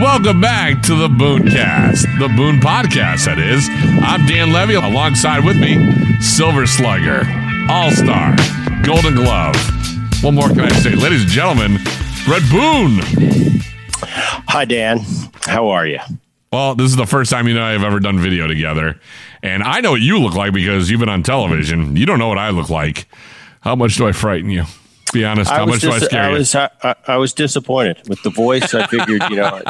Welcome 0.00 0.40
back 0.40 0.80
to 0.84 0.94
the 0.94 1.08
Booncast, 1.08 2.18
the 2.18 2.28
Boone 2.28 2.58
Podcast, 2.58 3.26
that 3.26 3.38
is. 3.38 3.68
I'm 4.02 4.24
Dan 4.24 4.50
Levy, 4.50 4.72
alongside 4.72 5.44
with 5.44 5.58
me, 5.58 5.76
Silver 6.22 6.66
Slugger, 6.66 7.20
All 7.68 7.90
Star, 7.90 8.34
Golden 8.82 9.14
Glove. 9.14 9.54
What 10.22 10.32
more 10.32 10.48
can 10.48 10.60
I 10.60 10.70
say? 10.70 10.94
Ladies 10.94 11.24
and 11.24 11.30
gentlemen, 11.30 11.76
Bret 12.24 12.40
Boone. 12.50 13.00
Hi, 14.48 14.64
Dan. 14.64 15.00
How 15.42 15.68
are 15.68 15.86
you? 15.86 15.98
Well, 16.50 16.74
this 16.74 16.90
is 16.90 16.96
the 16.96 17.06
first 17.06 17.30
time 17.30 17.46
you 17.46 17.52
know 17.52 17.62
I've 17.62 17.82
ever 17.82 18.00
done 18.00 18.18
video 18.18 18.46
together. 18.46 18.98
And 19.42 19.62
I 19.62 19.82
know 19.82 19.90
what 19.90 20.00
you 20.00 20.18
look 20.18 20.34
like 20.34 20.54
because 20.54 20.90
you've 20.90 21.00
been 21.00 21.10
on 21.10 21.22
television. 21.22 21.94
You 21.96 22.06
don't 22.06 22.18
know 22.18 22.28
what 22.28 22.38
I 22.38 22.48
look 22.48 22.70
like. 22.70 23.06
How 23.60 23.76
much 23.76 23.96
do 23.96 24.08
I 24.08 24.12
frighten 24.12 24.48
you? 24.48 24.64
Be 25.12 25.24
honest. 25.24 25.50
How 25.50 25.66
much 25.66 25.80
do 25.80 25.90
I 25.90 25.98
scare 25.98 26.22
I 26.24 26.30
you? 26.30 26.38
was, 26.38 26.54
I, 26.54 26.70
I 27.06 27.16
was 27.16 27.32
disappointed 27.32 28.08
with 28.08 28.22
the 28.22 28.30
voice. 28.30 28.74
I 28.74 28.86
figured, 28.86 29.22
you 29.30 29.36
know, 29.36 29.60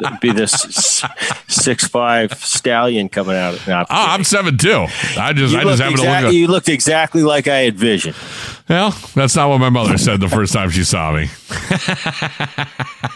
it'd 0.00 0.20
be 0.20 0.32
this 0.32 1.02
six 1.48 1.86
five 1.86 2.32
stallion 2.34 3.08
coming 3.08 3.36
out. 3.36 3.58
No, 3.66 3.80
Oh, 3.80 3.84
I'm 3.90 4.24
seven 4.24 4.56
two. 4.56 4.86
I 5.18 5.32
just 5.34 5.52
you, 5.52 5.58
I 5.60 5.64
just 5.64 5.64
looked 5.64 5.78
happen 5.80 5.96
to 5.98 6.22
look. 6.26 6.32
you 6.34 6.46
looked 6.46 6.68
exactly 6.68 7.22
like 7.22 7.46
I 7.46 7.58
had 7.58 7.76
visioned. 7.76 8.16
well, 8.68 8.96
that's 9.14 9.36
not 9.36 9.48
what 9.50 9.58
my 9.58 9.68
mother 9.70 9.98
said 9.98 10.20
the 10.20 10.28
first 10.28 10.52
time 10.54 10.70
she 10.70 10.84
saw 10.84 11.12
me. 11.12 11.26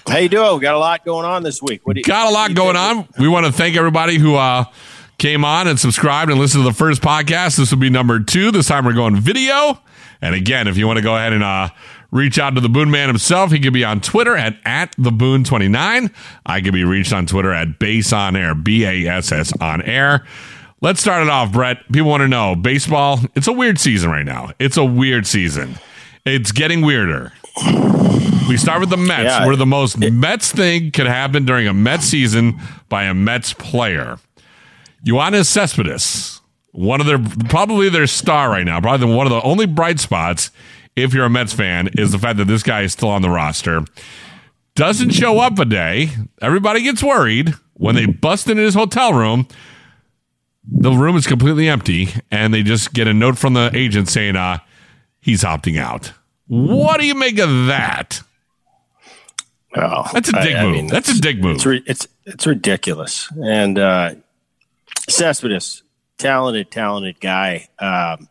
How 0.06 0.18
you 0.18 0.28
doing? 0.28 0.54
We 0.54 0.60
got 0.60 0.74
a 0.74 0.78
lot 0.78 1.04
going 1.04 1.24
on 1.24 1.42
this 1.42 1.62
week. 1.62 1.86
What 1.86 1.94
do 1.94 2.00
you, 2.00 2.04
Got 2.04 2.28
a 2.30 2.34
lot 2.34 2.54
going 2.54 2.76
on. 2.76 3.08
We 3.18 3.28
want 3.28 3.46
to 3.46 3.52
thank 3.52 3.76
everybody 3.76 4.18
who 4.18 4.34
uh, 4.34 4.64
came 5.18 5.44
on 5.44 5.68
and 5.68 5.78
subscribed 5.78 6.30
and 6.30 6.38
listened 6.40 6.64
to 6.64 6.68
the 6.70 6.76
first 6.76 7.00
podcast. 7.02 7.56
This 7.56 7.70
will 7.70 7.78
be 7.78 7.90
number 7.90 8.20
two. 8.20 8.50
This 8.50 8.66
time 8.68 8.84
we're 8.84 8.92
going 8.92 9.16
video. 9.16 9.80
And 10.22 10.34
again, 10.34 10.68
if 10.68 10.76
you 10.76 10.86
want 10.86 10.98
to 10.98 11.02
go 11.02 11.16
ahead 11.16 11.32
and 11.32 11.42
uh, 11.42 11.68
reach 12.10 12.38
out 12.38 12.54
to 12.54 12.60
the 12.60 12.68
Boone 12.68 12.90
Man 12.90 13.08
himself, 13.08 13.50
he 13.52 13.58
can 13.58 13.72
be 13.72 13.84
on 13.84 14.00
Twitter 14.00 14.36
at, 14.36 14.56
at 14.64 14.94
the 14.98 15.10
Boone29. 15.10 16.12
I 16.46 16.60
can 16.60 16.72
be 16.72 16.84
reached 16.84 17.12
on 17.12 17.26
Twitter 17.26 17.52
at 17.52 17.78
Bass 17.78 18.12
on 18.12 18.36
Air, 18.36 18.54
B 18.54 18.84
A 18.84 19.06
S 19.08 19.32
S 19.32 19.52
on 19.60 19.80
air. 19.82 20.26
Let's 20.82 21.00
start 21.00 21.22
it 21.22 21.28
off, 21.28 21.52
Bret. 21.52 21.78
People 21.92 22.08
want 22.10 22.22
to 22.22 22.28
know 22.28 22.54
baseball, 22.56 23.20
it's 23.34 23.46
a 23.48 23.52
weird 23.52 23.78
season 23.78 24.10
right 24.10 24.24
now. 24.24 24.50
It's 24.58 24.76
a 24.76 24.84
weird 24.84 25.26
season. 25.26 25.76
It's 26.24 26.52
getting 26.52 26.80
weirder. 26.82 27.32
We 28.48 28.56
start 28.56 28.80
with 28.80 28.90
the 28.90 28.96
Mets, 28.96 29.24
Yeah. 29.24 29.46
where 29.46 29.56
the 29.56 29.66
most 29.66 29.98
Mets 29.98 30.50
thing 30.52 30.90
could 30.90 31.06
happen 31.06 31.44
during 31.44 31.66
a 31.68 31.72
Mets 31.74 32.06
season 32.06 32.58
by 32.88 33.04
a 33.04 33.14
Mets 33.14 33.52
player. 33.52 34.18
Yoenis 35.06 35.46
Cespedes, 35.46 36.39
one 36.72 37.00
of 37.00 37.06
their 37.06 37.18
probably 37.48 37.88
their 37.88 38.06
star 38.06 38.50
right 38.50 38.64
now, 38.64 38.80
probably 38.80 39.12
one 39.14 39.26
of 39.26 39.30
the 39.32 39.42
only 39.42 39.66
bright 39.66 40.00
spots. 40.00 40.50
If 40.96 41.14
you're 41.14 41.24
a 41.24 41.30
Mets 41.30 41.52
fan, 41.52 41.88
is 41.96 42.12
the 42.12 42.18
fact 42.18 42.38
that 42.38 42.46
this 42.46 42.62
guy 42.62 42.82
is 42.82 42.92
still 42.92 43.08
on 43.10 43.22
the 43.22 43.30
roster. 43.30 43.84
Doesn't 44.74 45.10
show 45.10 45.38
up 45.40 45.58
a 45.58 45.64
day. 45.64 46.10
Everybody 46.42 46.82
gets 46.82 47.02
worried 47.02 47.54
when 47.74 47.94
they 47.94 48.06
bust 48.06 48.48
into 48.48 48.62
his 48.62 48.74
hotel 48.74 49.12
room. 49.14 49.46
The 50.70 50.90
room 50.92 51.16
is 51.16 51.26
completely 51.26 51.68
empty, 51.68 52.08
and 52.30 52.52
they 52.52 52.62
just 52.62 52.92
get 52.92 53.08
a 53.08 53.14
note 53.14 53.38
from 53.38 53.54
the 53.54 53.70
agent 53.74 54.08
saying, 54.08 54.36
"Uh, 54.36 54.58
he's 55.20 55.42
opting 55.42 55.78
out." 55.78 56.12
What 56.48 57.00
do 57.00 57.06
you 57.06 57.14
make 57.14 57.38
of 57.38 57.66
that? 57.66 58.22
That's 60.12 60.28
a 60.28 60.32
dick 60.32 60.56
I 60.56 60.64
move. 60.64 60.72
mean, 60.72 60.86
That's 60.88 61.08
a 61.08 61.20
dick 61.20 61.38
move. 61.38 61.56
It's 61.64 61.66
it's 61.86 62.08
it's 62.26 62.46
ridiculous. 62.46 63.28
And 63.42 63.78
uh, 63.78 64.14
Cespedes, 65.08 65.82
talented, 66.20 66.70
talented 66.70 67.18
guy. 67.20 67.68
Um, 67.78 68.28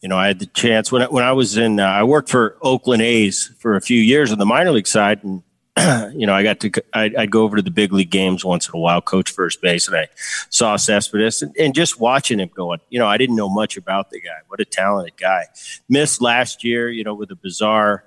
you 0.00 0.08
know, 0.08 0.16
I 0.16 0.28
had 0.28 0.38
the 0.38 0.46
chance 0.46 0.92
when 0.92 1.02
I, 1.02 1.06
when 1.06 1.24
I 1.24 1.32
was 1.32 1.56
in. 1.56 1.80
Uh, 1.80 1.86
I 1.86 2.04
worked 2.04 2.28
for 2.28 2.56
Oakland 2.62 3.02
A's 3.02 3.52
for 3.58 3.74
a 3.74 3.80
few 3.80 4.00
years 4.00 4.30
on 4.30 4.38
the 4.38 4.46
minor 4.46 4.70
league 4.70 4.86
side, 4.86 5.24
and 5.24 5.42
you 6.16 6.26
know, 6.26 6.34
I 6.34 6.44
got 6.44 6.60
to 6.60 6.70
I'd, 6.92 7.16
I'd 7.16 7.30
go 7.32 7.42
over 7.42 7.56
to 7.56 7.62
the 7.62 7.70
big 7.72 7.92
league 7.92 8.10
games 8.10 8.44
once 8.44 8.68
in 8.68 8.76
a 8.76 8.78
while, 8.78 9.00
coach 9.00 9.30
first 9.30 9.60
base, 9.60 9.88
and 9.88 9.96
I 9.96 10.08
saw 10.50 10.76
Cespedes, 10.76 11.42
and, 11.42 11.56
and 11.58 11.74
just 11.74 11.98
watching 11.98 12.38
him 12.38 12.50
going. 12.54 12.78
You 12.90 13.00
know, 13.00 13.08
I 13.08 13.16
didn't 13.16 13.36
know 13.36 13.48
much 13.48 13.76
about 13.76 14.10
the 14.10 14.20
guy. 14.20 14.38
What 14.46 14.60
a 14.60 14.64
talented 14.64 15.16
guy! 15.16 15.46
Missed 15.88 16.22
last 16.22 16.62
year, 16.62 16.88
you 16.88 17.02
know, 17.02 17.14
with 17.14 17.32
a 17.32 17.36
bizarre 17.36 18.04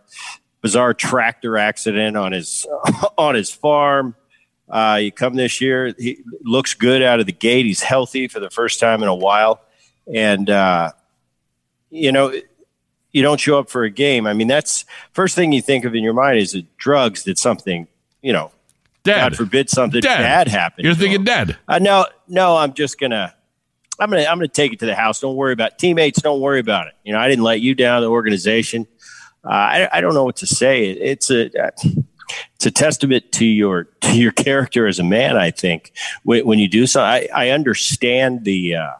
bizarre 0.61 0.93
tractor 0.93 1.57
accident 1.57 2.15
on 2.15 2.31
his 2.31 2.65
on 3.17 3.35
his 3.35 3.51
farm. 3.51 4.15
Uh, 4.71 4.99
you 5.01 5.11
come 5.11 5.35
this 5.35 5.59
year, 5.59 5.93
he 5.99 6.23
looks 6.43 6.73
good 6.73 7.03
out 7.03 7.19
of 7.19 7.25
the 7.25 7.33
gate. 7.33 7.65
He's 7.65 7.83
healthy 7.83 8.27
for 8.29 8.39
the 8.39 8.49
first 8.49 8.79
time 8.79 9.03
in 9.03 9.09
a 9.09 9.15
while, 9.15 9.61
and 10.11 10.49
uh, 10.49 10.91
you 11.89 12.11
know 12.11 12.33
you 13.11 13.21
don't 13.21 13.39
show 13.39 13.59
up 13.59 13.69
for 13.69 13.83
a 13.83 13.89
game. 13.89 14.25
I 14.25 14.33
mean, 14.33 14.47
that's 14.47 14.85
first 15.11 15.35
thing 15.35 15.51
you 15.51 15.61
think 15.61 15.83
of 15.83 15.93
in 15.93 16.03
your 16.03 16.13
mind 16.13 16.39
is 16.39 16.53
that 16.53 16.77
drugs 16.77 17.23
did 17.23 17.37
something. 17.37 17.87
You 18.21 18.31
know, 18.33 18.51
Dead. 19.03 19.31
God 19.31 19.35
forbid 19.35 19.69
something 19.69 19.99
Dead. 19.99 20.19
bad 20.19 20.47
happened. 20.47 20.85
You're 20.85 20.95
thinking 20.95 21.23
dead. 21.23 21.57
Uh, 21.67 21.79
no, 21.79 22.05
no, 22.27 22.55
I'm 22.55 22.73
just 22.73 22.99
gonna. 22.99 23.33
I'm 23.99 24.09
gonna. 24.09 24.23
I'm 24.23 24.37
gonna 24.37 24.47
take 24.47 24.73
it 24.73 24.79
to 24.79 24.85
the 24.85 24.95
house. 24.95 25.19
Don't 25.19 25.35
worry 25.35 25.53
about 25.53 25.79
teammates. 25.79 26.21
Don't 26.21 26.39
worry 26.39 26.59
about 26.59 26.87
it. 26.87 26.93
You 27.03 27.13
know, 27.13 27.19
I 27.19 27.27
didn't 27.27 27.43
let 27.43 27.61
you 27.61 27.75
down. 27.75 28.01
The 28.01 28.09
organization. 28.09 28.87
Uh, 29.43 29.49
I, 29.49 29.89
I 29.91 30.01
don't 30.01 30.13
know 30.13 30.23
what 30.23 30.37
to 30.37 30.47
say. 30.47 30.91
It's 30.91 31.31
a. 31.31 31.49
It's 32.55 32.65
a 32.65 32.71
testament 32.71 33.31
to 33.33 33.45
your 33.45 33.85
to 34.01 34.17
your 34.17 34.31
character 34.31 34.87
as 34.87 34.99
a 34.99 35.03
man. 35.03 35.37
I 35.37 35.51
think 35.51 35.91
when, 36.23 36.45
when 36.45 36.59
you 36.59 36.67
do 36.67 36.87
so, 36.87 37.01
I, 37.01 37.27
I 37.33 37.49
understand 37.49 38.43
the 38.43 38.75
uh, 38.75 38.91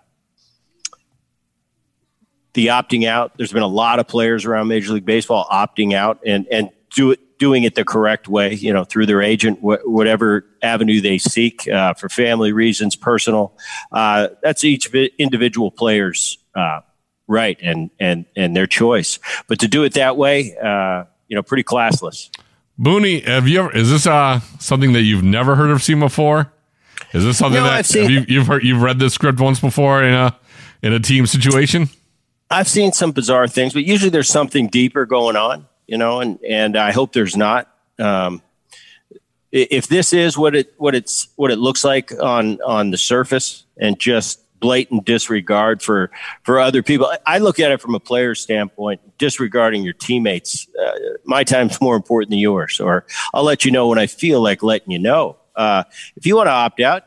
the 2.53 2.67
opting 2.67 3.07
out. 3.07 3.37
There's 3.37 3.53
been 3.53 3.61
a 3.61 3.67
lot 3.67 3.99
of 3.99 4.07
players 4.07 4.45
around 4.45 4.67
Major 4.67 4.93
League 4.93 5.05
Baseball 5.05 5.47
opting 5.51 5.93
out 5.93 6.19
and 6.25 6.47
and 6.51 6.69
do 6.93 7.11
it 7.11 7.37
doing 7.37 7.63
it 7.63 7.75
the 7.75 7.83
correct 7.83 8.27
way. 8.27 8.53
You 8.53 8.73
know, 8.73 8.83
through 8.83 9.07
their 9.07 9.21
agent, 9.21 9.59
wh- 9.59 9.85
whatever 9.85 10.45
avenue 10.61 11.01
they 11.01 11.17
seek 11.17 11.67
uh, 11.67 11.93
for 11.93 12.09
family 12.09 12.53
reasons, 12.53 12.95
personal. 12.95 13.57
Uh, 13.91 14.29
that's 14.43 14.63
each 14.63 14.93
individual 15.17 15.71
player's 15.71 16.37
uh, 16.55 16.81
right 17.27 17.57
and 17.61 17.89
and 17.99 18.25
and 18.35 18.55
their 18.55 18.67
choice. 18.67 19.19
But 19.47 19.59
to 19.59 19.67
do 19.67 19.83
it 19.83 19.93
that 19.93 20.17
way, 20.17 20.55
uh, 20.57 21.05
you 21.27 21.35
know, 21.35 21.43
pretty 21.43 21.63
classless. 21.63 22.29
Booney, 22.81 23.23
have 23.25 23.47
you 23.47 23.59
ever? 23.59 23.75
Is 23.75 23.91
this 23.91 24.07
uh 24.07 24.39
something 24.59 24.93
that 24.93 25.01
you've 25.03 25.23
never 25.23 25.55
heard 25.55 25.69
of 25.69 25.83
seen 25.83 25.99
before? 25.99 26.51
Is 27.13 27.23
this 27.23 27.37
something 27.37 27.61
No, 27.61 27.69
that 27.69 27.85
seen- 27.85 28.03
have 28.03 28.11
you, 28.11 28.25
you've 28.27 28.47
heard? 28.47 28.63
You've 28.63 28.81
read 28.81 28.97
this 28.97 29.13
script 29.13 29.39
once 29.39 29.59
before 29.59 30.03
in 30.03 30.13
a 30.13 30.35
in 30.81 30.93
a 30.93 30.99
team 30.99 31.27
situation? 31.27 31.89
I've 32.49 32.67
seen 32.67 32.91
some 32.91 33.11
bizarre 33.11 33.47
things, 33.47 33.73
but 33.73 33.83
usually 33.85 34.09
there's 34.09 34.29
something 34.29 34.67
deeper 34.67 35.05
going 35.05 35.35
on, 35.35 35.67
you 35.87 35.97
know, 35.97 36.21
and 36.21 36.39
and 36.47 36.75
I 36.75 36.91
hope 36.91 37.13
there's 37.13 37.37
not. 37.37 37.67
Um, 37.99 38.41
if 39.51 39.87
this 39.87 40.11
is 40.11 40.37
what 40.37 40.55
it 40.55 40.73
what 40.77 40.95
it's 40.95 41.27
what 41.35 41.51
it 41.51 41.59
looks 41.59 41.83
like 41.83 42.11
on 42.19 42.59
on 42.65 42.89
the 42.89 42.97
surface, 42.97 43.63
and 43.77 43.99
just 43.99 44.39
blatant 44.61 45.05
disregard 45.05 45.81
for 45.81 46.09
for 46.43 46.59
other 46.59 46.81
people, 46.81 47.11
I- 47.25 47.39
look 47.39 47.59
at 47.59 47.71
it 47.71 47.81
from 47.81 47.95
a 47.95 47.99
player's 47.99 48.39
standpoint, 48.39 49.01
disregarding 49.17 49.83
your 49.83 49.93
teammates. 49.93 50.67
Uh, 50.79 50.91
my 51.25 51.43
time's 51.43 51.81
more 51.81 51.97
important 51.97 52.29
than 52.29 52.39
yours, 52.39 52.79
or 52.79 53.05
I'll 53.33 53.43
let 53.43 53.65
you 53.65 53.71
know 53.71 53.87
when 53.89 53.99
I 53.99 54.07
feel 54.07 54.41
like 54.41 54.63
letting 54.63 54.91
you 54.91 54.99
know. 54.99 55.37
Uh, 55.55 55.83
if 56.15 56.25
you 56.25 56.37
want 56.37 56.47
to 56.47 56.51
opt 56.51 56.79
out, 56.79 57.03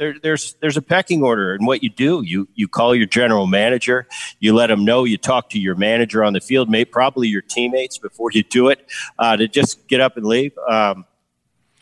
there, 0.00 0.14
there's 0.22 0.54
there's 0.54 0.78
a 0.78 0.82
pecking 0.82 1.22
order 1.22 1.52
and 1.54 1.66
what 1.66 1.82
you 1.82 1.90
do 1.90 2.22
you 2.24 2.48
you 2.54 2.66
call 2.66 2.94
your 2.94 3.06
general 3.06 3.46
manager 3.46 4.08
you 4.38 4.54
let 4.54 4.68
them 4.68 4.82
know 4.82 5.04
you 5.04 5.18
talk 5.18 5.50
to 5.50 5.60
your 5.60 5.74
manager 5.74 6.24
on 6.24 6.32
the 6.32 6.40
field 6.40 6.70
may 6.70 6.86
probably 6.86 7.28
your 7.28 7.42
teammates 7.42 7.98
before 7.98 8.30
you 8.32 8.42
do 8.42 8.68
it 8.68 8.90
uh, 9.18 9.36
to 9.36 9.46
just 9.46 9.86
get 9.88 10.00
up 10.00 10.16
and 10.16 10.24
leave 10.24 10.56
um, 10.66 11.04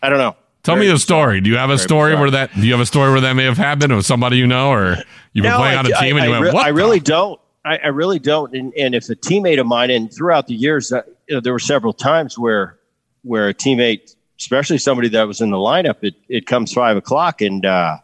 i 0.03 0.09
don't 0.09 0.19
know 0.19 0.35
Tell 0.63 0.77
me 0.77 0.91
a 0.91 0.99
story. 0.99 1.41
Do 1.41 1.49
you 1.49 1.57
have 1.57 1.71
a 1.71 1.79
story 1.79 2.13
bizarre. 2.13 2.21
where 2.21 2.31
that? 2.33 2.55
Do 2.55 2.63
you 2.67 2.73
have 2.73 2.81
a 2.81 2.87
story 2.87 3.11
where 3.11 3.21
that 3.21 3.35
may 3.35 3.45
have 3.45 3.57
happened 3.57 3.95
with 3.95 4.05
somebody 4.05 4.37
you 4.37 4.47
know, 4.47 4.71
or 4.71 4.97
you've 5.33 5.43
been 5.43 5.53
No, 5.53 5.59
playing 5.59 5.79
on 5.79 5.87
a 5.87 5.91
team 5.91 6.17
I, 6.17 6.21
and 6.21 6.29
you 6.29 6.35
I, 6.35 6.41
went, 6.41 6.55
"What?" 6.55 6.67
I 6.67 6.71
the-" 6.71 6.75
really 6.77 7.01
don't 7.01 7.41
I, 7.65 7.77
I 7.79 7.87
really 7.89 8.19
don't 8.19 8.55
and, 8.55 8.73
and 8.77 8.95
if 8.95 9.09
a 9.09 9.15
teammate 9.15 9.61
of 9.61 9.67
mine 9.67 9.91
and 9.91 10.13
throughout 10.13 10.47
the 10.47 10.55
years 10.55 10.93
uh, 10.93 11.03
you 11.29 11.35
know, 11.35 11.41
there 11.41 11.53
were 11.53 11.59
several 11.59 11.93
times 11.93 12.39
where 12.39 12.79
where 13.23 13.49
a 13.49 13.55
teammate 13.55 14.15
especially 14.39 14.79
somebody 14.79 15.09
that 15.09 15.27
was 15.27 15.41
in 15.41 15.51
the 15.51 15.57
lineup 15.57 15.97
it, 16.03 16.15
it 16.29 16.47
comes 16.47 16.73
five 16.73 16.97
o'clock 16.97 17.41
and 17.41 17.65
uh, 17.67 17.97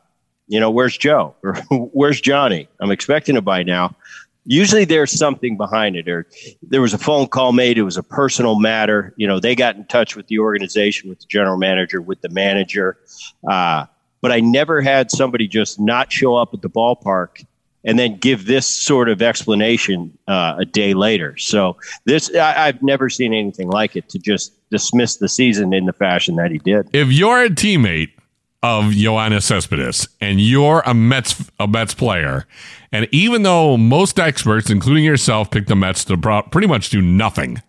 you 0.49 0.61
know 0.61 0.71
where's 0.71 0.97
joe 0.99 1.35
or 1.43 1.55
where's 1.93 2.21
johnny 2.21 2.69
i'm 2.81 2.91
expecting 2.91 3.37
it 3.37 3.45
by 3.45 3.63
now 3.63 3.95
usually 4.45 4.85
there's 4.85 5.11
something 5.11 5.57
behind 5.57 5.97
it 5.97 6.09
or 6.09 6.27
there 6.63 6.81
was 6.81 6.95
a 6.95 6.99
phone 6.99 7.27
call 7.27 7.53
made. 7.53 7.79
It 7.79 7.83
was 7.83 7.97
a 7.97 8.03
personal 8.03 8.59
matter. 8.59 9.15
You 9.17 9.27
know 9.27 9.41
they 9.41 9.55
got 9.55 9.77
in 9.77 9.85
touch 9.87 10.17
with 10.17 10.27
the 10.29 10.39
organization 10.39 11.09
with 11.09 11.21
the 11.21 11.27
general 11.29 11.57
manager 11.57 12.01
with 12.01 12.21
the 12.21 12.29
manager. 12.29 12.99
Uh, 13.49 13.87
but 14.21 14.33
i 14.33 14.41
never 14.41 14.81
had 14.81 15.11
somebody 15.11 15.47
just 15.47 15.79
not 15.79 16.11
show 16.11 16.35
up 16.35 16.55
at 16.55 16.63
the 16.63 16.71
ballpark 16.71 17.45
and 17.85 17.99
then 17.99 18.17
give 18.17 18.47
this 18.47 18.67
sort 18.67 19.11
of 19.11 19.21
explanation 19.21 20.17
uh, 20.29 20.55
a 20.59 20.65
day 20.65 20.95
later. 20.95 21.37
So 21.37 21.77
this 22.07 22.35
I, 22.35 22.69
i've 22.69 22.83
never 22.83 23.11
seen 23.11 23.35
anything 23.35 23.69
like 23.69 23.97
it 23.97 24.09
to 24.09 24.19
just 24.19 24.55
dismiss 24.71 25.17
the 25.17 25.29
season 25.29 25.75
in 25.75 25.85
the 25.85 25.93
fashion 25.93 26.37
that 26.37 26.51
he 26.51 26.59
did. 26.59 26.89
If 26.95 27.13
you're 27.13 27.45
a 27.45 27.51
teammate 27.51 28.14
of 28.65 28.87
Yoenis 28.87 29.43
Cespedes 29.43 30.09
and 30.23 30.41
you're 30.41 30.83
a 30.87 30.95
Mets 30.95 31.51
a 31.61 31.69
Mets 31.69 31.93
player, 31.93 32.47
and 32.91 33.07
even 33.13 33.43
though 33.43 33.77
most 33.77 34.19
experts, 34.19 34.71
including 34.71 35.05
yourself, 35.05 35.51
picked 35.51 35.69
the 35.69 35.77
Mets 35.77 36.03
to 36.07 36.17
pretty 36.51 36.67
much 36.67 36.89
do 36.89 37.03
nothing, 37.03 37.61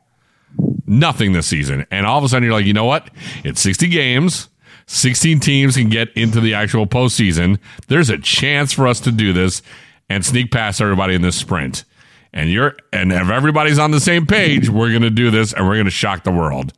nothing 0.87 1.33
this 1.33 1.47
season, 1.47 1.85
and 1.91 2.05
all 2.05 2.17
of 2.17 2.23
a 2.23 2.29
sudden 2.29 2.45
you're 2.45 2.53
like, 2.53 2.65
you 2.65 2.71
know 2.71 2.85
what? 2.85 3.09
It's 3.43 3.59
60 3.59 3.89
games. 3.89 4.47
16 4.87 5.41
teams 5.41 5.75
can 5.75 5.89
get 5.89 6.15
into 6.15 6.39
the 6.39 6.53
actual 6.53 6.87
postseason. 6.87 7.59
There's 7.87 8.09
a 8.09 8.17
chance 8.17 8.71
for 8.71 8.87
us 8.87 9.01
to 9.01 9.11
do 9.11 9.33
this 9.33 9.61
and 10.09 10.25
sneak 10.25 10.49
past 10.49 10.79
everybody 10.79 11.13
in 11.13 11.21
this 11.21 11.35
sprint. 11.35 11.83
And 12.31 12.49
you're 12.49 12.77
and 12.93 13.11
if 13.11 13.29
everybody's 13.29 13.79
on 13.79 13.91
the 13.91 13.99
same 13.99 14.25
page, 14.25 14.69
we're 14.69 14.93
gonna 14.93 15.09
do 15.09 15.29
this 15.29 15.51
and 15.51 15.67
we're 15.67 15.75
gonna 15.75 15.89
shock 15.89 16.23
the 16.23 16.31
world. 16.31 16.71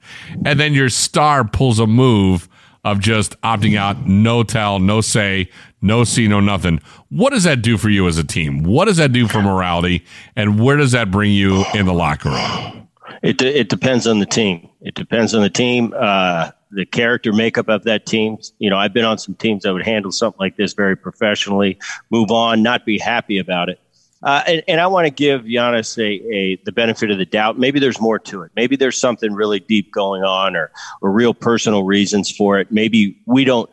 And 0.43 0.59
then 0.59 0.73
your 0.73 0.89
star 0.89 1.43
pulls 1.43 1.77
a 1.77 1.85
move 1.85 2.49
of 2.91 2.99
just 2.99 3.39
opting 3.41 3.77
out, 3.77 4.07
no 4.07 4.43
tell, 4.43 4.79
no 4.79 5.01
say, 5.01 5.49
no 5.81 6.03
see, 6.03 6.27
no 6.27 6.39
nothing. 6.39 6.79
What 7.09 7.31
does 7.31 7.43
that 7.43 7.61
do 7.61 7.77
for 7.77 7.89
you 7.89 8.07
as 8.07 8.17
a 8.17 8.23
team? 8.23 8.63
What 8.63 8.85
does 8.85 8.97
that 8.97 9.11
do 9.11 9.27
for 9.27 9.41
morality? 9.41 10.05
And 10.35 10.59
where 10.59 10.77
does 10.77 10.91
that 10.93 11.11
bring 11.11 11.31
you 11.31 11.65
in 11.73 11.85
the 11.85 11.93
locker 11.93 12.29
room? 12.29 12.87
It, 13.23 13.41
it 13.41 13.69
depends 13.69 14.07
on 14.07 14.19
the 14.19 14.25
team. 14.25 14.69
It 14.81 14.95
depends 14.95 15.33
on 15.33 15.41
the 15.41 15.49
team. 15.49 15.93
Uh, 15.97 16.51
the 16.71 16.85
character 16.85 17.31
makeup 17.31 17.69
of 17.69 17.83
that 17.83 18.05
team. 18.05 18.37
You 18.59 18.69
know, 18.69 18.77
I've 18.77 18.93
been 18.93 19.05
on 19.05 19.17
some 19.17 19.35
teams 19.35 19.63
that 19.63 19.73
would 19.73 19.85
handle 19.85 20.11
something 20.11 20.39
like 20.39 20.57
this 20.57 20.73
very 20.73 20.95
professionally, 20.95 21.79
move 22.09 22.31
on, 22.31 22.61
not 22.61 22.85
be 22.85 22.97
happy 22.97 23.37
about 23.37 23.69
it. 23.69 23.79
Uh, 24.23 24.43
and, 24.47 24.63
and, 24.67 24.81
I 24.81 24.87
want 24.87 25.05
to 25.05 25.11
give 25.11 25.43
Yoenis 25.43 25.97
a, 25.97 26.35
a, 26.35 26.55
the 26.65 26.71
benefit 26.71 27.11
of 27.11 27.19
the 27.19 27.25
doubt. 27.25 27.59
Maybe 27.59 27.79
there's 27.79 28.01
more 28.01 28.17
to 28.19 28.41
it. 28.41 28.51
Maybe 28.55 28.75
there's 28.75 28.99
something 28.99 29.33
really 29.33 29.59
deep 29.59 29.91
going 29.91 30.23
on, 30.23 30.55
or 30.55 30.71
or 31.01 31.11
real 31.11 31.35
personal 31.35 31.83
reasons 31.83 32.31
for 32.31 32.59
it. 32.59 32.71
Maybe 32.71 33.19
we 33.27 33.43
don't, 33.45 33.69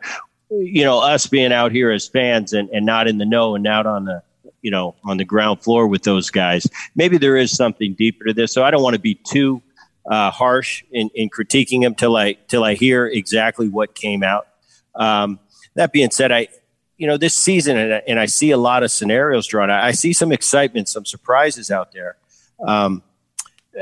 you 0.51 0.83
know, 0.83 0.99
us 0.99 1.25
being 1.25 1.51
out 1.51 1.71
here 1.71 1.89
as 1.89 2.07
fans 2.07 2.53
and, 2.53 2.69
and 2.69 2.85
not 2.85 3.07
in 3.07 3.17
the 3.17 3.25
know 3.25 3.55
and 3.55 3.65
out 3.65 3.87
on 3.87 4.05
the 4.05 4.21
you 4.61 4.69
know 4.69 4.95
on 5.03 5.17
the 5.17 5.25
ground 5.25 5.63
floor 5.63 5.87
with 5.87 6.03
those 6.03 6.29
guys. 6.29 6.67
Maybe 6.95 7.17
there 7.17 7.37
is 7.37 7.51
something 7.51 7.95
deeper 7.95 8.25
to 8.25 8.33
this. 8.33 8.51
So 8.51 8.63
I 8.63 8.69
don't 8.69 8.83
want 8.83 8.93
to 8.93 9.01
be 9.01 9.15
too 9.15 9.63
uh, 10.05 10.29
harsh 10.29 10.83
in, 10.91 11.09
in 11.15 11.29
critiquing 11.29 11.83
him 11.83 11.95
till 11.95 12.15
I 12.15 12.33
till 12.47 12.63
I 12.63 12.75
hear 12.75 13.07
exactly 13.07 13.67
what 13.67 13.95
came 13.95 14.21
out. 14.21 14.47
Um, 14.93 15.39
that 15.75 15.91
being 15.91 16.11
said, 16.11 16.31
I 16.31 16.49
you 16.97 17.07
know 17.07 17.17
this 17.17 17.35
season 17.35 17.77
and, 17.77 18.01
and 18.07 18.19
I 18.19 18.25
see 18.25 18.51
a 18.51 18.57
lot 18.57 18.83
of 18.83 18.91
scenarios 18.91 19.47
drawn. 19.47 19.69
I, 19.69 19.87
I 19.87 19.91
see 19.91 20.13
some 20.13 20.31
excitement, 20.31 20.89
some 20.89 21.05
surprises 21.05 21.71
out 21.71 21.91
there. 21.91 22.17
Um, 22.65 23.03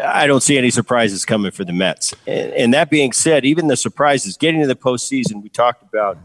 I 0.02 0.26
don't 0.26 0.42
see 0.42 0.58
any 0.58 0.72
surprises 0.72 1.24
coming 1.24 1.52
for 1.52 1.64
the 1.64 1.74
Mets. 1.74 2.16
And, 2.26 2.52
and, 2.54 2.74
that 2.74 2.90
being 2.90 3.12
said, 3.12 3.46
even 3.46 3.68
the 3.68 3.78
surprises 3.78 4.38
getting 4.38 4.62
to 4.62 4.68
the 4.68 4.76
postseason, 4.76 5.44
we 5.44 5.50
talked 5.50 5.84
about 5.84 6.18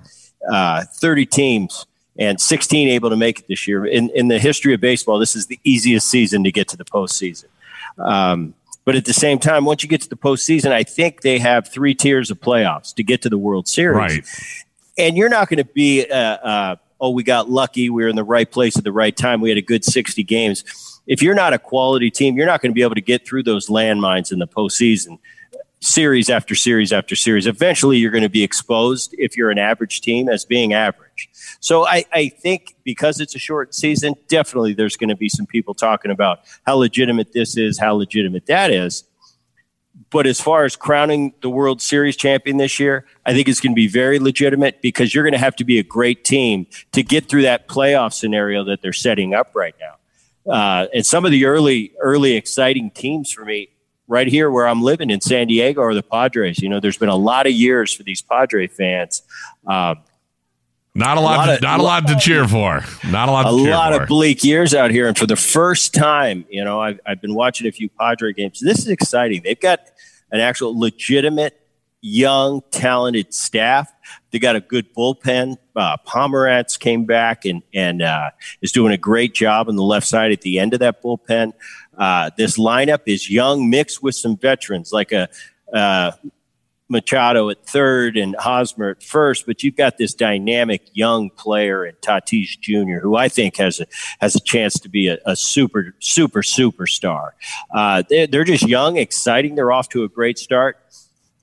uh, 0.51 0.85
30 0.85 1.27
teams 1.27 1.87
and 2.19 2.41
16 2.41 2.89
able 2.89 3.11
to 3.11 3.17
make 3.17 3.41
it 3.41 3.49
this 3.49 3.69
year. 3.69 3.85
In, 3.85 4.09
in 4.11 4.29
the 4.29 4.39
history 4.39 4.73
of 4.73 4.81
baseball, 4.81 5.19
this 5.19 5.37
is 5.37 5.47
the 5.47 5.61
easiest 5.65 6.09
season 6.09 6.45
to 6.45 6.53
get 6.53 6.69
to 6.69 6.77
the 6.77 6.85
postseason. 6.85 7.47
Um, 7.99 8.55
but 8.85 8.97
at 8.97 9.05
the 9.05 9.13
same 9.13 9.39
time, 9.39 9.67
once 9.67 9.83
you 9.83 9.89
get 9.89 10.01
to 10.03 10.09
the 10.09 10.17
postseason, 10.17 10.73
I 10.73 10.83
think 10.83 11.21
they 11.21 11.39
have 11.39 11.69
three 11.69 11.95
tiers 11.95 12.31
of 12.31 12.41
playoffs 12.41 12.95
to 12.95 13.03
get 13.03 13.21
to 13.23 13.29
the 13.29 13.37
World 13.37 13.69
Series. 13.69 13.97
Right. 13.97 14.25
And 14.99 15.17
you're 15.17 15.29
not 15.29 15.49
going 15.49 15.59
to 15.59 15.65
be, 15.65 16.05
uh, 16.05 16.17
uh, 16.17 16.77
oh, 17.01 17.11
we 17.11 17.23
got 17.23 17.49
lucky. 17.49 17.89
We 17.89 18.03
were 18.03 18.09
in 18.09 18.17
the 18.17 18.25
right 18.25 18.51
place 18.51 18.77
at 18.77 18.85
the 18.85 18.93
right 18.93 19.17
time. 19.17 19.41
We 19.41 19.49
had 19.49 19.59
a 19.59 19.63
good 19.63 19.85
60 19.85 20.23
games. 20.25 20.65
If 21.07 21.23
you're 21.23 21.35
not 21.35 21.53
a 21.55 21.59
quality 21.59 22.11
team, 22.11 22.37
you're 22.37 22.47
not 22.47 22.61
going 22.61 22.71
to 22.71 22.75
be 22.75 22.83
able 22.83 22.97
to 22.97 23.01
get 23.01 23.27
through 23.27 23.45
those 23.45 23.69
landmines 23.69 24.33
in 24.33 24.41
the 24.41 24.49
postseason 24.49 25.19
series 25.81 26.29
after 26.29 26.55
series 26.55 26.93
after 26.93 27.15
series. 27.15 27.47
Eventually, 27.47 27.99
you're 27.99 28.11
going 28.11 28.23
to 28.23 28.29
be 28.29 28.43
exposed 28.43 29.15
if 29.19 29.37
you're 29.37 29.51
an 29.51 29.59
average 29.59 30.01
team 30.01 30.29
as 30.29 30.45
being 30.45 30.73
average. 30.73 31.29
So 31.61 31.87
I, 31.87 32.05
I 32.13 32.29
think 32.29 32.77
because 32.85 33.21
it's 33.21 33.35
a 33.35 33.39
short 33.39 33.75
season, 33.75 34.15
definitely 34.29 34.75
there's 34.75 34.97
going 34.97 35.09
to 35.09 35.17
be 35.17 35.29
some 35.29 35.47
people 35.47 35.75
talking 35.75 36.11
about 36.11 36.41
how 36.67 36.77
legitimate 36.77 37.33
this 37.33 37.57
is, 37.57 37.79
how 37.79 37.95
legitimate 37.95 38.47
that 38.47 38.71
is. 38.71 39.05
But 40.11 40.27
as 40.27 40.41
far 40.41 40.65
as 40.65 40.77
crowning 40.77 41.35
the 41.43 41.51
World 41.51 41.83
Series 41.83 42.17
champion 42.17 42.57
this 42.57 42.79
year, 42.81 43.05
I 43.27 43.35
think 43.35 43.49
it's 43.49 43.61
going 43.61 43.73
to 43.73 43.77
be 43.77 43.89
very 43.89 44.19
legitimate 44.19 44.81
because 44.81 45.15
you're 45.15 45.25
going 45.25 45.33
to 45.33 45.39
have 45.39 45.57
to 45.57 45.65
be 45.65 45.79
a 45.79 45.83
great 45.83 46.25
team 46.25 46.67
to 46.93 47.03
get 47.03 47.29
through 47.29 47.43
that 47.43 47.69
playoff 47.69 48.13
scenario 48.13 48.65
that 48.65 48.81
they're 48.81 48.93
setting 48.93 49.35
up 49.35 49.51
right 49.55 49.75
now. 49.81 50.53
Uh, 50.53 50.87
and 50.95 51.05
some 51.05 51.25
of 51.25 51.31
the 51.31 51.45
early, 51.45 51.93
early 52.01 52.35
exciting 52.35 52.91
teams 52.91 53.31
for 53.31 53.45
me 53.45 53.69
right 54.07 54.27
here 54.27 54.51
where 54.51 54.67
I'm 54.67 54.83
living 54.83 55.11
in 55.11 55.21
San 55.21 55.47
Diego 55.47 55.83
are 55.83 55.95
the 55.95 56.03
Padres. 56.03 56.61
You 56.61 56.69
know, 56.71 56.81
there's 56.81 56.97
been 56.97 57.11
a 57.11 57.17
lot 57.17 57.47
of 57.47 57.53
years 57.53 57.95
for 57.95 58.03
these 58.03 58.23
Padre 58.23 58.67
fans. 58.67 59.23
Um, 59.67 60.01
not 60.99 61.17
a 61.17 61.21
lot, 61.21 61.35
a 61.35 61.39
lot 61.39 61.47
to, 61.47 61.55
of, 61.55 61.63
not 61.63 61.81
a 61.81 61.83
lot 61.83 62.07
to 62.09 62.17
cheer 62.17 62.47
for. 62.47 62.83
Not 63.09 63.29
a 63.29 63.33
lot. 63.33 63.47
a 63.47 63.51
lot 63.51 63.95
for. 63.95 64.03
of 64.03 64.09
bleak 64.09 64.45
years 64.45 64.75
out 64.75 64.91
here, 64.91 65.07
and 65.07 65.17
for 65.17 65.27
the 65.27 65.37
first 65.37 65.95
time, 65.95 66.45
you 66.51 66.65
know, 66.65 66.81
I've, 66.81 67.01
I've 67.07 67.21
been 67.21 67.35
watching 67.35 67.67
a 67.67 67.73
few 67.73 67.89
Padre 67.89 68.33
games. 68.33 68.61
This 68.61 68.79
is 68.79 68.89
exciting. 68.89 69.43
They've 69.45 69.59
got 69.59 69.81
an 70.31 70.41
actual 70.41 70.79
legitimate, 70.79 71.61
young, 72.01 72.63
talented 72.71 73.33
staff. 73.33 73.93
They 74.31 74.39
got 74.39 74.57
a 74.57 74.61
good 74.61 74.93
bullpen. 74.95 75.57
Uh, 75.75 75.97
Pomeranz 76.07 76.79
came 76.79 77.05
back 77.05 77.45
and 77.45 77.63
and 77.73 78.03
uh, 78.03 78.31
is 78.61 78.73
doing 78.73 78.93
a 78.93 78.99
great 78.99 79.35
job 79.35 79.69
on 79.69 79.77
the 79.77 79.83
left 79.83 80.07
side 80.07 80.33
at 80.33 80.43
the 80.43 80.59
end 80.59 80.75
of 80.75 80.81
that 80.81 81.03
bullpen. 81.03 81.53
Uh, 81.97 82.31
this 82.37 82.59
lineup 82.59 83.03
is 83.07 83.31
young, 83.31 83.71
mixed 83.71 84.03
with 84.03 84.15
some 84.15 84.37
veterans, 84.37 84.93
like 84.93 85.13
a 85.13 85.29
uh, 85.73 86.13
Machado 86.89 87.51
at 87.51 87.65
third 87.67 88.17
and 88.17 88.35
Hosmer 88.39 88.91
at 88.91 89.03
first, 89.03 89.47
but 89.47 89.63
you've 89.63 89.77
got 89.77 89.99
this 89.99 90.15
dynamic 90.15 90.83
young 90.95 91.31
player 91.31 91.85
in 91.85 91.95
Tatis 91.97 92.59
Jr., 92.61 93.01
who 93.01 93.17
I 93.17 93.29
think 93.29 93.57
has 93.57 93.81
a 93.81 93.87
has 94.21 94.35
a 94.35 94.41
chance 94.41 94.75
to 94.81 94.89
be 94.89 95.09
a, 95.09 95.19
a 95.27 95.37
super 95.37 95.95
super 95.99 96.43
superstar. 96.43 97.31
Uh, 97.71 98.03
they're, 98.09 98.27
they're 98.27 98.45
just 98.45 98.67
young, 98.67 98.97
exciting. 98.97 99.55
They're 99.55 99.73
off 99.73 99.89
to 99.91 100.05
a 100.05 100.09
great 100.09 100.39
start. 100.39 100.79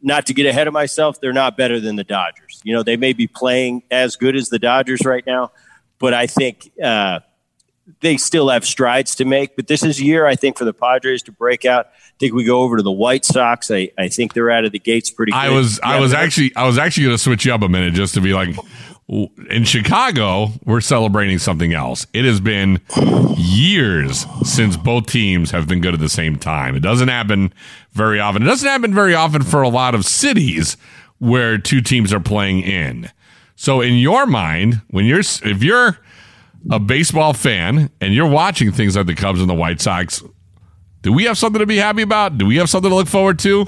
Not 0.02 0.26
to 0.28 0.34
get 0.34 0.46
ahead 0.46 0.68
of 0.68 0.74
myself, 0.74 1.22
they're 1.22 1.34
not 1.34 1.58
better 1.58 1.80
than 1.80 1.96
the 1.96 2.04
Dodgers. 2.04 2.62
You 2.64 2.74
know, 2.74 2.84
they 2.84 2.98
may 2.98 3.14
be 3.14 3.28
playing 3.28 3.84
as 3.92 4.16
good 4.16 4.36
as 4.36 4.50
the 4.50 4.60
Dodgers 4.60 5.06
right 5.06 5.26
now, 5.26 5.52
but 6.00 6.14
I 6.14 6.28
think. 6.28 6.72
Uh, 6.82 7.20
they 8.02 8.18
still 8.18 8.50
have 8.50 8.66
strides 8.66 9.16
to 9.16 9.26
make, 9.26 9.56
but 9.56 9.68
this 9.68 9.84
is 9.84 10.00
a 10.00 10.04
year 10.04 10.26
I 10.26 10.36
think 10.36 10.58
for 10.58 10.66
the 10.66 10.74
Padres 10.74 11.22
to 11.24 11.32
break 11.32 11.66
out. 11.66 11.88
I 11.88 12.18
think 12.20 12.34
we 12.34 12.44
go 12.44 12.62
over 12.62 12.78
to 12.78 12.84
the 12.84 12.92
White 12.92 13.26
Sox. 13.26 13.70
I, 13.70 13.92
I 13.98 14.08
think 14.08 14.34
they're 14.34 14.50
out 14.50 14.66
of 14.66 14.72
the 14.72 14.80
gates 14.80 15.12
pretty. 15.12 15.32
Good. 15.32 15.38
I 15.38 15.50
was 15.50 15.80
yeah, 15.84 15.92
I 15.92 16.00
was 16.00 16.14
actually 16.14 16.56
I 16.56 16.66
was 16.66 16.78
actually 16.78 17.06
going 17.06 17.16
to 17.16 17.22
switch 17.24 17.46
you 17.46 17.54
up 17.54 17.62
a 17.62 17.70
minute 17.70 17.94
just 17.94 18.14
to 18.16 18.22
be 18.22 18.34
like, 18.34 18.56
in 19.08 19.64
Chicago 19.66 20.48
we're 20.66 20.82
celebrating 20.82 21.38
something 21.38 21.74
else. 21.74 22.08
It 22.14 22.26
has 22.26 22.40
been 22.40 22.82
years 23.38 24.26
since 24.44 24.78
both 24.78 25.06
teams 25.06 25.52
have 25.52 25.68
been 25.68 25.82
good 25.82 25.94
at 25.94 26.00
the 26.00 26.10
same 26.10 26.38
time. 26.38 26.76
It 26.76 26.82
doesn't 26.82 27.10
happen 27.10 27.54
very 27.92 28.20
often. 28.20 28.42
It 28.42 28.46
doesn't 28.46 28.68
happen 28.68 28.94
very 28.94 29.14
often 29.14 29.44
for 29.44 29.62
a 29.62 29.70
lot 29.70 29.94
of 29.94 30.06
cities 30.06 30.78
where 31.20 31.58
two 31.58 31.82
teams 31.82 32.12
are 32.14 32.20
playing 32.20 32.62
in. 32.62 33.12
So 33.56 33.82
in 33.82 33.94
your 33.96 34.26
mind, 34.26 34.82
when 34.89 35.06
you're 35.06 35.20
if 35.20 35.63
you're 35.63 36.00
a 36.72 36.79
baseball 36.79 37.34
fan 37.34 37.89
and 38.01 38.13
you're 38.13 38.29
watching 38.29 38.72
things 38.72 38.95
like 38.95 39.05
the 39.05 39.15
Cubs 39.15 39.39
and 39.39 39.50
the 39.50 39.53
White 39.53 39.81
Sox, 39.81 40.24
do 41.01 41.13
we 41.13 41.25
have 41.25 41.38
something 41.38 41.60
to 41.60 41.65
be 41.65 41.77
happy 41.77 42.01
about? 42.01 42.38
Do 42.38 42.45
we 42.45 42.57
have 42.57 42.69
something 42.69 42.89
to 42.89 42.95
look 42.95 43.07
forward 43.07 43.39
to? 43.39 43.67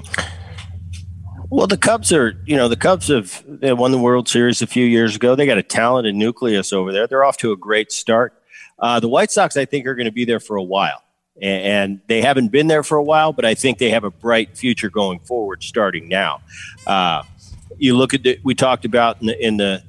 Well, 1.50 1.68
the 1.68 1.78
Cubs 1.78 2.12
are, 2.12 2.34
you 2.46 2.58
know, 2.58 2.68
the 2.68 2.76
Cubs 2.76 3.08
have 3.08 3.44
they 3.48 3.72
won 3.72 3.92
the 3.92 3.98
World 3.98 4.28
Series 4.28 4.62
a 4.62 4.68
few 4.68 4.86
years 4.86 5.16
ago. 5.16 5.36
They 5.36 5.46
got 5.46 5.58
a 5.58 5.64
talented 5.64 6.16
nucleus 6.16 6.74
over 6.74 6.92
there. 6.92 7.08
They're 7.08 7.24
off 7.24 7.38
to 7.38 7.52
a 7.52 7.58
great 7.58 7.92
start. 7.92 8.34
Uh, 8.80 9.00
the 9.00 9.08
White 9.08 9.32
Sox, 9.32 9.56
I 9.56 9.66
think, 9.66 9.86
are 9.88 9.96
going 9.96 10.06
to 10.06 10.12
be 10.12 10.26
there 10.26 10.40
for 10.40 10.58
a 10.58 10.64
while. 10.64 11.04
And 11.42 12.02
they 12.08 12.22
haven't 12.22 12.50
been 12.50 12.68
there 12.68 12.84
for 12.84 12.98
a 12.98 13.04
while, 13.04 13.32
but 13.32 13.46
I 13.46 13.54
think 13.54 13.78
they 13.78 13.92
have 13.92 14.04
a 14.04 14.10
bright 14.12 14.58
future 14.58 14.90
going 14.90 15.20
forward 15.20 15.64
starting 15.64 16.10
now. 16.10 16.42
Uh, 16.86 17.24
you 17.78 17.96
look 17.96 18.14
at 18.14 18.24
the, 18.24 18.40
we 18.44 18.56
talked 18.56 18.86
about 18.86 19.22
in 19.22 19.28
the, 19.28 19.46
in 19.46 19.58
the 19.58 19.84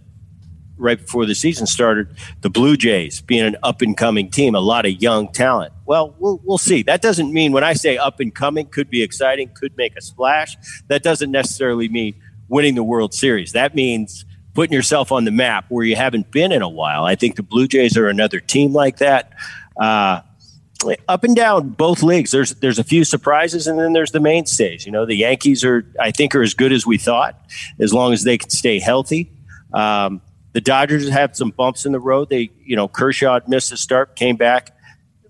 right 0.79 0.99
before 0.99 1.27
the 1.27 1.35
season 1.35 1.67
started, 1.67 2.09
the 2.41 2.51
Blue 2.51 2.77
Jays 2.77 3.21
being 3.21 3.45
an 3.45 3.57
up 3.63 3.83
and 3.83 3.97
coming 3.97 4.31
team, 4.31 4.55
a 4.55 4.61
lot 4.61 4.87
of 4.87 4.93
young 5.03 5.33
talent. 5.33 5.73
Well, 5.87 6.15
well, 6.19 6.41
we'll 6.45 6.59
see. 6.59 6.83
That 6.83 7.03
doesn't 7.03 7.33
mean 7.33 7.53
when 7.53 7.65
I 7.65 7.73
say 7.73 7.99
up 7.99 8.21
and 8.21 8.35
coming, 8.35 8.67
could 8.67 8.91
be 8.91 9.03
exciting, 9.03 9.51
could 9.55 9.77
make 9.77 9.97
a 9.97 10.01
splash. 10.01 10.57
That 10.89 11.03
doesn't 11.03 11.31
necessarily 11.31 11.89
mean 11.89 12.15
winning 12.49 12.75
the 12.75 12.85
World 12.85 13.13
Series. 13.13 13.53
That 13.53 13.75
means 13.75 14.25
putting 14.55 14.73
yourself 14.73 15.13
on 15.13 15.25
the 15.25 15.31
map 15.31 15.67
where 15.69 15.85
you 15.85 15.97
haven't 15.97 16.31
been 16.31 16.53
in 16.53 16.63
a 16.63 16.69
while. 16.69 17.05
I 17.05 17.15
think 17.15 17.37
the 17.37 17.43
Blue 17.43 17.69
Jays 17.69 17.97
are 17.97 18.09
another 18.09 18.41
team 18.41 18.73
like 18.73 18.99
that. 18.99 19.33
Uh, 19.77 20.23
up 21.09 21.25
and 21.25 21.35
down 21.35 21.71
both 21.71 22.03
leagues. 22.03 22.31
There's 22.31 22.55
there's 22.57 22.79
a 22.79 22.85
few 22.85 23.05
surprises, 23.05 23.67
and 23.67 23.79
then 23.79 23.93
there's 23.93 24.13
the 24.13 24.21
mainstays. 24.21 24.87
You 24.87 24.93
know, 24.93 25.07
the 25.07 25.17
Yankees 25.17 25.65
are 25.65 25.85
I 26.01 26.11
think 26.11 26.35
are 26.35 26.43
as 26.43 26.55
good 26.55 26.73
as 26.73 26.87
we 26.87 26.99
thought, 26.99 27.39
as 27.79 27.93
long 27.93 28.13
as 28.13 28.25
they 28.25 28.39
can 28.39 28.51
stay 28.51 28.79
healthy. 28.79 29.31
Um, 29.73 30.23
the 30.53 30.61
Dodgers 30.61 31.09
had 31.09 31.37
some 31.37 31.51
bumps 31.51 31.87
in 31.87 31.93
the 31.93 32.01
road. 32.01 32.31
They, 32.31 32.51
you 32.65 32.77
know, 32.77 32.89
Kershaw 32.89 33.41
missed 33.47 33.73
a 33.73 33.77
start, 33.77 34.17
came 34.17 34.37
back, 34.37 34.77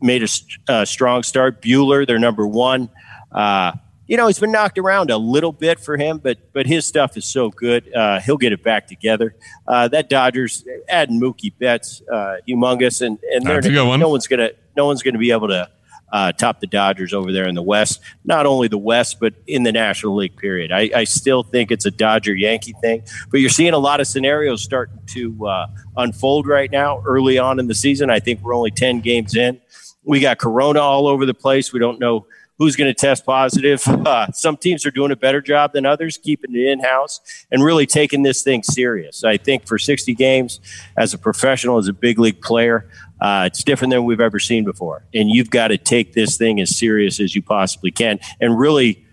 made 0.01 0.23
a 0.23 0.29
uh, 0.73 0.85
strong 0.85 1.23
start. 1.23 1.61
Buehler, 1.63 2.07
their 2.07 2.19
number 2.19 2.47
one. 2.47 2.91
Uh, 3.33 3.73
you 4.07 4.17
know, 4.17 4.27
he's 4.27 4.39
been 4.39 4.53
knocked 4.53 4.79
around 4.79 5.11
a 5.11 5.19
little 5.19 5.53
bit 5.53 5.79
for 5.79 5.97
him, 5.97 6.19
but 6.19 6.39
but 6.55 6.67
his 6.67 6.87
stuff 6.87 7.17
is 7.17 7.27
so 7.27 7.51
good. 7.51 7.93
Uh, 7.95 8.21
he'll 8.21 8.39
get 8.39 8.53
it 8.53 8.65
back 8.65 8.87
together. 8.87 9.37
Uh, 9.67 9.87
that 9.89 10.09
Dodgers 10.09 10.65
adding 10.89 11.21
Mookie 11.21 11.53
Betts, 11.59 12.01
uh, 12.11 12.37
humongous, 12.49 13.03
and 13.03 13.19
and 13.35 13.45
they're, 13.45 13.61
no 14.01 14.09
one's 14.09 14.27
gonna 14.27 14.51
no 14.77 14.87
one's 14.87 15.03
gonna 15.03 15.19
be 15.19 15.31
able 15.31 15.49
to 15.49 15.69
uh, 16.13 16.33
top 16.33 16.61
the 16.61 16.67
Dodgers 16.67 17.13
over 17.13 17.33
there 17.33 17.47
in 17.47 17.55
the 17.55 17.63
West. 17.63 18.01
Not 18.25 18.47
only 18.47 18.69
the 18.69 18.79
West, 18.79 19.19
but 19.21 19.35
in 19.47 19.63
the 19.63 19.73
National 19.73 20.17
League. 20.17 20.37
Period. 20.37 20.73
I, 20.73 20.91
I 20.95 21.05
still 21.05 21.43
think 21.43 21.71
it's 21.71 21.87
a 21.87 21.91
Dodger 21.91 22.35
Yankee 22.35 22.75
thing, 22.81 23.03
but 23.31 23.41
you're 23.41 23.51
seeing 23.51 23.73
a 23.73 23.79
lot 23.79 24.01
of 24.01 24.07
scenarios 24.07 24.63
starting 24.63 24.99
to 25.07 25.47
uh, 25.47 25.67
unfold 25.97 26.47
right 26.47 26.71
now. 26.71 27.03
Early 27.07 27.39
on 27.39 27.59
in 27.59 27.67
the 27.67 27.75
season, 27.75 28.11
I 28.11 28.21
think 28.21 28.41
we're 28.43 28.55
only 28.55 28.71
ten 28.71 29.01
games 29.01 29.35
in. 29.35 29.61
We 30.05 30.21
got 30.21 30.39
Corona 30.39 30.81
all 30.81 31.07
over 31.07 31.27
the 31.27 31.35
place. 31.35 31.73
We 31.73 31.81
don't 31.81 31.99
know 32.01 32.27
who's 32.59 32.77
going 32.77 32.93
to 32.93 32.95
test 32.95 33.25
positive. 33.25 33.83
Uh, 34.09 34.31
some 34.33 34.57
teams 34.57 34.87
are 34.87 34.91
doing 34.91 35.11
a 35.11 35.17
better 35.17 35.43
job 35.43 35.73
than 35.75 35.85
others, 35.85 36.17
keeping 36.17 36.55
it 36.55 36.67
in 36.67 36.81
house 36.81 37.21
and 37.51 37.63
really 37.63 37.85
taking 37.85 38.23
this 38.23 38.43
thing 38.43 38.63
serious. 38.63 39.23
I 39.23 39.37
think 39.37 39.67
for 39.67 39.79
60 39.79 40.15
games, 40.15 40.61
as 40.97 41.13
a 41.13 41.19
professional, 41.19 41.77
as 41.77 41.89
a 41.89 41.93
big 41.93 42.19
league 42.19 42.41
player, 42.41 42.89
uh, 43.21 43.45
it's 43.47 43.65
different 43.65 43.93
than 43.93 44.05
we've 44.05 44.21
ever 44.21 44.39
seen 44.39 44.65
before. 44.65 45.05
And 45.15 45.31
you've 45.31 45.51
got 45.51 45.69
to 45.69 45.79
take 45.79 46.13
this 46.13 46.37
thing 46.37 46.61
as 46.61 46.77
serious 46.77 47.21
as 47.21 47.35
you 47.35 47.43
possibly 47.43 47.91
can 47.91 48.21
and 48.41 48.59
really 48.59 49.05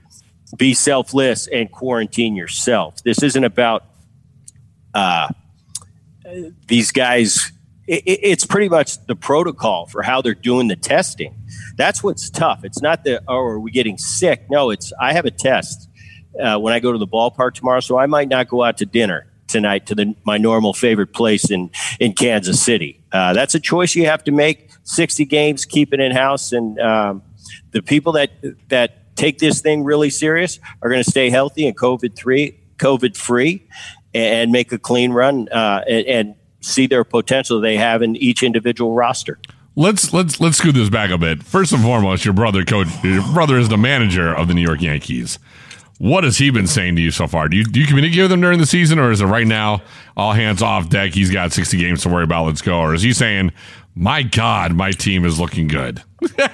be 0.57 0.73
selfless 0.73 1.47
and 1.47 1.71
quarantine 1.71 2.35
yourself. 2.35 3.03
This 3.03 3.23
isn't 3.23 3.43
about 3.43 3.85
uh, 4.93 5.29
these 6.67 6.91
guys. 6.91 7.51
It, 7.87 8.03
it's 8.05 8.45
pretty 8.45 8.69
much 8.69 9.05
the 9.05 9.15
protocol 9.15 9.85
for 9.85 10.01
how 10.01 10.21
they're 10.21 10.33
doing 10.33 10.67
the 10.67 10.75
testing 10.75 11.45
that's 11.75 12.03
what's 12.03 12.29
tough. 12.29 12.63
It's 12.63 12.81
not 12.81 13.03
that, 13.03 13.23
oh, 13.27 13.37
are 13.37 13.59
we 13.59 13.71
getting 13.71 13.97
sick? 13.97 14.49
No, 14.49 14.71
it's, 14.71 14.93
I 14.99 15.13
have 15.13 15.25
a 15.25 15.31
test 15.31 15.89
uh, 16.39 16.57
when 16.57 16.73
I 16.73 16.79
go 16.79 16.91
to 16.91 16.97
the 16.97 17.07
ballpark 17.07 17.53
tomorrow, 17.53 17.79
so 17.79 17.97
I 17.97 18.05
might 18.05 18.29
not 18.29 18.47
go 18.47 18.63
out 18.63 18.77
to 18.77 18.85
dinner 18.85 19.27
tonight 19.47 19.85
to 19.87 19.95
the, 19.95 20.15
my 20.25 20.37
normal 20.37 20.73
favorite 20.73 21.13
place 21.13 21.51
in, 21.51 21.69
in 21.99 22.13
Kansas 22.13 22.61
City. 22.61 23.01
Uh, 23.15 23.31
that's 23.31 23.55
a 23.55 23.59
choice 23.61 23.95
you 23.95 24.05
have 24.05 24.25
to 24.25 24.31
make. 24.31 24.69
60 24.83 25.23
games, 25.23 25.63
keep 25.63 25.93
it 25.93 26.01
in 26.01 26.11
house. 26.11 26.51
And 26.51 26.77
um, 26.81 27.23
the 27.71 27.81
people 27.81 28.11
that, 28.13 28.31
that 28.67 29.15
take 29.15 29.39
this 29.39 29.61
thing 29.61 29.85
really 29.85 30.09
serious 30.09 30.59
are 30.81 30.89
going 30.89 31.01
to 31.01 31.09
stay 31.09 31.29
healthy 31.29 31.65
and 31.65 31.77
COVID 31.77 32.19
free, 32.19 32.59
COVID 32.77 33.15
free, 33.15 33.65
and 34.13 34.51
make 34.51 34.73
a 34.73 34.77
clean 34.77 35.13
run 35.13 35.47
uh, 35.47 35.85
and, 35.87 36.05
and 36.07 36.35
see 36.59 36.87
their 36.87 37.05
potential 37.05 37.61
they 37.61 37.77
have 37.77 38.01
in 38.01 38.17
each 38.17 38.43
individual 38.43 38.93
roster. 38.93 39.39
Let's 39.77 40.13
let's 40.13 40.39
let's 40.39 40.57
scoot 40.57 40.75
this 40.75 40.89
back 40.89 41.09
a 41.09 41.17
bit. 41.17 41.43
First 41.43 41.73
and 41.73 41.81
foremost, 41.81 42.23
your 42.23 42.33
brother 42.33 42.63
coach 42.63 42.87
your 43.03 43.21
brother 43.33 43.57
is 43.57 43.67
the 43.67 43.77
manager 43.77 44.33
of 44.33 44.47
the 44.47 44.53
New 44.53 44.61
York 44.61 44.81
Yankees. 44.81 45.37
What 45.97 46.25
has 46.25 46.37
he 46.37 46.49
been 46.49 46.67
saying 46.67 46.97
to 46.97 47.01
you 47.01 47.11
so 47.11 47.25
far? 47.25 47.47
Do 47.47 47.55
you 47.55 47.63
do 47.63 47.79
you 47.79 47.87
communicate 47.87 48.23
with 48.23 48.31
him 48.31 48.41
during 48.41 48.59
the 48.59 48.65
season, 48.65 48.99
or 48.99 49.11
is 49.11 49.21
it 49.21 49.25
right 49.25 49.47
now 49.47 49.81
all 50.17 50.33
hands 50.33 50.61
off 50.61 50.89
deck? 50.89 51.13
He's 51.13 51.31
got 51.31 51.53
sixty 51.53 51.77
games 51.77 52.03
to 52.03 52.09
worry 52.09 52.25
about. 52.25 52.45
Let's 52.45 52.61
go. 52.61 52.79
Or 52.79 52.93
is 52.93 53.01
he 53.01 53.13
saying, 53.13 53.53
"My 53.95 54.21
God, 54.21 54.73
my 54.73 54.91
team 54.91 55.23
is 55.23 55.39
looking 55.39 55.69
good"? 55.69 56.03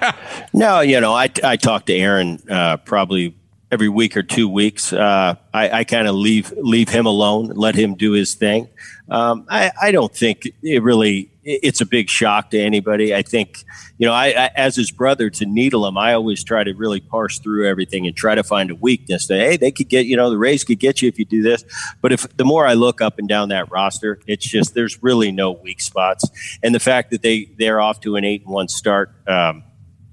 no, 0.53 0.81
you 0.81 1.01
know, 1.01 1.13
I 1.13 1.29
I 1.43 1.55
talk 1.55 1.87
to 1.87 1.93
Aaron 1.93 2.39
uh, 2.49 2.77
probably 2.77 3.35
every 3.71 3.89
week 3.89 4.15
or 4.15 4.21
two 4.21 4.47
weeks. 4.47 4.93
Uh, 4.93 5.35
I, 5.53 5.79
I 5.79 5.83
kind 5.85 6.07
of 6.07 6.13
leave 6.13 6.53
leave 6.57 6.89
him 6.89 7.07
alone, 7.07 7.47
let 7.55 7.73
him 7.73 7.95
do 7.95 8.11
his 8.11 8.35
thing. 8.35 8.67
Um, 9.09 9.45
I, 9.49 9.71
I 9.81 9.91
don't 9.91 10.13
think 10.13 10.47
it 10.61 10.83
really 10.83 11.30
it's 11.43 11.81
a 11.81 11.85
big 11.85 12.09
shock 12.09 12.51
to 12.51 12.59
anybody. 12.59 13.15
I 13.15 13.23
think, 13.23 13.63
you 13.97 14.05
know, 14.05 14.13
I, 14.13 14.27
I, 14.27 14.51
as 14.55 14.75
his 14.75 14.91
brother 14.91 15.29
to 15.31 15.45
needle 15.45 15.87
him, 15.87 15.97
I 15.97 16.13
always 16.13 16.43
try 16.43 16.63
to 16.63 16.73
really 16.73 16.99
parse 16.99 17.39
through 17.39 17.67
everything 17.67 18.05
and 18.05 18.15
try 18.15 18.35
to 18.35 18.43
find 18.43 18.69
a 18.69 18.75
weakness 18.75 19.27
that 19.27 19.39
hey, 19.39 19.57
they 19.57 19.71
could 19.71 19.89
get, 19.89 20.05
you 20.05 20.15
know, 20.15 20.29
the 20.29 20.37
Rays 20.37 20.63
could 20.63 20.79
get 20.79 21.01
you 21.01 21.07
if 21.07 21.17
you 21.17 21.25
do 21.25 21.41
this. 21.41 21.65
But 22.01 22.11
if 22.11 22.27
the 22.37 22.45
more 22.45 22.67
I 22.67 22.73
look 22.73 23.01
up 23.01 23.17
and 23.17 23.27
down 23.27 23.49
that 23.49 23.71
roster, 23.71 24.19
it's 24.27 24.47
just 24.47 24.75
there's 24.75 25.01
really 25.01 25.31
no 25.31 25.51
weak 25.51 25.81
spots, 25.81 26.29
and 26.61 26.75
the 26.75 26.79
fact 26.79 27.11
that 27.11 27.21
they 27.21 27.49
they're 27.57 27.81
off 27.81 28.01
to 28.01 28.15
an 28.15 28.23
eight 28.23 28.43
and 28.43 28.53
one 28.53 28.67
start 28.67 29.11
um, 29.27 29.63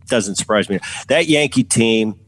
doesn't 0.07 0.37
surprise 0.37 0.71
me. 0.71 0.79
That 1.09 1.27
Yankee 1.27 1.65
team, 1.65 2.19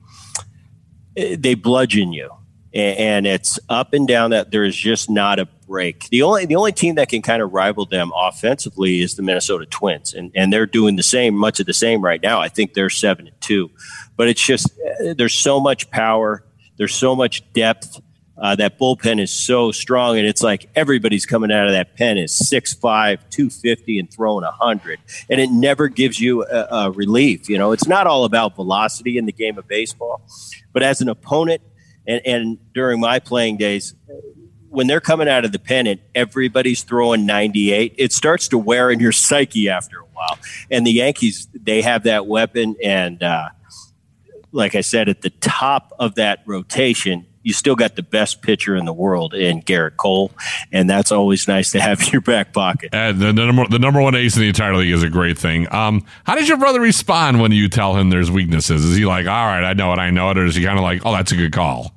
eh, 1.16 1.36
they 1.38 1.54
bludgeon 1.54 2.12
you 2.12 2.30
and 2.72 3.26
it's 3.26 3.58
up 3.68 3.92
and 3.94 4.06
down 4.06 4.30
that 4.30 4.50
there 4.50 4.64
is 4.64 4.76
just 4.76 5.10
not 5.10 5.38
a 5.38 5.48
break. 5.70 6.08
The 6.08 6.22
only 6.22 6.44
the 6.44 6.56
only 6.56 6.72
team 6.72 6.96
that 6.96 7.08
can 7.08 7.22
kind 7.22 7.40
of 7.40 7.52
rival 7.52 7.86
them 7.86 8.10
offensively 8.14 9.00
is 9.00 9.14
the 9.14 9.22
Minnesota 9.22 9.64
Twins, 9.64 10.12
and 10.12 10.30
and 10.34 10.52
they're 10.52 10.66
doing 10.66 10.96
the 10.96 11.02
same, 11.02 11.34
much 11.34 11.60
of 11.60 11.66
the 11.66 11.72
same 11.72 12.02
right 12.02 12.20
now. 12.20 12.40
I 12.40 12.48
think 12.48 12.74
they're 12.74 12.90
seven 12.90 13.28
and 13.28 13.40
two, 13.40 13.70
but 14.16 14.28
it's 14.28 14.44
just 14.44 14.66
uh, 14.66 15.14
there's 15.16 15.34
so 15.34 15.60
much 15.60 15.88
power, 15.90 16.44
there's 16.76 16.94
so 16.94 17.16
much 17.16 17.50
depth. 17.54 18.02
Uh, 18.42 18.56
that 18.56 18.78
bullpen 18.78 19.20
is 19.20 19.30
so 19.30 19.70
strong, 19.70 20.16
and 20.16 20.26
it's 20.26 20.42
like 20.42 20.70
everybody's 20.74 21.26
coming 21.26 21.52
out 21.52 21.66
of 21.66 21.72
that 21.72 21.94
pen 21.94 22.16
is 22.16 22.32
6'5", 22.32 22.80
250, 23.28 23.98
and 23.98 24.10
throwing 24.10 24.44
100. 24.44 24.98
And 25.28 25.38
it 25.38 25.50
never 25.50 25.88
gives 25.88 26.18
you 26.18 26.46
a, 26.46 26.66
a 26.70 26.90
relief. 26.90 27.50
You 27.50 27.58
know, 27.58 27.72
it's 27.72 27.86
not 27.86 28.06
all 28.06 28.24
about 28.24 28.56
velocity 28.56 29.18
in 29.18 29.26
the 29.26 29.32
game 29.32 29.58
of 29.58 29.68
baseball, 29.68 30.22
but 30.72 30.82
as 30.82 31.02
an 31.02 31.10
opponent, 31.10 31.60
and, 32.06 32.22
and 32.24 32.58
during 32.72 32.98
my 32.98 33.18
playing 33.18 33.58
days, 33.58 33.94
when 34.70 34.86
they're 34.86 35.00
coming 35.00 35.28
out 35.28 35.44
of 35.44 35.52
the 35.52 35.58
pennant, 35.58 36.00
everybody's 36.14 36.82
throwing 36.82 37.26
98. 37.26 37.94
It 37.98 38.12
starts 38.12 38.48
to 38.48 38.58
wear 38.58 38.90
in 38.90 39.00
your 39.00 39.12
psyche 39.12 39.68
after 39.68 39.98
a 39.98 40.04
while. 40.12 40.38
And 40.70 40.86
the 40.86 40.92
Yankees, 40.92 41.48
they 41.52 41.82
have 41.82 42.04
that 42.04 42.26
weapon. 42.26 42.76
And 42.82 43.22
uh, 43.22 43.48
like 44.52 44.76
I 44.76 44.80
said, 44.80 45.08
at 45.08 45.22
the 45.22 45.30
top 45.30 45.92
of 45.98 46.14
that 46.14 46.42
rotation, 46.46 47.26
you 47.42 47.52
still 47.52 47.74
got 47.74 47.96
the 47.96 48.02
best 48.02 48.42
pitcher 48.42 48.76
in 48.76 48.84
the 48.84 48.92
world 48.92 49.32
in 49.32 49.62
Gerrit 49.62 49.96
Cole, 49.96 50.30
and 50.72 50.90
that's 50.90 51.10
always 51.10 51.48
nice 51.48 51.72
to 51.72 51.80
have 51.80 52.00
in 52.06 52.08
your 52.08 52.20
back 52.20 52.52
pocket. 52.52 52.90
And 52.92 53.18
the, 53.18 53.32
the, 53.32 53.46
number 53.46 53.66
the 53.66 53.78
number 53.78 54.00
one 54.00 54.14
ace 54.14 54.36
in 54.36 54.42
the 54.42 54.48
entire 54.48 54.76
league 54.76 54.92
is 54.92 55.02
a 55.02 55.08
great 55.08 55.38
thing. 55.38 55.72
Um, 55.72 56.04
how 56.24 56.34
does 56.34 56.48
your 56.48 56.58
brother 56.58 56.80
respond 56.80 57.40
when 57.40 57.50
you 57.50 57.68
tell 57.70 57.96
him 57.96 58.10
there's 58.10 58.30
weaknesses? 58.30 58.84
Is 58.84 58.94
he 58.94 59.06
like, 59.06 59.26
"All 59.26 59.46
right, 59.46 59.64
I 59.64 59.72
know 59.72 59.92
it, 59.94 59.98
I 59.98 60.10
know 60.10 60.30
it," 60.30 60.38
or 60.38 60.44
is 60.44 60.54
he 60.54 60.64
kind 60.64 60.78
of 60.78 60.82
like, 60.82 61.00
"Oh, 61.06 61.12
that's 61.12 61.32
a 61.32 61.36
good 61.36 61.52
call"? 61.52 61.94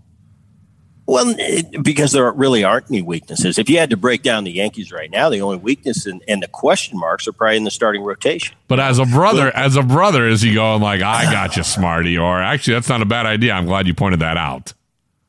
Well, 1.05 1.35
because 1.81 2.13
there 2.13 2.31
really 2.31 2.63
aren't 2.63 2.89
any 2.89 3.01
weaknesses. 3.01 3.57
If 3.57 3.69
you 3.69 3.77
had 3.77 3.89
to 3.89 3.97
break 3.97 4.23
down 4.23 4.45
the 4.45 4.51
Yankees 4.51 4.91
right 4.91 5.11
now, 5.11 5.29
the 5.29 5.41
only 5.41 5.57
weakness 5.57 6.05
and, 6.05 6.23
and 6.29 6.41
the 6.41 6.47
question 6.47 6.97
marks 6.97 7.27
are 7.27 7.33
probably 7.33 7.57
in 7.57 7.65
the 7.65 7.71
starting 7.71 8.03
rotation. 8.03 8.55
But 8.69 8.79
as 8.79 8.99
a 8.99 9.05
brother, 9.05 9.51
well, 9.53 9.65
as 9.65 9.75
a 9.75 9.83
brother, 9.83 10.27
is 10.27 10.41
he 10.41 10.53
going 10.53 10.81
like, 10.81 11.01
"I 11.01 11.23
got 11.31 11.57
you, 11.57 11.63
Smarty," 11.63 12.17
or 12.17 12.41
actually, 12.41 12.75
that's 12.75 12.89
not 12.89 13.01
a 13.01 13.05
bad 13.05 13.25
idea. 13.25 13.53
I'm 13.53 13.65
glad 13.65 13.85
you 13.85 13.93
pointed 13.93 14.21
that 14.21 14.37
out. 14.37 14.73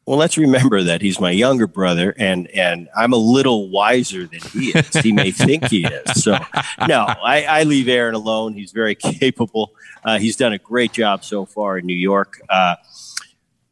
Well, 0.07 0.19
let's 0.19 0.37
remember 0.37 0.83
that 0.83 1.01
he's 1.01 1.19
my 1.19 1.31
younger 1.31 1.67
brother, 1.67 2.15
and 2.19 2.47
and 2.49 2.89
I'm 2.95 3.13
a 3.13 3.19
little 3.19 3.71
wiser 3.71 4.27
than 4.27 4.41
he 4.53 4.71
is. 4.71 4.95
he 5.03 5.13
may 5.13 5.31
think 5.33 5.65
he 5.69 5.87
is. 5.87 6.23
So, 6.23 6.39
no, 6.87 7.07
I, 7.07 7.45
I 7.49 7.63
leave 7.63 7.89
Aaron 7.89 8.15
alone. 8.15 8.53
He's 8.53 8.71
very 8.71 8.95
capable. 8.95 9.73
Uh, 10.05 10.19
he's 10.19 10.37
done 10.37 10.53
a 10.53 10.59
great 10.59 10.93
job 10.93 11.25
so 11.25 11.47
far 11.47 11.79
in 11.79 11.87
New 11.87 11.97
York. 11.97 12.41
Uh, 12.51 12.77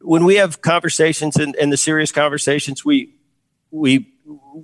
when 0.03 0.25
we 0.25 0.35
have 0.35 0.61
conversations 0.61 1.37
and, 1.37 1.55
and 1.55 1.71
the 1.71 1.77
serious 1.77 2.11
conversations, 2.11 2.85
we 2.85 3.15
we 3.71 4.07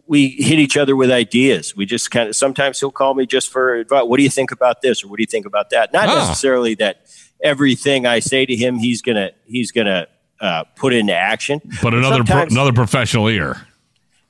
we 0.06 0.30
hit 0.30 0.60
each 0.60 0.78
other 0.78 0.96
with 0.96 1.12
ideas. 1.12 1.76
We 1.76 1.86
just 1.86 2.12
kind 2.12 2.30
of 2.30 2.36
sometimes 2.36 2.80
he'll 2.80 2.92
call 2.92 3.14
me 3.16 3.26
just 3.26 3.50
for 3.50 3.76
advice. 3.76 4.04
What 4.06 4.18
do 4.18 4.24
you 4.24 4.30
think 4.30 4.52
about 4.52 4.82
this, 4.82 5.04
or 5.04 5.08
what 5.08 5.18
do 5.18 5.24
you 5.24 5.28
think 5.28 5.46
about 5.46 5.72
that? 5.72 5.92
Not 5.94 6.10
ah. 6.10 6.16
necessarily 6.16 6.76
that 6.76 7.08
everything 7.42 8.06
I 8.06 8.20
say 8.20 8.46
to 8.46 8.56
him 8.56 8.78
he's 8.78 9.02
gonna 9.02 9.32
he's 9.46 9.72
gonna 9.72 10.08
uh, 10.40 10.66
put 10.76 10.94
into 10.94 11.16
action. 11.16 11.62
But 11.82 11.94
another 11.94 12.24
pro- 12.24 12.44
another 12.44 12.74
professional 12.74 13.28
ear. 13.28 13.66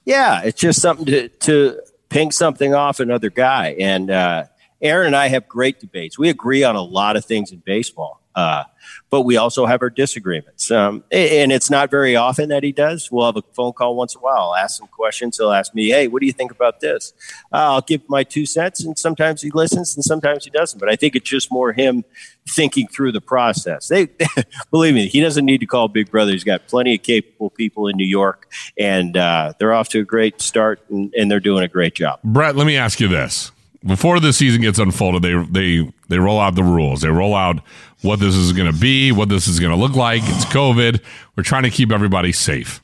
Yeah, 0.06 0.44
it's 0.44 0.60
just 0.60 0.82
something 0.82 1.06
to 1.08 1.30
to 1.30 1.82
ping 2.10 2.32
something 2.32 2.74
off 2.74 3.00
another 3.00 3.30
guy. 3.30 3.76
And 3.80 4.10
uh, 4.10 4.46
Aaron 4.82 5.08
and 5.08 5.16
I 5.16 5.28
have 5.28 5.48
great 5.48 5.80
debates. 5.80 6.18
We 6.18 6.30
agree 6.30 6.64
on 6.64 6.76
a 6.76 6.82
lot 6.82 7.16
of 7.16 7.26
things 7.26 7.52
in 7.52 7.60
baseball. 7.60 8.20
Uh, 8.36 8.64
but 9.10 9.22
we 9.22 9.38
also 9.38 9.66
have 9.66 9.82
our 9.82 9.90
disagreements. 9.90 10.72
Um, 10.72 11.04
and 11.12 11.52
it's 11.52 11.70
not 11.70 11.92
very 11.92 12.16
often 12.16 12.50
that 12.50 12.64
he 12.64 12.72
does. 12.72 13.12
We'll 13.12 13.26
have 13.26 13.36
a 13.36 13.42
phone 13.54 13.74
call 13.74 13.96
once 13.96 14.16
in 14.16 14.20
a 14.20 14.22
while. 14.22 14.38
I'll 14.38 14.56
ask 14.56 14.78
some 14.78 14.88
questions. 14.88 15.38
He'll 15.38 15.52
ask 15.52 15.74
me, 15.74 15.90
"Hey, 15.90 16.08
what 16.08 16.22
do 16.22 16.26
you 16.26 16.32
think 16.32 16.52
about 16.52 16.80
this?" 16.80 17.12
Uh, 17.52 17.74
I'll 17.74 17.82
give 17.82 18.02
my 18.08 18.24
two 18.24 18.46
cents, 18.46 18.84
and 18.84 18.98
sometimes 18.98 19.42
he 19.42 19.50
listens, 19.52 19.96
and 19.96 20.04
sometimes 20.06 20.46
he 20.46 20.52
doesn't. 20.52 20.80
But 20.80 20.90
I 20.90 20.96
think 20.96 21.16
it's 21.16 21.30
just 21.30 21.52
more 21.52 21.74
him 21.74 22.06
thinking 22.48 22.88
through 22.88 23.12
the 23.12 23.22
process. 23.22 23.88
They, 23.88 24.08
believe 24.72 24.94
me, 24.94 25.08
he 25.08 25.22
doesn't 25.22 25.46
need 25.46 25.60
to 25.60 25.66
call 25.66 25.88
Big 25.88 26.10
Brother. 26.10 26.32
He's 26.32 26.44
got 26.44 26.68
plenty 26.68 26.96
of 26.96 27.04
capable 27.04 27.50
people 27.50 27.88
in 27.88 27.98
New 27.98 28.08
York, 28.08 28.50
and 28.78 29.18
uh, 29.18 29.54
they're 29.60 29.74
off 29.74 29.90
to 29.90 30.00
a 30.00 30.06
great 30.06 30.40
start, 30.40 30.82
and, 30.90 31.14
and 31.16 31.30
they're 31.30 31.40
doing 31.40 31.64
a 31.64 31.68
great 31.68 31.96
job. 31.96 32.20
Bret, 32.24 32.56
let 32.56 32.68
me 32.68 32.78
ask 32.78 33.00
you 33.00 33.08
this: 33.08 33.52
before 33.86 34.20
the 34.20 34.34
season 34.34 34.62
gets 34.62 34.80
unfolded, 34.80 35.22
they 35.22 35.36
they 35.50 35.92
they 36.08 36.20
roll 36.20 36.40
out 36.40 36.56
the 36.56 36.64
rules. 36.64 37.02
They 37.02 37.10
roll 37.10 37.36
out 37.36 37.62
what 38.02 38.20
this 38.20 38.36
is 38.36 38.54
going 38.54 38.72
to 38.72 38.78
be, 38.78 39.12
what 39.12 39.30
this 39.30 39.48
is 39.48 39.60
going 39.60 39.72
to 39.72 39.78
look 39.78 39.96
like. 39.96 40.22
It's 40.26 40.46
COVID. 40.46 41.02
We're 41.36 41.44
trying 41.44 41.64
to 41.64 41.70
keep 41.70 41.92
everybody 41.92 42.32
safe. 42.32 42.84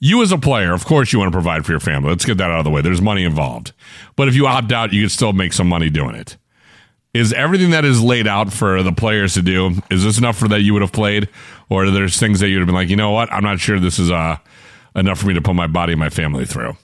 You 0.00 0.22
as 0.22 0.32
a 0.32 0.38
player, 0.38 0.72
of 0.72 0.84
course, 0.84 1.12
you 1.12 1.18
want 1.18 1.30
to 1.30 1.36
provide 1.36 1.64
for 1.64 1.72
your 1.72 1.80
family. 1.80 2.10
Let's 2.10 2.24
get 2.24 2.36
that 2.38 2.50
out 2.50 2.58
of 2.58 2.64
the 2.64 2.70
way. 2.70 2.82
There's 2.82 3.00
money 3.00 3.24
involved, 3.24 3.72
but 4.16 4.28
if 4.28 4.34
you 4.34 4.46
opt 4.46 4.72
out, 4.72 4.92
you 4.92 5.02
can 5.02 5.08
still 5.08 5.32
make 5.32 5.52
some 5.52 5.68
money 5.68 5.88
doing 5.88 6.14
it. 6.14 6.36
Is 7.14 7.32
everything 7.32 7.70
that 7.70 7.84
is 7.84 8.02
laid 8.02 8.26
out 8.26 8.52
for 8.52 8.82
the 8.82 8.92
players 8.92 9.34
to 9.34 9.42
do? 9.42 9.76
Is 9.88 10.02
this 10.02 10.18
enough 10.18 10.36
for 10.36 10.48
that 10.48 10.62
you 10.62 10.72
would 10.72 10.82
have 10.82 10.92
played, 10.92 11.28
or 11.68 11.88
there's 11.90 12.18
things 12.18 12.40
that 12.40 12.48
you'd 12.48 12.58
have 12.58 12.66
been 12.66 12.74
like, 12.74 12.88
you 12.88 12.96
know 12.96 13.12
what, 13.12 13.32
I'm 13.32 13.44
not 13.44 13.60
sure 13.60 13.78
this 13.78 14.00
is 14.00 14.10
uh, 14.10 14.36
enough 14.96 15.20
for 15.20 15.28
me 15.28 15.34
to 15.34 15.40
put 15.40 15.54
my 15.54 15.68
body 15.68 15.92
and 15.92 16.00
my 16.00 16.10
family 16.10 16.44
through. 16.44 16.76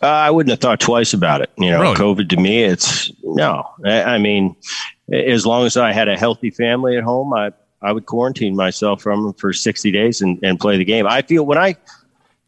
Uh, 0.00 0.06
I 0.06 0.30
wouldn't 0.30 0.50
have 0.50 0.60
thought 0.60 0.80
twice 0.80 1.12
about 1.12 1.40
it. 1.40 1.50
You 1.56 1.70
know, 1.70 1.80
really? 1.80 1.96
COVID 1.96 2.28
to 2.30 2.36
me, 2.36 2.64
it's 2.64 3.10
no. 3.22 3.68
I, 3.84 4.02
I, 4.02 4.18
mean, 4.18 4.56
as 5.12 5.46
long 5.46 5.66
as 5.66 5.76
I 5.76 5.92
had 5.92 6.08
a 6.08 6.16
healthy 6.16 6.50
family 6.50 6.96
at 6.96 7.04
home, 7.04 7.32
I 7.32 7.52
I 7.80 7.92
would 7.92 8.06
quarantine 8.06 8.56
myself 8.56 9.02
from 9.02 9.24
them 9.24 9.32
for 9.34 9.52
60 9.52 9.92
days 9.92 10.20
and, 10.20 10.38
and 10.42 10.58
play 10.58 10.76
the 10.76 10.84
game. 10.84 11.06
I 11.06 11.22
feel 11.22 11.46
when 11.46 11.58
I 11.58 11.76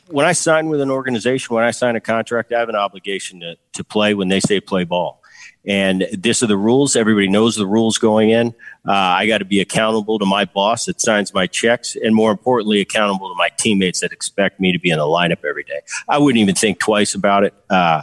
when 0.08 0.26
I 0.26 0.32
sign 0.32 0.68
with 0.68 0.80
an 0.80 0.90
organization, 0.90 1.54
when 1.54 1.64
I 1.64 1.70
sign 1.70 1.94
a 1.94 2.00
contract, 2.00 2.52
I 2.52 2.58
have 2.58 2.68
an 2.68 2.76
obligation 2.76 3.40
to 3.40 3.56
to 3.75 3.84
play 3.84 4.14
when 4.14 4.28
they 4.28 4.40
say 4.40 4.60
play 4.60 4.84
ball. 4.84 5.19
And 5.67 6.07
this 6.12 6.43
are 6.43 6.47
the 6.47 6.57
rules. 6.57 6.97
Everybody 6.97 7.29
knows 7.29 7.55
the 7.57 7.67
rules 7.67 7.99
going 7.99 8.31
in. 8.31 8.49
Uh, 8.88 8.93
I 8.93 9.26
got 9.26 9.38
to 9.38 9.45
be 9.45 9.61
accountable 9.61 10.19
to 10.19 10.25
my 10.25 10.47
boss 10.47 10.87
that 10.87 11.00
signs 11.00 11.35
my 11.35 11.47
checks, 11.47 11.97
and 12.02 12.14
more 12.14 12.31
importantly, 12.31 12.81
accountable 12.81 13.29
to 13.29 13.35
my 13.37 13.50
teammates 13.59 14.00
that 14.00 14.11
expect 14.12 14.59
me 14.59 14.73
to 14.73 14.79
be 14.79 14.90
in 14.90 14.99
the 14.99 15.05
lineup 15.05 15.45
every 15.47 15.64
day. 15.64 15.81
I 16.09 16.17
wouldn't 16.19 16.40
even 16.40 16.55
think 16.55 16.79
twice 16.81 17.14
about 17.14 17.45
it. 17.45 17.52
Uh, 17.69 18.02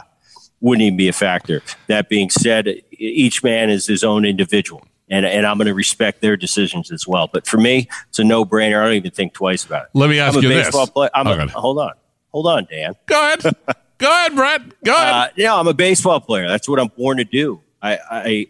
wouldn't 0.60 0.82
even 0.82 0.96
be 0.96 1.08
a 1.08 1.12
factor. 1.12 1.62
That 1.88 2.08
being 2.08 2.30
said, 2.30 2.68
each 2.92 3.42
man 3.42 3.70
is 3.70 3.86
his 3.86 4.04
own 4.04 4.24
individual. 4.24 4.84
And, 5.10 5.24
and 5.24 5.46
I'm 5.46 5.56
going 5.56 5.66
to 5.68 5.74
respect 5.74 6.20
their 6.20 6.36
decisions 6.36 6.92
as 6.92 7.08
well. 7.08 7.28
But 7.32 7.46
for 7.46 7.56
me, 7.56 7.88
it's 8.08 8.18
a 8.18 8.24
no 8.24 8.44
brainer. 8.44 8.80
I 8.82 8.84
don't 8.84 8.94
even 8.94 9.10
think 9.10 9.32
twice 9.32 9.64
about 9.64 9.84
it. 9.84 9.88
Let 9.94 10.10
me 10.10 10.18
ask 10.20 10.36
I'm 10.36 10.42
you 10.42 10.48
this. 10.50 10.68
Player. 10.70 11.10
I'm 11.14 11.26
Oh, 11.26 11.32
a, 11.32 11.48
hold 11.48 11.78
on. 11.78 11.92
Hold 12.32 12.46
on, 12.46 12.66
Dan. 12.70 12.94
Go 13.06 13.34
ahead. 13.34 13.56
Go 13.98 14.10
ahead, 14.10 14.34
Bret. 14.34 14.82
Go 14.84 14.94
ahead. 14.94 15.14
Uh, 15.14 15.28
yeah, 15.36 15.54
I'm 15.54 15.66
a 15.66 15.74
baseball 15.74 16.20
player. 16.20 16.48
That's 16.48 16.68
what 16.68 16.80
I'm 16.80 16.88
born 16.88 17.18
to 17.18 17.24
do. 17.24 17.60
I 17.82 17.98
I, 18.10 18.46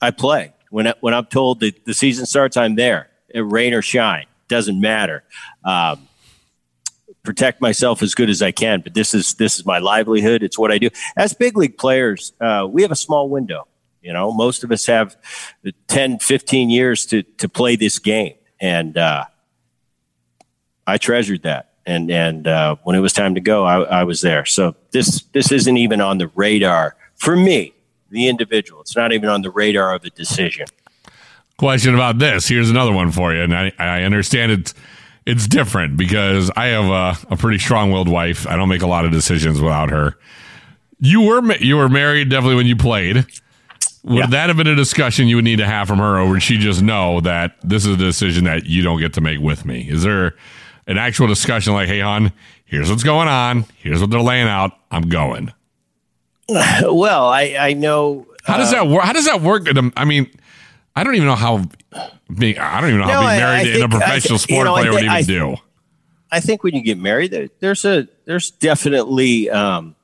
I 0.00 0.10
play 0.10 0.52
when 0.70 0.88
I, 0.88 0.94
when 1.00 1.14
I'm 1.14 1.26
told 1.26 1.60
that 1.60 1.84
the 1.84 1.94
season 1.94 2.26
starts. 2.26 2.56
I'm 2.56 2.74
there, 2.74 3.08
Uh, 3.34 3.44
rain 3.44 3.74
or 3.74 3.82
shine, 3.82 4.26
doesn't 4.48 4.80
matter. 4.80 5.22
Um, 5.64 6.08
protect 7.22 7.60
myself 7.60 8.02
as 8.02 8.14
good 8.14 8.30
as 8.30 8.40
I 8.42 8.52
can. 8.52 8.80
But 8.80 8.94
this 8.94 9.14
is 9.14 9.34
this 9.34 9.58
is 9.58 9.66
my 9.66 9.78
livelihood. 9.78 10.42
It's 10.42 10.58
what 10.58 10.72
I 10.72 10.78
do. 10.78 10.90
As 11.16 11.32
big 11.32 11.56
league 11.56 11.78
players, 11.78 12.32
uh, 12.40 12.66
we 12.70 12.82
have 12.82 12.92
a 12.92 12.96
small 12.96 13.28
window. 13.28 13.66
You 14.02 14.12
know, 14.12 14.32
most 14.32 14.62
of 14.62 14.70
us 14.70 14.86
have 14.86 15.16
10, 15.88 16.20
15 16.20 16.70
years 16.70 17.06
to 17.06 17.22
to 17.22 17.48
play 17.48 17.76
this 17.76 17.98
game, 17.98 18.34
and 18.60 18.96
uh, 18.96 19.24
I 20.86 20.98
treasured 20.98 21.42
that. 21.42 21.72
And 21.86 22.10
and 22.10 22.46
uh, 22.48 22.76
when 22.82 22.96
it 22.96 23.00
was 23.00 23.12
time 23.12 23.34
to 23.36 23.40
go, 23.40 23.64
I, 23.64 23.80
I 24.00 24.04
was 24.04 24.20
there. 24.20 24.44
So 24.44 24.74
this 24.90 25.22
this 25.32 25.52
isn't 25.52 25.76
even 25.76 26.00
on 26.00 26.18
the 26.18 26.28
radar 26.34 26.96
for 27.14 27.36
me, 27.36 27.74
the 28.10 28.28
individual. 28.28 28.80
It's 28.80 28.96
not 28.96 29.12
even 29.12 29.28
on 29.28 29.42
the 29.42 29.50
radar 29.50 29.94
of 29.94 30.04
a 30.04 30.10
decision. 30.10 30.66
question 31.58 31.94
about 31.94 32.18
this. 32.18 32.48
Here's 32.48 32.70
another 32.70 32.92
one 32.92 33.12
for 33.12 33.32
you, 33.34 33.40
and 33.42 33.56
I, 33.56 33.72
I 33.78 34.02
understand 34.02 34.52
it's 34.52 34.74
it's 35.26 35.46
different 35.46 35.96
because 35.96 36.50
I 36.56 36.66
have 36.66 36.84
a, 36.86 37.34
a 37.34 37.36
pretty 37.36 37.58
strong 37.58 37.90
willed 37.92 38.08
wife. 38.08 38.46
I 38.48 38.56
don't 38.56 38.68
make 38.68 38.82
a 38.82 38.86
lot 38.86 39.04
of 39.04 39.12
decisions 39.12 39.60
without 39.60 39.90
her. 39.90 40.16
You 40.98 41.22
were 41.22 41.52
you 41.56 41.76
were 41.76 41.88
married 41.88 42.30
definitely 42.30 42.56
when 42.56 42.66
you 42.66 42.76
played. 42.76 43.26
Would 44.04 44.18
Yeah. 44.18 44.26
that 44.26 44.48
have 44.50 44.56
been 44.56 44.66
a 44.68 44.74
discussion 44.76 45.26
you 45.28 45.36
would 45.36 45.44
need 45.44 45.56
to 45.58 45.66
have 45.66 45.86
from 45.88 45.98
her, 45.98 46.18
or 46.18 46.28
would 46.30 46.42
she 46.42 46.58
just 46.58 46.82
know 46.82 47.20
that 47.20 47.56
this 47.62 47.84
is 47.86 47.94
a 47.94 47.96
decision 47.96 48.44
that 48.44 48.66
you 48.66 48.82
don't 48.82 48.98
get 49.00 49.12
to 49.14 49.20
make 49.20 49.38
with 49.40 49.64
me? 49.64 49.88
Is 49.88 50.02
there 50.02 50.34
an 50.86 50.98
actual 50.98 51.26
discussion 51.26 51.72
like, 51.72 51.88
"Hey, 51.88 52.00
hon, 52.00 52.32
here's 52.64 52.88
what's 52.90 53.02
going 53.04 53.28
on. 53.28 53.64
Here's 53.76 54.00
what 54.00 54.10
they're 54.10 54.20
laying 54.20 54.48
out. 54.48 54.72
I'm 54.90 55.08
going." 55.08 55.52
Well, 56.48 57.26
I 57.26 57.56
I 57.58 57.72
know. 57.72 58.26
How 58.44 58.56
does 58.58 58.70
that 58.70 58.86
work? 58.86 59.02
How 59.02 59.12
does 59.12 59.24
that 59.26 59.40
work? 59.40 59.66
I 59.96 60.04
mean, 60.04 60.30
I 60.94 61.02
don't 61.02 61.16
even 61.16 61.26
know 61.26 61.34
how 61.34 61.64
being 62.32 62.58
I 62.58 62.80
don't 62.80 62.90
even 62.90 63.00
know 63.00 63.06
how 63.08 63.20
No, 63.20 63.26
being 63.26 63.30
I- 63.32 63.36
married 63.38 63.56
I 63.56 63.60
in 63.62 63.68
a 63.68 63.72
think- 63.72 63.84
I 63.84 63.98
professional 63.98 64.38
think- 64.38 64.50
you 64.50 64.54
sport 64.56 64.64
know, 64.66 64.74
I 64.74 64.80
player 64.82 64.92
would 64.92 65.02
even 65.02 65.10
I- 65.10 65.22
do. 65.22 65.56
I 66.30 66.40
think 66.40 66.62
when 66.64 66.74
you 66.74 66.82
get 66.82 66.98
married, 66.98 67.30
there, 67.30 67.48
there's 67.60 67.84
a 67.84 68.08
there's 68.26 68.50
definitely 68.50 69.48
um, 69.50 69.94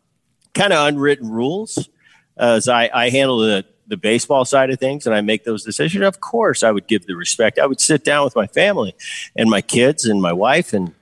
kind 0.55 0.73
of 0.73 0.87
unwritten 0.89 1.29
rules. 1.31 1.89
As 2.37 2.69
I, 2.69 2.89
I 2.93 3.11
handle 3.11 3.39
the 3.39 3.65
the 3.93 3.97
baseball 3.99 4.47
side 4.47 4.71
of 4.71 4.81
things, 4.81 5.07
and 5.07 5.15
I 5.15 5.21
make 5.21 5.45
those 5.45 5.63
decisions. 5.63 6.03
Of 6.03 6.21
course, 6.21 6.63
I 6.63 6.71
would 6.71 6.87
give 6.87 7.05
the 7.07 7.15
respect. 7.15 7.59
I 7.59 7.67
would 7.67 7.79
sit 7.79 8.05
down 8.05 8.25
with 8.25 8.35
my 8.35 8.47
family 8.47 8.95
and 9.37 9.51
my 9.51 9.61
kids 9.61 10.07
and 10.07 10.21
my 10.23 10.33
wife, 10.33 10.73
and 10.73 10.95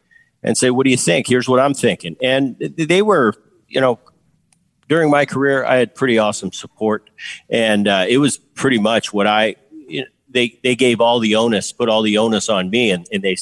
and 0.43 0.59
say, 0.59 0.71
"What 0.71 0.85
do 0.85 0.91
you 0.91 0.97
think? 0.97 1.29
Here's 1.29 1.49
what 1.49 1.61
I'm 1.61 1.73
thinking." 1.73 2.17
And 2.21 2.59
they 2.59 3.01
were, 3.01 3.35
you 3.69 3.81
know, 3.81 4.01
during 4.89 5.09
my 5.09 5.25
career, 5.25 5.65
I 5.65 5.77
had 5.77 5.95
pretty 5.95 6.19
awesome 6.19 6.51
support, 6.51 7.11
and 7.49 7.87
uh, 7.87 8.07
it 8.09 8.19
was 8.19 8.39
pretty 8.39 8.81
much 8.81 9.13
what 9.13 9.29
I. 9.29 9.55
They 10.29 10.59
they 10.65 10.75
gave 10.75 11.01
all 11.01 11.21
the 11.21 11.37
onus, 11.37 11.73
put 11.73 11.89
all 11.89 12.03
the 12.03 12.19
onus 12.19 12.49
on 12.49 12.71
me, 12.71 12.91
and, 12.91 13.07
and 13.13 13.23
they 13.23 13.37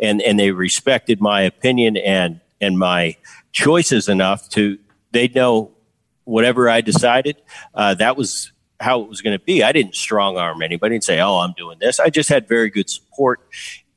and 0.00 0.22
and 0.22 0.38
they 0.38 0.52
respected 0.52 1.20
my 1.20 1.40
opinion 1.42 1.96
and 1.96 2.40
and 2.60 2.78
my 2.78 3.16
choices 3.50 4.08
enough 4.08 4.48
to 4.50 4.78
they 5.10 5.26
know 5.28 5.72
whatever 6.24 6.68
I 6.68 6.80
decided, 6.80 7.36
uh, 7.74 7.94
that 7.94 8.16
was 8.16 8.52
how 8.80 9.00
it 9.00 9.08
was 9.08 9.20
going 9.20 9.38
to 9.38 9.44
be. 9.44 9.62
I 9.62 9.72
didn't 9.72 9.94
strong 9.94 10.36
arm 10.36 10.62
anybody 10.62 10.96
and 10.96 11.04
say, 11.04 11.20
"Oh, 11.20 11.38
I'm 11.38 11.54
doing 11.56 11.78
this." 11.80 12.00
I 12.00 12.10
just 12.10 12.28
had 12.28 12.48
very 12.48 12.70
good 12.70 12.90
support 12.90 13.40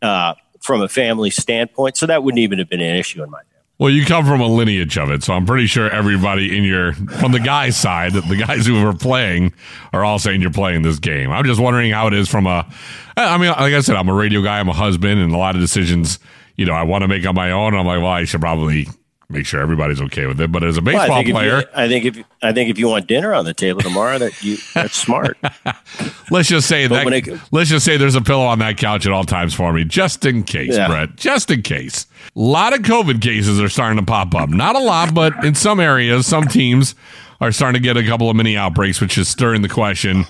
uh, 0.02 0.36
from 0.62 0.82
a 0.82 0.88
family 0.88 1.30
standpoint, 1.30 1.98
so 1.98 2.06
that 2.06 2.24
wouldn't 2.24 2.40
even 2.40 2.60
have 2.60 2.70
been 2.70 2.82
an 2.82 2.96
issue 2.96 3.24
in 3.24 3.30
my 3.30 3.40
family. 3.40 3.48
Well, 3.80 3.92
you 3.92 4.06
come 4.06 4.26
from 4.26 4.42
a 4.42 4.48
lineage 4.48 4.98
of 4.98 5.12
it, 5.12 5.24
so 5.24 5.34
I'm 5.34 5.46
pretty 5.46 5.68
sure 5.68 5.88
everybody 5.88 6.58
in 6.58 6.64
your 6.64 6.94
from 6.94 7.32
the 7.32 7.40
guys' 7.40 7.78
side, 7.78 8.14
the 8.14 8.44
guys 8.48 8.66
who 8.66 8.84
are 8.86 8.94
playing, 8.94 9.54
are 9.94 10.04
all 10.04 10.18
saying 10.18 10.42
you're 10.42 10.52
playing 10.52 10.82
this 10.82 10.98
game. 10.98 11.32
I'm 11.32 11.46
just 11.46 11.62
wondering 11.62 11.92
how 11.92 12.08
it 12.08 12.14
is 12.14 12.28
from 12.28 12.48
a. 12.48 12.68
I 13.16 13.38
mean, 13.38 13.50
like 13.50 13.74
I 13.74 13.82
said, 13.82 13.96
I'm 13.96 14.10
a 14.10 14.14
radio 14.14 14.42
guy, 14.42 14.60
I'm 14.60 14.70
a 14.70 14.74
husband, 14.74 15.20
and 15.20 15.32
a 15.32 15.38
lot 15.38 15.56
of 15.56 15.62
decisions, 15.62 16.18
you 16.56 16.66
know, 16.66 16.74
I 16.74 16.84
want 16.84 17.04
to 17.04 17.08
make 17.08 17.26
on 17.26 17.36
my 17.36 17.52
own. 17.52 17.76
I'm 17.76 17.86
like, 17.86 18.00
well, 18.00 18.08
I 18.08 18.24
should 18.24 18.42
probably 18.42 18.88
make 19.30 19.46
sure 19.46 19.60
everybody's 19.62 20.02
okay 20.02 20.26
with 20.26 20.40
it. 20.40 20.52
But 20.52 20.64
as 20.64 20.78
a 20.78 20.82
Well, 20.82 20.96
baseball 20.96 21.18
I 21.20 21.24
think 21.24 21.36
player, 21.36 21.58
you, 21.60 21.64
I 21.76 21.88
think 21.88 22.06
if 22.06 22.18
I 22.42 22.54
think 22.54 22.70
if 22.70 22.78
you 22.80 22.88
want 22.88 23.08
dinner 23.08 23.34
on 23.34 23.46
the 23.46 23.54
table 23.54 23.82
tomorrow, 23.82 24.18
that 24.20 24.42
you 24.44 24.58
that's 24.74 24.96
smart. 24.96 25.38
let's 26.32 26.48
just 26.50 26.68
say 26.68 26.88
that 26.88 27.08
it- 27.08 27.40
let's 27.52 27.70
just 27.70 27.86
say 27.86 27.98
there's 27.98 28.16
a 28.16 28.22
pillow 28.22 28.46
on 28.46 28.60
that 28.60 28.78
couch 28.78 29.06
at 29.06 29.12
all 29.12 29.24
times 29.24 29.54
for 29.54 29.74
me, 29.74 29.84
just 29.84 30.26
in 30.26 30.44
case, 30.44 30.76
Yeah. 30.76 30.88
Bret. 30.88 31.16
Just 31.16 31.52
in 31.52 31.62
case. 31.62 32.06
A 32.36 32.40
lot 32.40 32.74
of 32.74 32.82
COVID 32.82 33.22
cases 33.22 33.60
are 33.60 33.70
starting 33.70 33.98
to 34.00 34.06
pop 34.06 34.34
up. 34.36 34.50
Not 34.50 34.76
a 34.76 34.80
lot, 34.80 35.14
but 35.14 35.44
in 35.44 35.56
some 35.56 35.80
areas, 35.80 36.26
some 36.28 36.46
teams 36.48 36.96
are 37.42 37.52
starting 37.52 37.82
to 37.82 37.86
get 37.86 37.98
a 37.98 38.04
couple 38.04 38.30
of 38.30 38.36
mini 38.36 38.56
outbreaks, 38.58 39.02
which 39.02 39.18
is 39.18 39.28
stirring 39.28 39.62
the 39.62 39.70
question 39.70 40.26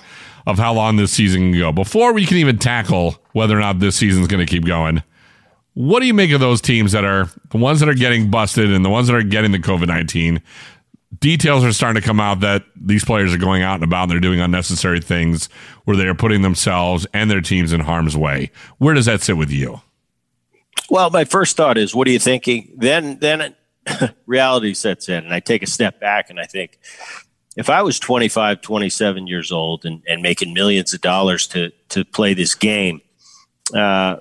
of 0.46 0.58
how 0.58 0.72
long 0.72 0.96
this 0.96 1.12
season 1.12 1.52
can 1.52 1.58
go. 1.60 1.72
Before 1.72 2.12
we 2.12 2.24
can 2.26 2.38
even 2.38 2.58
tackle 2.58 3.16
whether 3.32 3.56
or 3.56 3.60
not 3.60 3.78
this 3.80 3.96
season's 3.96 4.26
going 4.28 4.44
to 4.44 4.50
keep 4.50 4.64
going, 4.64 5.02
what 5.78 6.00
do 6.00 6.06
you 6.06 6.14
make 6.14 6.32
of 6.32 6.40
those 6.40 6.60
teams 6.60 6.90
that 6.90 7.04
are 7.04 7.30
the 7.50 7.56
ones 7.56 7.78
that 7.78 7.88
are 7.88 7.94
getting 7.94 8.32
busted 8.32 8.72
and 8.72 8.84
the 8.84 8.88
ones 8.88 9.06
that 9.06 9.14
are 9.14 9.22
getting 9.22 9.52
the 9.52 9.60
COVID 9.60 9.86
19? 9.86 10.42
Details 11.20 11.64
are 11.64 11.72
starting 11.72 12.02
to 12.02 12.04
come 12.04 12.18
out 12.18 12.40
that 12.40 12.64
these 12.74 13.04
players 13.04 13.32
are 13.32 13.38
going 13.38 13.62
out 13.62 13.76
and 13.76 13.84
about 13.84 14.02
and 14.02 14.10
they're 14.10 14.18
doing 14.18 14.40
unnecessary 14.40 15.00
things 15.00 15.48
where 15.84 15.96
they 15.96 16.08
are 16.08 16.16
putting 16.16 16.42
themselves 16.42 17.06
and 17.14 17.30
their 17.30 17.40
teams 17.40 17.72
in 17.72 17.78
harm's 17.78 18.16
way. 18.16 18.50
Where 18.78 18.92
does 18.92 19.06
that 19.06 19.20
sit 19.20 19.36
with 19.36 19.52
you? 19.52 19.80
Well, 20.90 21.10
my 21.10 21.24
first 21.24 21.56
thought 21.56 21.78
is, 21.78 21.94
what 21.94 22.08
are 22.08 22.10
you 22.10 22.18
thinking? 22.18 22.74
Then, 22.76 23.20
then 23.20 23.54
reality 24.26 24.74
sets 24.74 25.08
in, 25.08 25.24
and 25.24 25.32
I 25.32 25.38
take 25.38 25.62
a 25.62 25.68
step 25.68 26.00
back 26.00 26.28
and 26.28 26.40
I 26.40 26.46
think, 26.46 26.80
if 27.56 27.70
I 27.70 27.82
was 27.82 28.00
25, 28.00 28.62
27 28.62 29.28
years 29.28 29.52
old 29.52 29.84
and, 29.84 30.02
and 30.08 30.22
making 30.22 30.54
millions 30.54 30.92
of 30.92 31.00
dollars 31.02 31.46
to 31.48 31.70
to 31.90 32.04
play 32.04 32.34
this 32.34 32.56
game, 32.56 33.00
uh, 33.74 34.16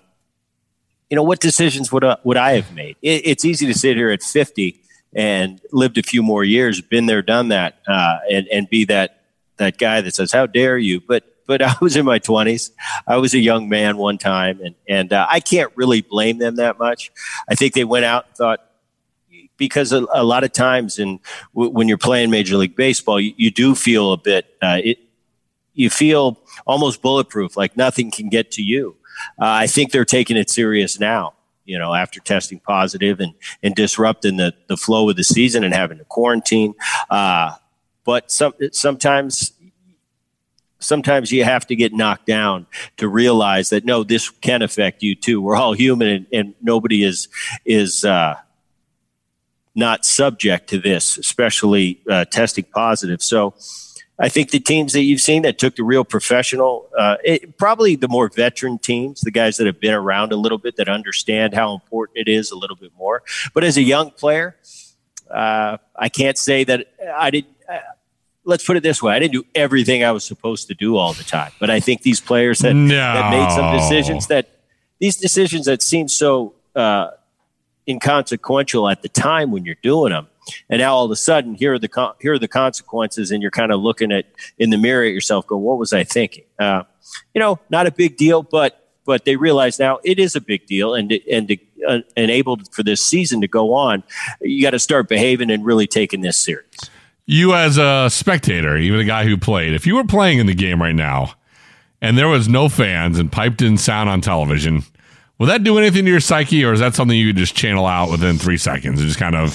you 1.10 1.16
know, 1.16 1.24
what 1.24 1.40
decisions 1.40 1.92
would 1.92 2.04
I, 2.04 2.18
would 2.24 2.38
I 2.38 2.54
have 2.54 2.74
made? 2.74 2.98
It, 3.02 3.26
it's 3.26 3.46
easy 3.46 3.66
to 3.68 3.74
sit 3.74 3.96
here 3.96 4.10
at 4.10 4.22
50 4.22 4.82
and 5.14 5.62
lived 5.72 5.98
a 5.98 6.04
few 6.04 6.22
more 6.22 6.44
years, 6.44 6.82
been 6.82 7.06
there, 7.06 7.22
done 7.22 7.48
that, 7.50 7.80
uh, 7.88 8.18
and 8.30 8.48
and 8.48 8.70
be 8.70 8.86
that 8.86 9.24
that 9.58 9.78
guy 9.78 10.02
that 10.02 10.14
says, 10.14 10.32
"How 10.32 10.46
dare 10.46 10.78
you?" 10.78 11.00
But 11.00 11.24
but 11.48 11.62
I 11.64 11.76
was 11.82 11.96
in 11.96 12.06
my 12.06 12.20
20s. 12.20 12.72
I 13.08 13.18
was 13.18 13.34
a 13.34 13.40
young 13.40 13.70
man 13.70 13.98
one 13.98 14.18
time, 14.18 14.60
and 14.62 14.76
and 14.88 15.14
uh, 15.14 15.26
I 15.30 15.40
can't 15.40 15.72
really 15.76 16.02
blame 16.02 16.38
them 16.38 16.58
that 16.58 16.78
much. 16.78 17.12
I 17.50 17.56
think 17.56 17.74
they 17.74 17.86
went 17.86 18.06
out 18.06 18.26
and 18.28 18.36
thought 18.36 18.60
because 19.58 19.92
a, 19.92 20.06
a 20.14 20.24
lot 20.24 20.44
of 20.44 20.52
times, 20.52 21.00
in 21.00 21.20
w- 21.54 21.72
when 21.72 21.88
you're 21.88 21.98
playing 21.98 22.30
Major 22.30 22.58
League 22.58 22.76
Baseball, 22.76 23.20
you, 23.20 23.34
you 23.38 23.50
do 23.50 23.76
feel 23.76 24.14
a 24.14 24.18
bit. 24.18 24.46
Uh, 24.62 24.80
it 24.84 25.00
you 25.78 25.90
feel 25.90 26.38
almost 26.66 27.02
bulletproof, 27.02 27.56
like 27.56 27.78
nothing 27.78 28.12
can 28.12 28.28
get 28.28 28.52
to 28.52 28.64
you. 28.64 28.98
Uh, 29.40 29.46
I 29.46 29.68
think 29.68 29.92
they're 29.92 30.06
taking 30.06 30.36
it 30.36 30.50
serious 30.50 31.00
now. 31.00 31.34
You 31.66 31.78
know, 31.78 31.94
after 31.94 32.20
testing 32.20 32.60
positive 32.60 33.20
and 33.20 33.34
and 33.62 33.76
disrupting 33.76 34.38
the 34.38 34.54
the 34.68 34.78
flow 34.78 35.10
of 35.10 35.16
the 35.16 35.24
season 35.24 35.64
and 35.64 35.74
having 35.74 35.98
to 36.00 36.06
quarantine. 36.06 36.74
Uh, 37.10 37.56
but 38.06 38.32
some 38.32 38.54
sometimes 38.72 39.52
sometimes 40.80 41.32
you 41.32 41.44
have 41.44 41.68
to 41.68 41.76
get 41.76 41.94
knocked 41.94 42.26
down 42.26 42.68
to 42.98 43.08
realize 43.08 43.70
that 43.70 43.84
no, 43.84 44.04
this 44.04 44.30
can 44.30 44.62
affect 44.62 45.04
you 45.04 45.14
too. 45.14 45.42
We're 45.42 45.58
all 45.58 45.74
human, 45.74 46.08
and, 46.08 46.28
and 46.32 46.56
nobody 46.62 47.04
is 47.04 47.28
is 47.66 48.06
uh, 48.06 48.36
not 49.76 50.06
subject 50.06 50.70
to 50.70 50.80
this, 50.80 51.18
especially 51.18 52.02
uh, 52.10 52.26
testing 52.26 52.66
positive. 52.74 53.22
So. 53.22 53.54
I 54.20 54.30
think 54.30 54.50
the 54.50 54.60
teams 54.60 54.94
that 54.94 55.04
you've 55.04 55.22
seen 55.22 55.44
that 55.44 55.60
took 55.60 55.76
the 55.76 55.84
real 55.84 56.04
professional, 56.04 56.90
uh, 56.98 57.18
it, 57.24 57.58
probably 57.58 57.96
the 57.96 58.08
more 58.08 58.30
veteran 58.30 58.80
teams, 58.80 59.22
the 59.22 59.32
guys 59.32 59.58
that 59.58 59.68
have 59.68 59.80
been 59.80 59.94
around 59.94 60.32
a 60.32 60.36
little 60.36 60.58
bit, 60.58 60.76
that 60.78 60.90
understand 60.90 61.54
how 61.54 61.74
important 61.74 62.18
it 62.18 62.28
is 62.28 62.50
a 62.50 62.56
little 62.56 62.76
bit 62.76 62.92
more. 62.98 63.22
But 63.54 63.64
as 63.64 63.78
a 63.78 63.84
young 63.84 64.10
player, 64.10 64.56
uh, 65.30 65.78
I 65.96 66.10
can't 66.10 66.38
say 66.38 66.64
that 66.64 66.88
I 67.16 67.30
did. 67.30 67.46
Uh, 67.70 67.78
let's 68.44 68.66
put 68.66 68.78
it 68.78 68.84
this 68.84 69.04
way: 69.04 69.14
I 69.14 69.20
didn't 69.20 69.34
do 69.34 69.46
everything 69.54 70.04
I 70.04 70.12
was 70.12 70.24
supposed 70.24 70.68
to 70.70 70.74
do 70.74 70.98
all 70.98 71.14
the 71.14 71.24
time, 71.24 71.52
but 71.60 71.70
I 71.70 71.80
think 71.80 72.02
these 72.02 72.20
players 72.20 72.60
that, 72.60 72.74
no. 72.74 72.96
that 72.96 73.30
made 73.30 73.52
some 73.52 73.78
decisions 73.78 74.28
that 74.28 74.50
these 75.00 75.18
decisions 75.18 75.68
that 75.68 75.84
seem 75.84 76.08
so 76.08 76.56
uh, 76.76 77.12
inconsequential 77.88 78.90
at 78.90 79.02
the 79.02 79.10
time 79.10 79.52
when 79.52 79.64
you're 79.66 79.76
doing 79.84 80.12
them, 80.12 80.28
and 80.70 80.80
now 80.80 80.94
all 80.96 81.06
of 81.06 81.12
a 81.12 81.16
sudden 81.16 81.56
here 81.56 81.74
are 81.74 81.80
the 81.80 82.14
here 82.20 82.34
are 82.34 82.40
the 82.40 82.48
consequences, 82.48 83.32
and 83.32 83.42
you're 83.42 83.52
kind 83.52 83.72
of 83.72 83.82
looking 83.82 84.12
at 84.12 84.26
in 84.58 84.70
the 84.70 84.78
mirror 84.78 85.04
at 85.04 85.14
yourself, 85.14 85.48
go, 85.48 85.58
"What 85.58 85.78
was 85.78 85.94
I 85.94 86.04
thinking?" 86.04 86.46
Uh, 86.60 86.84
you 87.34 87.40
know, 87.40 87.60
not 87.70 87.88
a 87.88 87.92
big 87.92 88.18
deal, 88.18 88.44
but 88.44 88.88
but 89.06 89.26
they 89.26 89.38
realize 89.38 89.80
now 89.80 90.00
it 90.04 90.20
is 90.20 90.36
a 90.36 90.42
big 90.42 90.66
deal, 90.68 90.94
and 90.94 91.12
and 91.32 91.48
to, 91.48 91.58
uh, 91.88 92.00
enabled 92.16 92.74
for 92.74 92.84
this 92.84 93.04
season 93.04 93.42
to 93.42 93.48
go 93.48 93.74
on, 93.74 94.04
you 94.42 94.62
got 94.62 94.72
to 94.72 94.80
start 94.80 95.08
behaving 95.08 95.50
and 95.50 95.66
really 95.66 95.88
taking 95.88 96.22
this 96.22 96.38
serious. 96.38 96.68
You 97.26 97.54
as 97.56 97.78
a 97.78 98.10
spectator, 98.10 98.78
even 98.78 99.00
a 99.00 99.06
guy 99.06 99.26
who 99.26 99.38
played, 99.38 99.74
if 99.74 99.86
you 99.88 99.96
were 99.96 100.06
playing 100.06 100.40
in 100.40 100.46
the 100.46 100.54
game 100.54 100.82
right 100.82 100.96
now, 100.96 101.34
and 102.02 102.18
there 102.18 102.28
was 102.28 102.48
no 102.48 102.70
fans 102.70 103.18
and 103.18 103.32
piped 103.32 103.62
in 103.62 103.78
sound 103.78 104.10
on 104.10 104.22
television, 104.22 104.84
will 105.38 105.48
that 105.48 105.64
do 105.64 105.78
anything 105.78 106.06
to 106.06 106.12
your 106.12 106.20
psyche, 106.20 106.64
or 106.64 106.74
is 106.74 106.80
that 106.80 106.96
something 106.96 107.18
you 107.18 107.28
could 107.28 107.38
just 107.38 107.56
channel 107.56 107.86
out 107.86 108.12
within 108.12 108.38
three 108.38 108.58
seconds 108.58 109.00
and 109.00 109.08
just 109.08 109.20
kind 109.20 109.36
of 109.36 109.52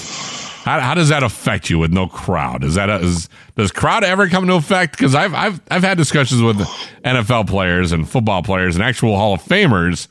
how, 0.63 0.79
how 0.79 0.93
does 0.93 1.09
that 1.09 1.23
affect 1.23 1.69
you 1.69 1.77
with 1.77 1.91
no 1.91 2.07
crowd? 2.07 2.63
Is 2.63 2.75
that 2.75 2.89
a, 2.89 2.95
is, 2.99 3.27
does 3.57 3.69
crowd 3.69 4.05
ever 4.05 4.29
come 4.29 4.45
into 4.45 4.55
effect? 4.55 4.93
Because 4.93 5.13
I've 5.13 5.33
I've 5.33 5.59
I've 5.69 5.83
had 5.83 5.97
discussions 5.97 6.41
with 6.41 6.57
NFL 7.03 7.49
players 7.49 7.91
and 7.91 8.07
football 8.07 8.41
players 8.43 8.75
and 8.75 8.83
actual 8.83 9.17
Hall 9.17 9.33
of 9.33 9.41
Famers 9.41 10.07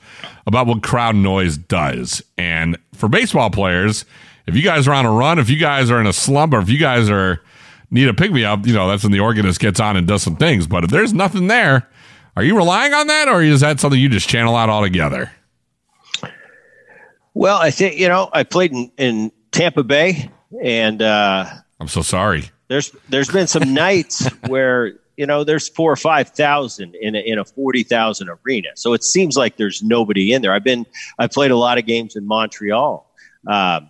about 0.46 0.66
what 0.66 0.82
crowd 0.82 1.16
noise 1.16 1.56
does. 1.56 2.22
And 2.36 2.76
for 2.92 3.08
baseball 3.08 3.48
players, 3.48 4.04
if 4.46 4.54
you 4.54 4.62
guys 4.62 4.86
are 4.86 4.92
on 4.92 5.06
a 5.06 5.10
run, 5.10 5.38
if 5.38 5.48
you 5.48 5.58
guys 5.58 5.90
are 5.90 5.98
in 5.98 6.06
a 6.06 6.12
slump, 6.12 6.52
or 6.52 6.60
if 6.60 6.68
you 6.68 6.78
guys 6.78 7.08
are 7.08 7.40
need 7.90 8.08
a 8.08 8.14
pick 8.14 8.30
me 8.30 8.44
up, 8.44 8.66
you 8.66 8.74
know 8.74 8.88
that's 8.88 9.04
when 9.04 9.12
the 9.12 9.20
organist 9.20 9.58
gets 9.58 9.80
on 9.80 9.96
and 9.96 10.06
does 10.06 10.22
some 10.22 10.36
things. 10.36 10.66
But 10.66 10.84
if 10.84 10.90
there's 10.90 11.14
nothing 11.14 11.46
there, 11.46 11.88
are 12.36 12.44
you 12.44 12.58
relying 12.58 12.92
on 12.92 13.06
that, 13.06 13.26
or 13.26 13.42
is 13.42 13.60
that 13.60 13.80
something 13.80 13.98
you 13.98 14.10
just 14.10 14.28
channel 14.28 14.54
out 14.54 14.68
altogether? 14.68 15.32
Well, 17.32 17.56
I 17.56 17.70
think 17.70 17.96
you 17.96 18.08
know 18.08 18.28
I 18.34 18.42
played 18.42 18.72
in, 18.72 18.92
in 18.98 19.32
Tampa 19.50 19.82
Bay 19.82 20.30
and 20.60 21.02
uh, 21.02 21.46
I'm 21.80 21.88
so 21.88 22.02
sorry. 22.02 22.50
There's 22.68 22.90
there's 23.08 23.30
been 23.30 23.46
some 23.46 23.74
nights 23.74 24.26
where 24.46 24.94
you 25.16 25.26
know 25.26 25.44
there's 25.44 25.68
four 25.68 25.92
or 25.92 25.96
five 25.96 26.28
thousand 26.30 26.94
in 26.96 27.14
a, 27.14 27.18
in 27.18 27.38
a 27.38 27.44
forty 27.44 27.82
thousand 27.82 28.28
arena, 28.28 28.68
so 28.74 28.92
it 28.92 29.04
seems 29.04 29.36
like 29.36 29.56
there's 29.56 29.82
nobody 29.82 30.32
in 30.32 30.42
there. 30.42 30.52
I've 30.52 30.64
been 30.64 30.86
I 31.18 31.26
played 31.26 31.50
a 31.50 31.56
lot 31.56 31.78
of 31.78 31.86
games 31.86 32.16
in 32.16 32.26
Montreal, 32.26 33.10
uh, 33.46 33.80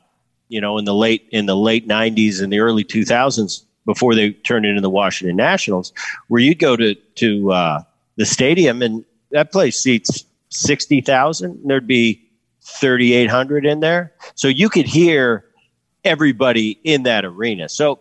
you 0.49 0.61
know, 0.61 0.79
in 0.79 0.85
the 0.85 0.95
late 0.95 1.29
in 1.31 1.47
the 1.47 1.57
late 1.57 1.87
'90s 1.89 2.43
and 2.43 2.53
the 2.53 2.61
early 2.61 2.85
2000s 2.85 3.63
before 3.85 4.15
they 4.15 4.31
turned 4.31 4.65
into 4.65 4.81
the 4.81 4.91
Washington 4.91 5.37
Nationals, 5.37 5.93
where 6.29 6.41
you'd 6.41 6.59
go 6.59 6.77
to 6.77 6.95
to 6.95 7.53
uh, 7.53 7.83
the 8.17 8.27
stadium 8.27 8.83
and 8.83 9.05
that 9.31 9.53
place 9.53 9.79
seats 9.81 10.25
sixty 10.49 11.01
thousand, 11.01 11.61
there'd 11.65 11.87
be 11.87 12.23
thirty 12.63 13.13
eight 13.13 13.31
hundred 13.31 13.67
in 13.67 13.81
there, 13.81 14.13
so 14.35 14.49
you 14.49 14.69
could 14.69 14.87
hear 14.87 15.45
everybody 16.05 16.79
in 16.85 17.05
that 17.05 17.25
arena. 17.25 17.69
So, 17.69 18.01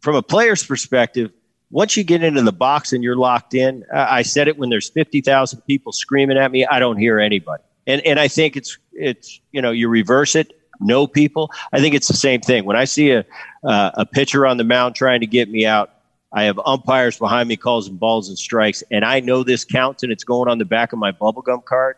from 0.00 0.16
a 0.16 0.22
player's 0.22 0.64
perspective, 0.64 1.32
once 1.70 1.96
you 1.96 2.04
get 2.04 2.22
into 2.22 2.42
the 2.42 2.52
box 2.52 2.92
and 2.92 3.02
you're 3.02 3.16
locked 3.16 3.52
in, 3.52 3.84
I 3.92 4.22
said 4.22 4.46
it 4.46 4.58
when 4.58 4.70
there's 4.70 4.90
50,000 4.90 5.62
people 5.62 5.90
screaming 5.90 6.38
at 6.38 6.52
me, 6.52 6.64
I 6.64 6.78
don't 6.78 6.98
hear 6.98 7.18
anybody. 7.18 7.64
And, 7.86 8.00
and 8.02 8.20
I 8.20 8.28
think 8.28 8.56
it's, 8.56 8.78
it's, 8.92 9.40
you 9.50 9.60
know, 9.60 9.72
you 9.72 9.88
reverse 9.88 10.36
it, 10.36 10.52
no 10.80 11.08
people. 11.08 11.50
I 11.72 11.80
think 11.80 11.96
it's 11.96 12.06
the 12.06 12.16
same 12.16 12.40
thing. 12.40 12.64
When 12.64 12.76
I 12.76 12.84
see 12.84 13.10
a, 13.10 13.24
uh, 13.64 13.90
a 13.94 14.06
pitcher 14.06 14.46
on 14.46 14.56
the 14.56 14.62
mound 14.62 14.94
trying 14.94 15.18
to 15.18 15.26
get 15.26 15.50
me 15.50 15.66
out, 15.66 15.90
I 16.32 16.44
have 16.44 16.60
umpires 16.64 17.18
behind 17.18 17.48
me 17.48 17.56
calls 17.56 17.88
and 17.88 17.98
balls 17.98 18.28
and 18.28 18.38
strikes, 18.38 18.84
and 18.92 19.04
I 19.04 19.18
know 19.18 19.42
this 19.42 19.64
counts 19.64 20.04
and 20.04 20.12
it's 20.12 20.22
going 20.22 20.48
on 20.48 20.58
the 20.58 20.64
back 20.64 20.92
of 20.92 21.00
my 21.00 21.10
bubblegum 21.10 21.64
card. 21.64 21.96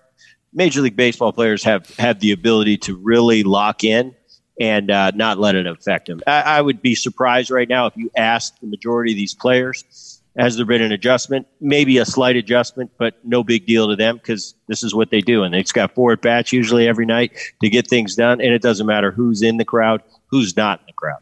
Major 0.55 0.81
League 0.81 0.97
Baseball 0.97 1.35
players 1.35 1.63
have, 1.65 1.95
have 1.97 2.21
the 2.21 2.33
ability 2.33 2.79
to 2.79 2.97
really 2.97 3.43
lock 3.43 3.85
in 3.85 4.15
and 4.61 4.91
uh, 4.91 5.13
not 5.15 5.39
let 5.39 5.55
it 5.55 5.67
affect 5.67 6.09
him. 6.09 6.21
I, 6.27 6.43
I, 6.43 6.61
would 6.61 6.81
be 6.81 6.95
surprised 6.95 7.51
right 7.51 7.69
now 7.69 7.87
if 7.87 7.97
you 7.97 8.11
asked 8.17 8.61
the 8.61 8.67
majority 8.67 9.13
of 9.13 9.17
these 9.17 9.35
players, 9.35 10.21
has 10.39 10.57
there 10.57 10.67
been 10.67 10.83
an 10.83 10.93
adjustment? 10.93 11.47
Maybe 11.61 11.99
a 11.99 12.05
slight 12.05 12.37
adjustment, 12.37 12.91
but 12.99 13.15
no 13.25 13.43
big 13.43 13.67
deal 13.67 13.89
to 13.89 13.97
them 13.97 14.17
because 14.17 14.55
this 14.69 14.83
is 14.83 14.95
what 14.95 15.11
they 15.11 15.21
do. 15.21 15.43
And 15.43 15.55
they've 15.55 15.73
got 15.73 15.95
four 15.95 16.13
at 16.13 16.21
bats 16.21 16.53
usually 16.53 16.87
every 16.87 17.07
night 17.07 17.33
to 17.63 17.71
get 17.71 17.87
things 17.87 18.15
done. 18.17 18.41
And 18.41 18.53
it 18.53 18.61
doesn't 18.61 18.87
matter 18.87 19.11
who's 19.11 19.43
in 19.43 19.57
the 19.57 19.65
crowd, 19.65 20.03
who's 20.27 20.57
not 20.57 20.81
in 20.81 20.87
the 20.87 20.93
crowd. 20.93 21.21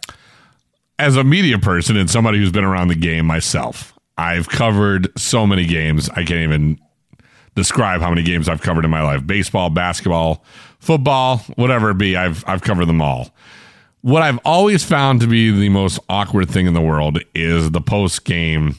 As 0.99 1.16
a 1.16 1.25
media 1.25 1.59
person 1.59 1.97
and 1.97 2.11
somebody 2.11 2.38
who's 2.38 2.53
been 2.53 2.64
around 2.64 2.88
the 2.88 2.94
game 2.97 3.27
myself, 3.27 3.92
I've 4.16 4.49
covered 4.49 5.09
so 5.18 5.47
many 5.47 5.66
games. 5.66 6.09
I 6.11 6.25
can't 6.25 6.53
even 6.53 6.79
describe 7.55 8.01
how 8.01 8.11
many 8.11 8.23
games 8.23 8.49
I've 8.49 8.62
covered 8.62 8.85
in 8.85 8.90
my 8.90 9.03
life 9.03 9.27
baseball, 9.27 9.71
basketball, 9.71 10.45
football, 10.79 11.38
whatever 11.57 11.90
it 11.90 11.99
be, 11.99 12.17
I've 12.17 12.45
I've 12.47 12.62
covered 12.62 12.87
them 12.87 13.01
all. 13.01 13.31
What 14.03 14.23
I've 14.23 14.38
always 14.45 14.85
found 14.85 15.21
to 15.23 15.27
be 15.27 15.51
the 15.51 15.71
most 15.71 15.99
awkward 16.09 16.51
thing 16.51 16.67
in 16.67 16.75
the 16.75 16.81
world 16.81 17.19
is 17.35 17.71
the 17.71 17.81
post 17.81 18.25
game 18.25 18.77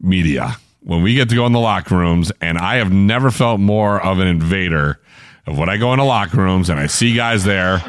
media. 0.00 0.56
When 0.82 1.02
we 1.02 1.14
get 1.14 1.28
to 1.30 1.34
go 1.34 1.46
in 1.46 1.52
the 1.52 1.60
locker 1.60 1.96
rooms, 1.96 2.32
and 2.40 2.58
I 2.58 2.76
have 2.76 2.92
never 2.92 3.30
felt 3.30 3.60
more 3.60 4.02
of 4.04 4.18
an 4.18 4.26
invader 4.26 5.00
of 5.46 5.58
when 5.58 5.68
I 5.68 5.76
go 5.76 5.92
into 5.92 6.04
locker 6.04 6.38
rooms 6.38 6.70
and 6.70 6.78
I 6.78 6.86
see 6.86 7.14
guys 7.14 7.44
there. 7.44 7.82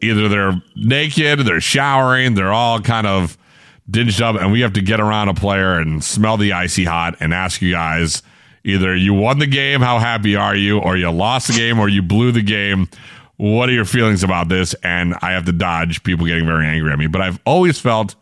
Either 0.00 0.28
they're 0.28 0.62
naked, 0.74 1.40
they're 1.40 1.60
showering, 1.60 2.34
they're 2.34 2.52
all 2.52 2.80
kind 2.80 3.06
of 3.06 3.38
dinged 3.88 4.20
up, 4.20 4.36
and 4.36 4.50
we 4.52 4.60
have 4.60 4.72
to 4.72 4.80
get 4.80 5.00
around 5.00 5.28
a 5.28 5.34
player 5.34 5.78
and 5.78 6.02
smell 6.02 6.36
the 6.36 6.52
icy 6.52 6.84
hot 6.84 7.16
and 7.20 7.32
ask 7.32 7.62
you 7.62 7.70
guys 7.70 8.22
Either 8.64 8.94
you 8.94 9.12
won 9.12 9.38
the 9.38 9.46
game, 9.46 9.80
how 9.80 9.98
happy 9.98 10.36
are 10.36 10.54
you, 10.54 10.78
or 10.78 10.96
you 10.96 11.10
lost 11.10 11.48
the 11.48 11.54
game, 11.54 11.78
or 11.78 11.88
you 11.88 12.02
blew 12.02 12.30
the 12.30 12.42
game. 12.42 12.88
What 13.36 13.68
are 13.68 13.72
your 13.72 13.84
feelings 13.84 14.22
about 14.22 14.48
this? 14.48 14.74
And 14.84 15.14
I 15.20 15.32
have 15.32 15.46
to 15.46 15.52
dodge 15.52 16.04
people 16.04 16.26
getting 16.26 16.46
very 16.46 16.66
angry 16.66 16.92
at 16.92 16.98
me. 16.98 17.08
But 17.08 17.22
I've 17.22 17.40
always 17.44 17.78
felt 17.78 18.14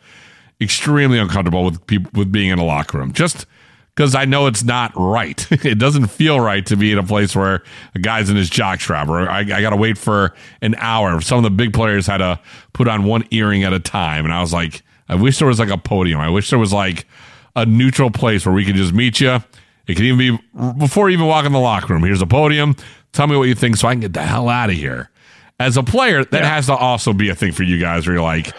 extremely 0.61 1.19
uncomfortable 1.19 1.65
with 1.65 1.87
people 1.87 2.11
with 2.15 2.33
being 2.33 2.51
in 2.51 2.59
a 2.59 2.65
locker 2.65 2.99
room. 2.99 3.13
Just 3.13 3.47
because 3.95 4.15
I 4.15 4.25
know 4.25 4.47
it's 4.47 4.65
not 4.65 4.93
right. 4.95 5.47
it 5.65 5.79
doesn't 5.79 6.07
feel 6.07 6.41
right 6.41 6.65
to 6.67 6.77
be 6.77 6.93
in 6.93 6.97
a 6.97 7.03
place 7.03 7.37
where 7.37 7.63
a 7.95 7.99
guy's 7.99 8.31
in 8.31 8.37
his 8.37 8.49
jockstrap, 8.49 9.09
or 9.09 9.29
I, 9.29 9.41
I 9.41 9.61
got 9.61 9.71
to 9.71 9.77
wait 9.77 9.99
for 9.99 10.35
an 10.63 10.75
hour. 10.77 11.21
Some 11.21 11.37
of 11.37 11.45
the 11.45 11.51
big 11.51 11.75
players 11.75 12.07
had 12.07 12.19
to 12.19 12.41
put 12.73 12.89
on 12.89 13.05
one 13.05 13.25
earring 13.31 13.65
at 13.65 13.75
a 13.75 13.81
time, 13.81 14.25
and 14.25 14.33
I 14.33 14.41
was 14.41 14.55
like, 14.55 14.83
I 15.07 15.17
wish 15.17 15.39
there 15.39 15.49
was 15.49 15.59
like 15.59 15.69
a 15.69 15.77
podium. 15.77 16.21
I 16.21 16.31
wish 16.31 16.49
there 16.49 16.59
was 16.59 16.73
like 16.73 17.05
a 17.57 17.67
neutral 17.67 18.11
place 18.11 18.47
where 18.47 18.55
we 18.55 18.65
could 18.65 18.77
just 18.77 18.95
meet 18.95 19.21
you 19.21 19.43
it 19.91 19.97
can 19.97 20.05
even 20.07 20.19
be 20.19 20.79
before 20.79 21.11
you 21.11 21.15
even 21.15 21.27
walk 21.27 21.45
in 21.45 21.53
the 21.53 21.59
locker 21.59 21.93
room. 21.93 22.03
Here's 22.03 22.23
a 22.23 22.27
podium. 22.27 22.77
Tell 23.13 23.27
me 23.27 23.37
what 23.37 23.49
you 23.49 23.55
think 23.55 23.77
so 23.77 23.89
I 23.89 23.95
can 23.95 24.01
get 24.01 24.13
the 24.13 24.23
hell 24.23 24.49
out 24.49 24.71
of 24.71 24.77
here. 24.77 25.11
As 25.59 25.77
a 25.77 25.83
player, 25.83 26.25
that 26.25 26.43
yeah. 26.43 26.49
has 26.49 26.67
to 26.67 26.75
also 26.75 27.13
be 27.13 27.29
a 27.29 27.35
thing 27.35 27.53
for 27.53 27.65
you 27.65 27.79
guys 27.79 28.07
where 28.07 28.17
you're 28.17 28.23
like, 28.23 28.53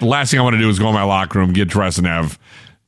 the 0.00 0.06
last 0.06 0.30
thing 0.30 0.40
I 0.40 0.42
want 0.42 0.54
to 0.54 0.60
do 0.60 0.68
is 0.68 0.78
go 0.78 0.88
in 0.88 0.94
my 0.94 1.02
locker 1.02 1.38
room, 1.38 1.52
get 1.52 1.68
dressed, 1.68 1.98
and 1.98 2.06
have 2.06 2.38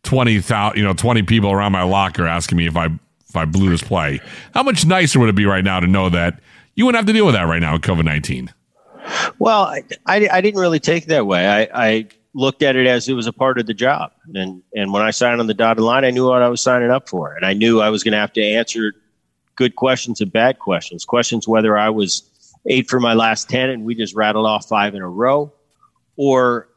20,000, 0.05 0.79
you 0.79 0.85
know, 0.85 0.95
20 0.95 1.23
people 1.25 1.53
around 1.53 1.73
my 1.73 1.83
locker 1.83 2.27
asking 2.27 2.57
me 2.57 2.67
if 2.67 2.77
I 2.77 2.87
if 3.29 3.37
I 3.37 3.45
blew 3.45 3.69
this 3.69 3.83
play. 3.83 4.21
How 4.55 4.63
much 4.63 4.87
nicer 4.87 5.21
would 5.21 5.29
it 5.29 5.35
be 5.35 5.45
right 5.45 5.65
now 5.65 5.81
to 5.81 5.87
know 5.87 6.09
that 6.09 6.41
you 6.77 6.87
wouldn't 6.87 6.99
have 6.99 7.07
to 7.07 7.13
deal 7.13 7.27
with 7.27 7.35
that 7.35 7.43
right 7.43 7.61
now 7.61 7.75
with 7.75 7.83
COVID 7.83 8.05
19? 8.05 8.53
Well, 9.39 9.63
I, 9.63 9.83
I, 10.07 10.29
I, 10.33 10.41
didn't 10.41 10.61
really 10.61 10.81
take 10.81 11.05
it 11.05 11.09
that 11.09 11.27
way. 11.27 11.47
I, 11.47 11.69
I 11.75 12.07
looked 12.39 12.63
at 12.63 12.77
it 12.77 12.87
as 12.87 13.09
it 13.09 13.15
was 13.15 13.27
a 13.27 13.33
part 13.33 13.59
of 13.59 13.67
the 13.67 13.75
job. 13.75 14.13
And 14.35 14.63
and 14.75 14.93
when 14.93 15.03
I 15.03 15.11
signed 15.11 15.41
on 15.41 15.47
the 15.47 15.55
dotted 15.55 15.83
line, 15.83 16.05
I 16.05 16.11
knew 16.11 16.29
what 16.29 16.43
I 16.43 16.49
was 16.49 16.61
signing 16.61 16.91
up 16.91 17.09
for, 17.09 17.35
and 17.35 17.45
I 17.45 17.53
knew 17.53 17.81
I 17.81 17.91
was 17.91 18.05
going 18.05 18.13
to 18.13 18.19
have 18.19 18.33
to 18.35 18.43
answer 18.43 18.95
good 19.57 19.75
questions 19.75 20.21
and 20.21 20.33
bad 20.33 20.61
questions. 20.61 21.05
Questions 21.05 21.49
whether 21.49 21.77
I 21.77 21.91
was 21.91 22.23
eight 22.67 22.89
for 22.89 23.01
my 23.01 23.15
last 23.15 23.49
ten 23.49 23.71
and 23.71 23.85
we 23.85 23.95
just 23.95 24.15
rattled 24.15 24.47
off 24.47 24.67
five 24.69 24.95
in 24.95 25.03
a 25.03 25.09
row, 25.09 25.53
or 26.17 26.69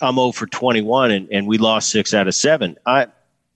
I'm 0.00 0.14
0 0.14 0.32
for 0.32 0.46
21 0.46 1.10
and, 1.10 1.28
and 1.32 1.46
we 1.46 1.58
lost 1.58 1.90
six 1.90 2.14
out 2.14 2.28
of 2.28 2.34
seven. 2.34 2.76
I 2.86 3.06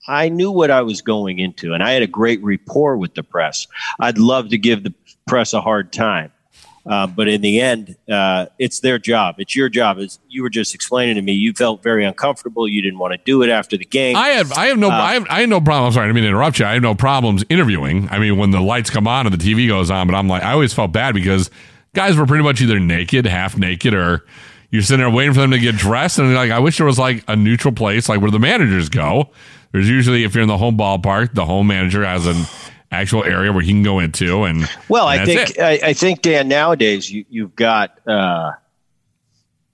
I 0.07 0.27
knew 0.29 0.51
what 0.51 0.69
I 0.69 0.81
was 0.81 1.01
going 1.01 1.39
into, 1.39 1.73
and 1.73 1.81
I 1.81 1.91
had 1.91 2.03
a 2.03 2.07
great 2.07 2.43
rapport 2.43 2.97
with 2.97 3.15
the 3.15 3.23
press. 3.23 3.67
I'd 3.99 4.17
love 4.17 4.49
to 4.49 4.57
give 4.57 4.83
the 4.83 4.93
press 5.27 5.53
a 5.53 5.61
hard 5.61 5.93
time. 5.93 6.31
Uh, 6.85 7.07
but 7.07 7.29
in 7.29 7.41
the 7.41 7.61
end, 7.61 7.95
uh, 8.11 8.47
it's 8.59 8.81
their 8.81 8.99
job. 8.99 9.35
It's 9.37 9.55
your 9.55 9.69
job. 9.69 9.99
As 9.99 10.19
you 10.27 10.43
were 10.43 10.49
just 10.49 10.75
explaining 10.75 11.15
to 11.15 11.21
me, 11.21 11.31
you 11.31 11.53
felt 11.53 11.81
very 11.81 12.03
uncomfortable. 12.03 12.67
You 12.67 12.81
didn't 12.81 12.99
want 12.99 13.13
to 13.13 13.19
do 13.23 13.41
it 13.41 13.49
after 13.49 13.77
the 13.77 13.85
game. 13.85 14.17
I 14.17 14.29
have, 14.29 14.51
I 14.51 14.65
have 14.65 14.77
no, 14.77 14.89
uh, 14.89 14.93
I, 14.93 15.13
have, 15.13 15.25
I 15.29 15.41
have 15.41 15.49
no 15.49 15.61
problem. 15.61 15.87
I'm 15.87 15.91
sorry, 15.93 16.05
I 16.05 16.07
didn't 16.07 16.15
mean 16.15 16.23
to 16.23 16.29
interrupt 16.29 16.59
you. 16.59 16.65
I 16.65 16.73
have 16.73 16.81
no 16.81 16.93
problems 16.93 17.45
interviewing. 17.49 18.09
I 18.09 18.19
mean, 18.19 18.37
when 18.37 18.51
the 18.51 18.59
lights 18.59 18.89
come 18.89 19.07
on 19.07 19.25
and 19.25 19.33
the 19.33 19.43
TV 19.43 19.67
goes 19.67 19.89
on, 19.89 20.07
but 20.07 20.15
I'm 20.15 20.27
like, 20.27 20.43
I 20.43 20.51
always 20.51 20.73
felt 20.73 20.91
bad 20.91 21.13
because 21.13 21.49
guys 21.93 22.17
were 22.17 22.25
pretty 22.25 22.43
much 22.43 22.59
either 22.59 22.79
naked, 22.79 23.25
half 23.25 23.57
naked, 23.57 23.93
or 23.93 24.25
you're 24.69 24.81
sitting 24.81 24.99
there 24.99 25.09
waiting 25.09 25.33
for 25.33 25.39
them 25.39 25.51
to 25.51 25.59
get 25.59 25.77
dressed. 25.77 26.19
And 26.19 26.33
like, 26.33 26.51
I 26.51 26.59
wish 26.59 26.77
there 26.77 26.85
was 26.85 26.99
like 26.99 27.23
a 27.29 27.35
neutral 27.37 27.73
place, 27.73 28.09
like 28.09 28.19
where 28.19 28.31
the 28.31 28.39
managers 28.39 28.89
go. 28.89 29.29
There's 29.71 29.89
usually, 29.89 30.25
if 30.25 30.35
you're 30.35 30.41
in 30.41 30.49
the 30.49 30.57
home 30.57 30.77
ballpark, 30.77 31.33
the 31.33 31.45
home 31.45 31.67
manager 31.67 32.03
has 32.03 32.27
an 32.27 32.45
actual 32.93 33.23
area 33.23 33.51
where 33.51 33.61
he 33.61 33.71
can 33.71 33.83
go 33.83 33.99
into 33.99 34.43
and 34.43 34.69
well 34.87 35.09
and 35.09 35.21
i 35.21 35.25
think 35.25 35.59
I, 35.59 35.79
I, 35.83 35.93
think 35.93 36.21
dan 36.21 36.47
nowadays 36.47 37.11
you, 37.11 37.25
you've 37.29 37.55
got 37.55 37.99
uh, 38.07 38.51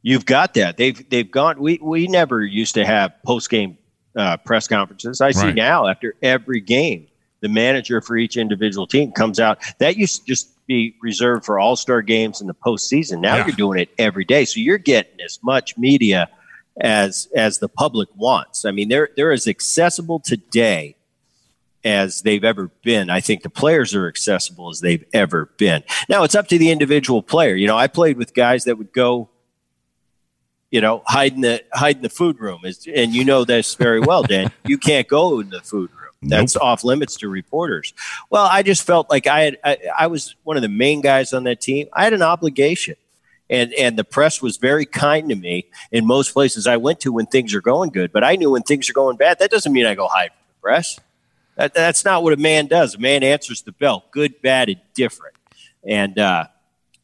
You've 0.02 0.26
got 0.26 0.54
that. 0.54 0.78
They've 0.78 1.10
they've 1.10 1.30
gone. 1.30 1.60
We 1.60 1.78
we 1.82 2.08
never 2.08 2.42
used 2.44 2.76
to 2.76 2.86
have 2.86 3.12
post 3.26 3.50
game 3.50 3.78
uh, 4.16 4.38
press 4.38 4.68
conferences. 4.68 5.20
I 5.20 5.32
see 5.32 5.48
Right. 5.48 5.56
now 5.56 5.88
after 5.88 6.16
every 6.22 6.62
game, 6.62 7.08
the 7.42 7.50
manager 7.50 8.02
for 8.02 8.16
each 8.16 8.38
individual 8.38 8.88
team 8.88 9.12
comes 9.12 9.40
out. 9.40 9.60
That 9.80 9.98
used 9.98 10.22
to 10.22 10.26
just 10.26 10.50
be 10.68 10.96
reserved 11.02 11.46
for 11.46 11.60
all 11.60 11.76
star 11.76 12.02
games 12.02 12.40
in 12.40 12.48
the 12.48 12.54
postseason. 12.54 13.20
Now 13.20 13.38
Yeah. 13.38 13.48
you're 13.48 13.56
doing 13.56 13.80
it 13.80 13.90
every 13.98 14.24
day, 14.24 14.46
so 14.46 14.60
you're 14.60 14.78
getting 14.78 15.20
as 15.22 15.40
much 15.44 15.78
media 15.78 16.30
as 16.80 17.28
as 17.36 17.60
the 17.60 17.68
public 17.68 18.08
wants. 18.16 18.64
I 18.64 18.72
mean, 18.72 18.88
they're 18.88 19.10
they're 19.18 19.34
as 19.34 19.48
accessible 19.48 20.22
today 20.22 20.96
as 21.84 22.22
they've 22.22 22.44
ever 22.44 22.68
been. 22.84 23.10
I 23.10 23.20
think 23.20 23.44
the 23.44 23.50
players 23.50 23.96
are 23.96 24.08
accessible 24.08 24.70
as 24.70 24.82
they've 24.82 25.06
ever 25.14 25.46
been. 25.58 25.84
Now 26.08 26.24
it's 26.24 26.36
up 26.36 26.48
to 26.50 26.58
the 26.58 26.72
individual 26.72 27.24
player. 27.24 27.56
You 27.56 27.68
know, 27.68 27.78
I 27.78 27.88
played 27.88 28.18
with 28.18 28.34
guys 28.34 28.66
that 28.66 28.78
would 28.78 28.92
go, 28.92 29.30
you 30.72 30.82
know, 30.82 31.02
hide 31.06 31.34
in 31.34 31.42
the 31.42 31.64
hide 31.74 31.98
in 31.98 32.02
the 32.02 32.10
food 32.10 32.40
room, 32.40 32.62
and 32.64 33.14
you 33.14 33.24
know 33.24 33.46
this 33.46 33.76
very 33.76 34.00
well, 34.00 34.24
Dan. 34.24 34.52
you 34.66 34.78
can't 34.78 35.08
go 35.08 35.40
in 35.40 35.50
the 35.50 35.62
food 35.62 35.90
room. 35.92 36.10
That's 36.22 36.58
off 36.58 36.84
limits 36.84 37.16
to 37.18 37.30
reporters. 37.30 37.94
Well, 38.30 38.46
I 38.46 38.62
just 38.62 38.84
felt 38.84 39.10
like 39.10 39.26
I 39.26 39.42
had 39.42 39.58
I, 39.64 39.78
I 40.00 40.08
was 40.08 40.36
one 40.44 40.58
of 40.58 40.62
the 40.62 40.70
main 40.70 41.02
guys 41.02 41.34
on 41.34 41.46
that 41.46 41.62
team. 41.62 41.88
I 41.94 42.04
had 42.04 42.14
an 42.14 42.22
obligation. 42.22 42.96
And, 43.52 43.74
and 43.74 43.98
the 43.98 44.04
press 44.04 44.44
was 44.44 44.58
very 44.58 44.86
kind 44.86 45.28
to 45.30 45.36
me 45.36 45.66
in 45.92 46.06
most 46.06 46.34
places 46.34 46.68
I 46.68 46.78
went 46.78 47.00
to 47.00 47.12
when 47.12 47.26
things 47.26 47.56
are 47.56 47.62
going 47.62 47.90
good. 47.90 48.12
But 48.12 48.24
I 48.24 48.36
knew 48.36 48.52
when 48.52 48.62
things 48.62 48.88
are 48.92 48.94
going 48.94 49.18
bad, 49.18 49.40
that 49.40 49.50
doesn't 49.50 49.74
mean 49.74 49.88
I 49.88 49.96
go 49.96 50.08
hide 50.08 50.30
from 50.30 50.44
the 50.50 50.62
press. 50.62 51.00
That, 51.60 51.74
that's 51.74 52.06
not 52.06 52.24
what 52.24 52.32
a 52.32 52.38
man 52.38 52.68
does. 52.68 52.96
A 52.96 53.00
man 53.00 53.22
answers 53.22 53.64
the 53.64 53.74
bell, 53.74 54.06
good, 54.12 54.42
bad, 54.42 54.70
and 54.70 54.80
different. 54.94 55.36
And 55.86 56.18
uh, 56.18 56.46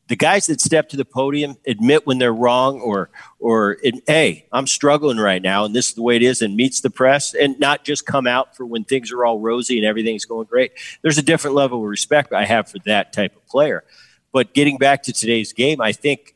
the 0.08 0.16
guys 0.16 0.48
that 0.48 0.62
step 0.62 0.88
to 0.90 0.98
the 0.98 1.04
podium 1.04 1.58
admit 1.68 2.08
when 2.08 2.20
they're 2.20 2.34
wrong, 2.34 2.80
or 2.80 3.10
or 3.40 3.78
hey 4.08 4.46
i'm 4.54 4.66
struggling 4.66 5.18
right 5.18 5.42
now, 5.42 5.66
and 5.66 5.76
this 5.76 5.90
is 5.90 5.96
the 5.96 6.02
way 6.02 6.16
it 6.16 6.22
is, 6.22 6.42
and 6.42 6.56
meets 6.56 6.80
the 6.80 6.90
press, 6.90 7.34
and 7.34 7.60
not 7.60 7.84
just 7.84 8.06
come 8.06 8.28
out 8.28 8.56
for 8.56 8.66
when 8.66 8.86
things 8.86 9.12
are 9.12 9.26
all 9.26 9.40
rosy 9.40 9.78
and 9.78 9.86
everything's 9.86 10.24
going 10.24 10.48
great. 10.48 10.72
There's 11.02 11.18
a 11.18 11.24
different 11.24 11.58
level 11.58 11.80
of 11.80 11.90
respect 11.90 12.32
I 12.32 12.46
have 12.46 12.70
for 12.70 12.78
that 12.86 13.12
type 13.12 13.36
of 13.36 13.46
player. 13.48 13.84
But 14.32 14.54
getting 14.54 14.78
back 14.78 15.04
to 15.04 15.12
today's 15.12 15.52
game, 15.52 15.82
I 15.82 15.92
think 15.92 16.34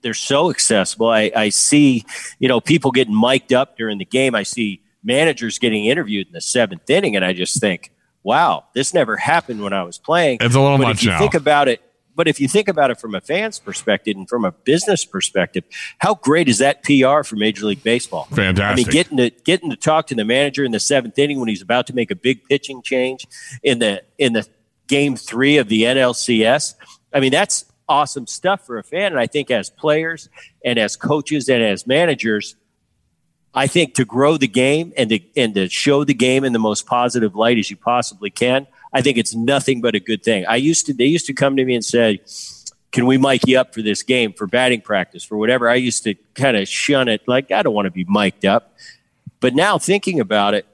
they're 0.00 0.14
so 0.14 0.48
accessible. 0.48 1.08
I, 1.08 1.30
I 1.36 1.50
see, 1.50 2.06
you 2.38 2.48
know, 2.48 2.62
people 2.62 2.92
getting 2.92 3.18
mic'd 3.18 3.52
up 3.52 3.76
during 3.76 3.98
the 3.98 4.06
game. 4.06 4.34
I 4.34 4.42
see 4.42 4.80
managers 5.06 5.58
getting 5.58 5.86
interviewed 5.86 6.26
in 6.26 6.32
the 6.32 6.40
seventh 6.40 6.88
inning, 6.90 7.16
and 7.16 7.24
I 7.24 7.32
just 7.32 7.60
think, 7.60 7.92
wow, 8.22 8.64
this 8.74 8.92
never 8.92 9.16
happened 9.16 9.62
when 9.62 9.72
I 9.72 9.84
was 9.84 9.98
playing. 9.98 10.38
It's 10.40 10.54
a 10.54 10.60
little 10.60 10.78
but 10.78 10.88
much 10.88 10.96
if 10.98 11.04
you 11.04 11.10
now. 11.10 11.18
think 11.18 11.34
about 11.34 11.68
it, 11.68 11.80
but 12.16 12.26
if 12.26 12.40
you 12.40 12.48
think 12.48 12.66
about 12.68 12.90
it 12.90 12.98
from 12.98 13.14
a 13.14 13.20
fan's 13.20 13.58
perspective 13.58 14.16
and 14.16 14.28
from 14.28 14.44
a 14.44 14.50
business 14.50 15.04
perspective, 15.04 15.64
how 15.98 16.14
great 16.14 16.48
is 16.48 16.58
that 16.58 16.82
PR 16.82 17.22
for 17.22 17.36
Major 17.36 17.66
League 17.66 17.82
Baseball? 17.82 18.24
Fantastic. 18.32 18.64
I 18.64 18.74
mean, 18.74 18.92
getting 18.92 19.16
to 19.18 19.30
getting 19.44 19.70
to 19.70 19.76
talk 19.76 20.08
to 20.08 20.14
the 20.14 20.24
manager 20.24 20.64
in 20.64 20.72
the 20.72 20.80
seventh 20.80 21.18
inning 21.18 21.38
when 21.38 21.48
he's 21.48 21.62
about 21.62 21.86
to 21.86 21.94
make 21.94 22.10
a 22.10 22.16
big 22.16 22.44
pitching 22.44 22.82
change 22.82 23.26
in 23.62 23.78
the 23.78 24.02
in 24.18 24.32
the 24.32 24.46
game 24.88 25.14
three 25.14 25.58
of 25.58 25.68
the 25.68 25.82
NLCS. 25.82 26.74
I 27.12 27.20
mean, 27.20 27.32
that's 27.32 27.64
awesome 27.88 28.26
stuff 28.26 28.66
for 28.66 28.78
a 28.78 28.82
fan. 28.82 29.12
And 29.12 29.20
I 29.20 29.26
think 29.26 29.50
as 29.50 29.70
players 29.70 30.28
and 30.64 30.78
as 30.78 30.96
coaches 30.96 31.48
and 31.48 31.62
as 31.62 31.86
managers, 31.86 32.56
I 33.56 33.66
think 33.66 33.94
to 33.94 34.04
grow 34.04 34.36
the 34.36 34.46
game 34.46 34.92
and 34.98 35.08
to 35.08 35.20
and 35.34 35.54
to 35.54 35.68
show 35.70 36.04
the 36.04 36.12
game 36.12 36.44
in 36.44 36.52
the 36.52 36.58
most 36.58 36.86
positive 36.86 37.34
light 37.34 37.56
as 37.56 37.70
you 37.70 37.76
possibly 37.76 38.28
can, 38.28 38.66
I 38.92 39.00
think 39.00 39.16
it's 39.16 39.34
nothing 39.34 39.80
but 39.80 39.94
a 39.94 40.00
good 40.00 40.22
thing. 40.22 40.44
I 40.46 40.56
used 40.56 40.84
to 40.86 40.92
they 40.92 41.06
used 41.06 41.26
to 41.26 41.32
come 41.32 41.56
to 41.56 41.64
me 41.64 41.74
and 41.74 41.84
say, 41.84 42.20
"Can 42.92 43.06
we 43.06 43.16
mic 43.16 43.46
you 43.46 43.58
up 43.58 43.72
for 43.72 43.80
this 43.80 44.02
game 44.02 44.34
for 44.34 44.46
batting 44.46 44.82
practice 44.82 45.24
for 45.24 45.38
whatever?" 45.38 45.70
I 45.70 45.76
used 45.76 46.04
to 46.04 46.14
kind 46.34 46.54
of 46.54 46.68
shun 46.68 47.08
it, 47.08 47.22
like 47.26 47.50
I 47.50 47.62
don't 47.62 47.74
want 47.74 47.86
to 47.86 47.90
be 47.90 48.04
mic'd 48.06 48.44
up. 48.44 48.74
But 49.40 49.54
now 49.54 49.78
thinking 49.78 50.20
about 50.20 50.52
it, 50.52 50.66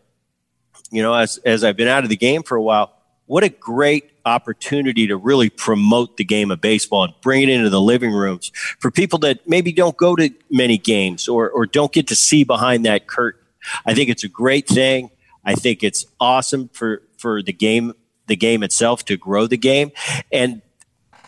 you 0.91 1.03
know, 1.03 1.15
as 1.15 1.39
as 1.39 1.63
I've 1.63 1.77
been 1.77 1.89
out 1.89 2.03
of 2.03 2.11
the 2.11 2.17
game 2.17 2.43
for 2.43 2.57
a 2.57 2.63
while, 2.63 2.93
what 3.27 3.45
a 3.45 3.49
great 3.49 4.11
opportunity 4.25 5.07
to 5.07 5.17
really 5.17 5.51
promote 5.51 6.17
the 6.17 6.25
game 6.25 6.51
of 6.51 6.61
baseball 6.61 7.05
and 7.05 7.15
bring 7.21 7.43
it 7.43 7.49
into 7.49 7.71
the 7.71 7.81
living 7.81 8.13
rooms 8.13 8.53
for 8.79 8.91
people 8.91 9.19
that 9.21 9.49
maybe 9.49 9.73
don't 9.73 9.97
go 9.97 10.15
to 10.15 10.31
many 10.51 10.79
games 10.79 11.29
or 11.29 11.51
or 11.51 11.67
don't 11.67 11.93
get 11.93 12.09
to 12.09 12.17
see 12.17 12.45
behind 12.45 12.85
that 12.87 13.07
curtain. 13.07 13.41
I 13.87 13.95
think 13.95 14.11
it's 14.11 14.25
a 14.25 14.29
great 14.29 14.67
thing. 14.67 15.11
I 15.45 15.55
think 15.55 15.83
it's 15.83 16.07
awesome 16.21 16.69
for 16.73 17.03
for 17.17 17.43
the 17.43 17.53
game 17.53 17.95
the 18.27 18.37
game 18.37 18.63
itself 18.63 19.05
to 19.07 19.17
grow 19.17 19.47
the 19.47 19.57
game. 19.57 19.93
And 20.31 20.63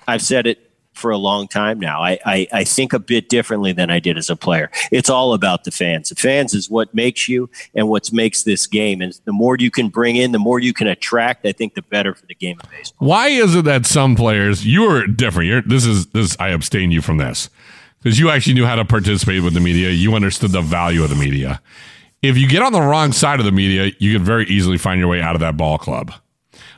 I've 0.07 0.22
said 0.22 0.46
it 0.46 0.70
for 0.94 1.11
a 1.11 1.18
long 1.18 1.48
time 1.48 1.78
now. 1.78 2.00
I, 2.00 2.18
I, 2.24 2.46
I 2.52 2.64
think 2.64 2.92
a 2.92 2.98
bit 2.98 3.28
differently 3.28 3.72
than 3.72 3.90
I 3.90 3.98
did 3.98 4.16
as 4.16 4.30
a 4.30 4.37
player. 4.37 4.70
It's 4.90 5.11
all 5.11 5.35
about 5.35 5.64
the 5.64 5.70
fans. 5.70 6.09
The 6.09 6.14
fans 6.14 6.54
is 6.54 6.70
what 6.70 6.94
makes 6.94 7.28
you 7.28 7.50
and 7.74 7.88
what 7.88 8.12
makes 8.12 8.44
this 8.44 8.66
game. 8.66 9.00
And 9.00 9.18
the 9.24 9.33
more 9.33 9.57
you 9.59 9.70
can 9.70 9.88
bring 9.88 10.16
in, 10.16 10.33
the 10.33 10.38
more 10.38 10.61
you 10.61 10.72
can 10.72 10.87
attract, 10.87 11.44
I 11.44 11.52
think 11.52 11.74
the 11.74 11.83
better 11.83 12.14
for 12.14 12.26
the 12.26 12.35
game 12.35 12.59
of 12.62 12.70
baseball. 12.70 13.09
Why 13.09 13.28
is 13.28 13.54
it 13.54 13.64
that 13.64 13.87
some 13.87 14.16
players 14.16 14.64
you 14.64 14.85
are 14.85 15.07
different? 15.07 15.48
You're 15.48 15.62
this 15.62 15.85
is 15.85 16.07
this 16.09 16.37
I 16.38 16.48
abstain 16.48 16.90
you 16.90 17.02
from 17.02 17.18
this 17.18 17.50
because 18.02 18.18
you 18.18 18.30
actually 18.30 18.54
knew 18.54 18.66
how 18.66 18.76
to 18.76 18.85
participate 18.85 19.42
with 19.42 19.54
the 19.54 19.61
media. 19.61 19.90
You 19.90 20.14
understood 20.14 20.52
the 20.52 20.62
value 20.62 21.02
of 21.02 21.11
the 21.11 21.16
media. 21.16 21.61
If 22.22 22.38
you 22.38 22.48
get 22.48 22.62
on 22.62 22.72
the 22.72 22.80
wrong 22.80 23.12
side 23.12 23.38
of 23.40 23.46
the 23.46 23.52
media, 23.52 23.92
you 23.98 24.12
can 24.14 24.24
very 24.24 24.46
easily 24.46 24.78
find 24.78 24.98
your 24.98 25.09
way 25.09 25.20
out 25.20 25.35
of 25.35 25.40
that 25.40 25.57
ball 25.57 25.76
club. 25.76 26.12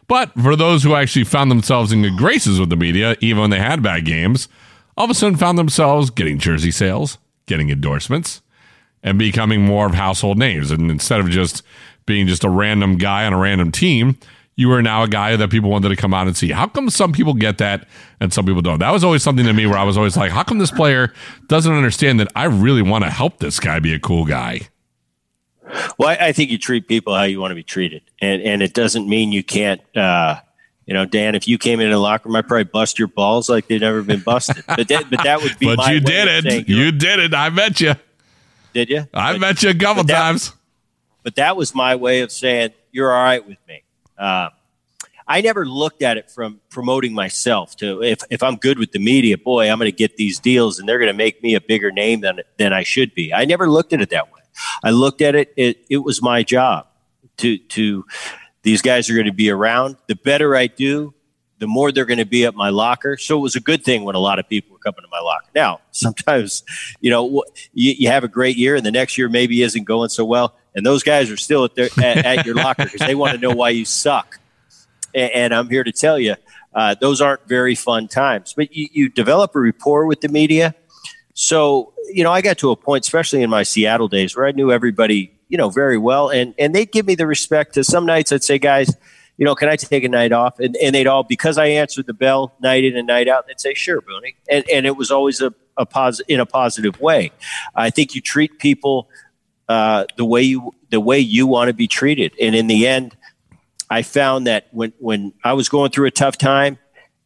But 0.09 0.33
for 0.35 0.55
those 0.55 0.83
who 0.83 0.95
actually 0.95 1.25
found 1.25 1.51
themselves 1.51 1.92
in 1.92 2.03
good 2.03 2.16
graces 2.16 2.61
with 2.61 2.71
the 2.71 2.77
media, 2.77 3.16
even 3.21 3.40
when 3.42 3.51
they 3.51 3.59
had 3.59 3.83
bad 3.83 4.05
games, 4.05 4.49
all 4.97 5.05
of 5.05 5.11
a 5.11 5.14
sudden 5.14 5.37
found 5.37 5.59
themselves 5.59 6.11
getting 6.11 6.38
jersey 6.38 6.71
sales, 6.71 7.19
getting 7.47 7.71
endorsements, 7.71 8.40
and 9.03 9.19
becoming 9.19 9.64
more 9.64 9.87
of 9.87 9.95
household 9.95 10.38
names. 10.38 10.71
And 10.71 10.90
instead 10.90 11.21
of 11.21 11.29
just 11.29 11.62
being 12.07 12.27
just 12.27 12.45
a 12.45 12.49
random 12.49 12.97
guy 12.99 13.27
on 13.27 13.33
a 13.33 13.38
random 13.38 13.73
team, 13.73 14.16
you 14.55 14.73
are 14.73 14.81
now 14.81 15.03
a 15.03 15.09
guy 15.09 15.37
that 15.37 15.51
people 15.51 15.71
wanted 15.71 15.90
to 15.90 15.97
come 15.97 16.14
out 16.14 16.27
and 16.27 16.37
see. 16.37 16.51
How 16.51 16.66
come 16.66 16.88
some 16.88 17.12
people 17.12 17.35
get 17.35 17.59
that 17.59 17.87
and 18.21 18.33
some 18.33 18.47
people 18.47 18.62
don't? 18.62 18.79
That 18.79 18.92
was 18.92 19.05
always 19.05 19.23
something 19.23 19.45
to 19.45 19.53
me 19.53 19.66
where 19.66 19.77
I 19.77 19.85
was 19.85 19.99
always 19.99 20.16
like, 20.16 20.33
how 20.33 20.42
come 20.42 20.59
this 20.59 20.71
player 20.71 21.12
doesn't 21.49 21.73
understand 21.73 22.19
that 22.21 22.29
I 22.35 22.45
really 22.45 22.83
want 22.83 23.05
to 23.05 23.11
help 23.11 23.38
this 23.38 23.61
guy 23.61 23.81
be 23.81 23.92
a 23.92 23.99
cool 23.99 24.25
guy? 24.25 24.69
Well, 25.98 26.09
I, 26.11 26.29
I 26.29 26.33
think 26.33 26.50
you 26.50 26.59
treat 26.59 26.87
people 26.88 27.14
how 27.14 27.24
you 27.24 27.40
want 27.40 27.50
to 27.50 27.55
be 27.57 27.62
treated, 27.62 28.02
and 28.20 28.40
and 28.42 28.62
it 28.62 28.74
doesn't 28.74 29.09
mean 29.09 29.33
you 29.33 29.42
can't. 29.42 29.81
Uh, 29.96 30.40
you 30.87 30.94
know, 30.94 31.05
Dan, 31.05 31.35
if 31.35 31.48
you 31.48 31.59
came 31.59 31.81
into 31.81 31.94
the 31.94 31.98
locker 31.98 32.29
room, 32.29 32.37
I'd 32.37 32.46
probably 32.46 32.64
bust 32.64 32.98
your 32.98 33.09
balls 33.09 33.48
like 33.48 33.66
they've 33.66 33.81
never 33.81 34.02
been 34.02 34.20
busted. 34.20 34.62
But 34.68 34.87
that, 34.88 35.11
but 35.11 35.24
that 35.24 35.42
would 35.42 35.59
be. 35.59 35.66
But 35.76 35.92
you 35.92 35.98
did 36.00 36.44
it. 36.46 36.68
You 36.68 36.92
did 36.92 37.18
it. 37.18 37.35
I 37.35 37.50
met 37.50 37.81
you. 37.81 37.94
did 38.72 38.88
you? 38.90 39.07
I 39.12 39.33
But- 39.33 39.40
met 39.40 39.62
you 39.64 39.70
a 39.70 39.74
couple 39.74 40.05
but 40.05 40.09
that- 40.09 40.18
times. 40.20 40.52
but 41.24 41.35
that 41.35 41.57
was 41.57 41.74
my 41.74 41.96
way 41.96 42.20
of 42.20 42.31
saying 42.31 42.70
you're 42.92 43.12
all 43.12 43.24
right 43.24 43.44
with 43.46 43.59
me. 43.66 43.83
Uh, 44.16 44.50
I 45.26 45.40
never 45.40 45.66
looked 45.66 46.02
at 46.02 46.16
it 46.18 46.31
from 46.31 46.61
promoting 46.70 47.12
myself 47.12 47.74
to 47.79 48.00
if, 48.05 48.20
if 48.31 48.44
I'm 48.44 48.55
good 48.55 48.79
with 48.79 48.92
the 48.92 49.00
media, 49.00 49.37
boy, 49.37 49.68
I'm 49.68 49.79
going 49.79 49.90
to 49.90 49.96
get 49.96 50.16
these 50.16 50.38
deals 50.38 50.79
and 50.79 50.88
they're 50.88 51.00
going 51.00 51.11
to 51.11 51.16
make 51.18 51.42
me 51.42 51.57
a 51.57 51.61
bigger 51.61 51.90
name 51.90 52.20
than 52.20 52.42
than 52.59 52.72
I 52.72 52.85
should 52.85 53.12
be. 53.12 53.35
I 53.35 53.44
never 53.44 53.68
looked 53.68 53.92
at 53.92 54.00
it 54.00 54.11
that 54.11 54.33
way. 54.33 54.36
I 54.83 54.90
looked 54.90 55.23
at 55.23 55.35
it 55.35 55.53
it, 55.57 55.85
it 55.90 55.99
was 55.99 56.23
my 56.23 56.42
job 56.42 56.87
to 57.38 57.59
to 57.59 58.05
these 58.62 58.83
guys 58.83 59.09
are 59.09 59.14
going 59.14 59.27
to 59.27 59.33
be 59.33 59.51
around. 59.51 59.97
The 60.09 60.16
better 60.16 60.57
I 60.57 60.66
do, 60.66 61.14
the 61.59 61.66
more 61.66 61.92
they're 61.92 62.05
going 62.05 62.19
to 62.19 62.27
be 62.27 62.45
at 62.45 62.55
my 62.55 62.69
locker. 62.69 63.16
So 63.16 63.38
it 63.38 63.40
was 63.40 63.57
a 63.57 63.61
good 63.61 63.85
thing 63.85 64.05
when 64.05 64.14
a 64.14 64.19
lot 64.19 64.38
of 64.38 64.49
people 64.49 64.73
were 64.73 64.81
coming 64.81 65.03
to 65.03 65.09
my 65.11 65.21
locker. 65.21 65.47
Now, 65.55 65.81
sometimes, 65.92 66.64
you 67.01 67.11
know, 67.11 67.45
you, 67.73 67.92
you 67.97 68.09
have 68.09 68.25
a 68.25 68.29
great 68.29 68.57
year 68.57 68.75
and 68.75 68.85
the 68.85 68.90
next 68.90 69.16
year 69.16 69.29
maybe 69.29 69.62
isn't 69.62 69.85
going 69.85 70.09
so 70.09 70.25
well. 70.25 70.55
And 70.75 70.85
those 70.85 71.03
guys 71.03 71.31
are 71.31 71.37
still 71.37 71.64
at, 71.64 71.75
their, 71.75 71.88
at, 72.03 72.27
at 72.27 72.47
your 72.47 72.55
locker 72.57 72.85
because 72.85 73.07
they 73.07 73.14
want 73.14 73.33
to 73.33 73.38
know 73.38 73.55
why 73.55 73.71
you 73.71 73.85
suck. 73.85 74.38
And, 75.14 75.31
and 75.33 75.55
I'm 75.55 75.71
here 75.71 75.85
to 75.85 75.92
tell 75.92 76.19
you, 76.19 76.35
uh, 76.75 76.97
those 77.01 77.21
aren't 77.21 77.47
very 77.49 77.75
fun 77.75 78.09
times. 78.09 78.53
But 78.55 78.75
you, 78.75 78.88
you 78.92 79.09
develop 79.09 79.55
a 79.55 79.61
rapport 79.61 80.07
with 80.07 80.21
the 80.21 80.29
media. 80.29 80.75
So, 81.38 81.92
you 82.11 82.25
know, 82.25 82.33
I 82.33 82.40
got 82.40 82.57
to 82.59 82.70
a 82.70 82.77
point, 82.77 83.05
especially 83.05 83.42
in 83.42 83.51
my 83.51 83.62
Seattle 83.62 84.09
days, 84.09 84.35
where 84.35 84.46
I 84.46 84.53
knew 84.53 84.72
everybody, 84.72 85.38
you 85.49 85.59
know, 85.59 85.68
very 85.68 85.99
well. 85.99 86.31
And, 86.31 86.55
and 86.59 86.75
they'd 86.75 86.90
give 86.90 87.07
me 87.07 87.14
the 87.14 87.27
respect 87.27 87.75
to 87.75 87.85
some 87.85 88.07
nights 88.07 88.33
I'd 88.33 88.42
say, 88.42 88.59
guys, 88.59 88.96
you 89.37 89.44
know, 89.44 89.55
can 89.55 89.68
I 89.68 89.77
take 89.77 90.03
a 90.03 90.09
night 90.09 90.33
off? 90.33 90.59
And, 90.59 90.75
and 90.77 90.94
they'd 90.94 91.07
all, 91.07 91.25
because 91.25 91.59
I 91.59 91.66
answered 91.66 92.07
the 92.07 92.14
bell 92.14 92.57
night 92.62 92.85
in 92.85 92.96
and 92.96 93.07
night 93.07 93.29
out, 93.29 93.46
they'd 93.46 93.61
say, 93.61 93.75
sure, 93.75 94.01
Booney. 94.01 94.35
And, 94.49 94.64
and 94.72 94.87
it 94.87 94.96
was 94.96 95.11
always 95.11 95.42
a, 95.42 95.53
a 95.77 95.85
pos- 95.85 96.20
in 96.20 96.40
a 96.40 96.46
positive 96.46 96.99
way. 97.03 97.33
I 97.75 97.90
think 97.90 98.14
you 98.14 98.22
treat 98.22 98.59
people 98.59 99.11
uh, 99.68 100.07
the 100.16 100.25
way 100.25 100.40
you 100.40 100.72
the 100.88 101.01
way 101.01 101.18
you 101.18 101.46
want 101.46 101.68
to 101.68 101.75
be 101.75 101.87
treated. 101.87 102.33
And 102.40 102.55
in 102.55 102.66
the 102.66 102.87
end, 102.87 103.14
I 103.90 104.01
found 104.01 104.46
that 104.46 104.68
when 104.70 104.94
when 105.01 105.35
I 105.44 105.53
was 105.53 105.68
going 105.68 105.90
through 105.90 106.07
a 106.07 106.11
tough 106.12 106.38
time, 106.38 106.79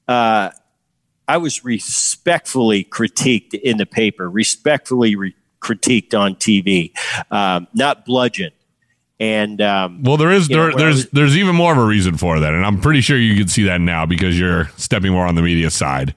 uh, 0.09 0.51
I 1.31 1.37
was 1.37 1.65
respectfully 1.65 2.85
critiqued 2.85 3.55
in 3.55 3.77
the 3.77 3.87
paper, 3.87 4.29
respectfully 4.29 5.15
re- 5.15 5.35
critiqued 5.61 6.19
on 6.19 6.35
TV, 6.35 6.93
um, 7.31 7.69
not 7.75 8.05
bludgeoned. 8.05 8.53
And 9.21 9.61
um, 9.61 10.03
Well, 10.03 10.17
there 10.17 10.33
is 10.33 10.49
know, 10.51 10.57
there, 10.57 10.71
I 10.73 10.77
there's 10.77 10.95
was- 10.97 11.11
there's 11.11 11.37
even 11.37 11.55
more 11.55 11.73
of 11.73 11.79
a 11.79 11.85
reason 11.85 12.17
for 12.17 12.41
that, 12.41 12.53
and 12.53 12.65
I'm 12.67 12.81
pretty 12.81 13.01
sure 13.01 13.17
you 13.19 13.37
can 13.37 13.47
see 13.49 13.65
that 13.65 13.81
now 13.81 14.07
because 14.07 14.39
you're 14.41 14.71
stepping 14.77 15.13
more 15.13 15.27
on 15.27 15.35
the 15.37 15.43
media 15.43 15.71
side. 15.71 16.15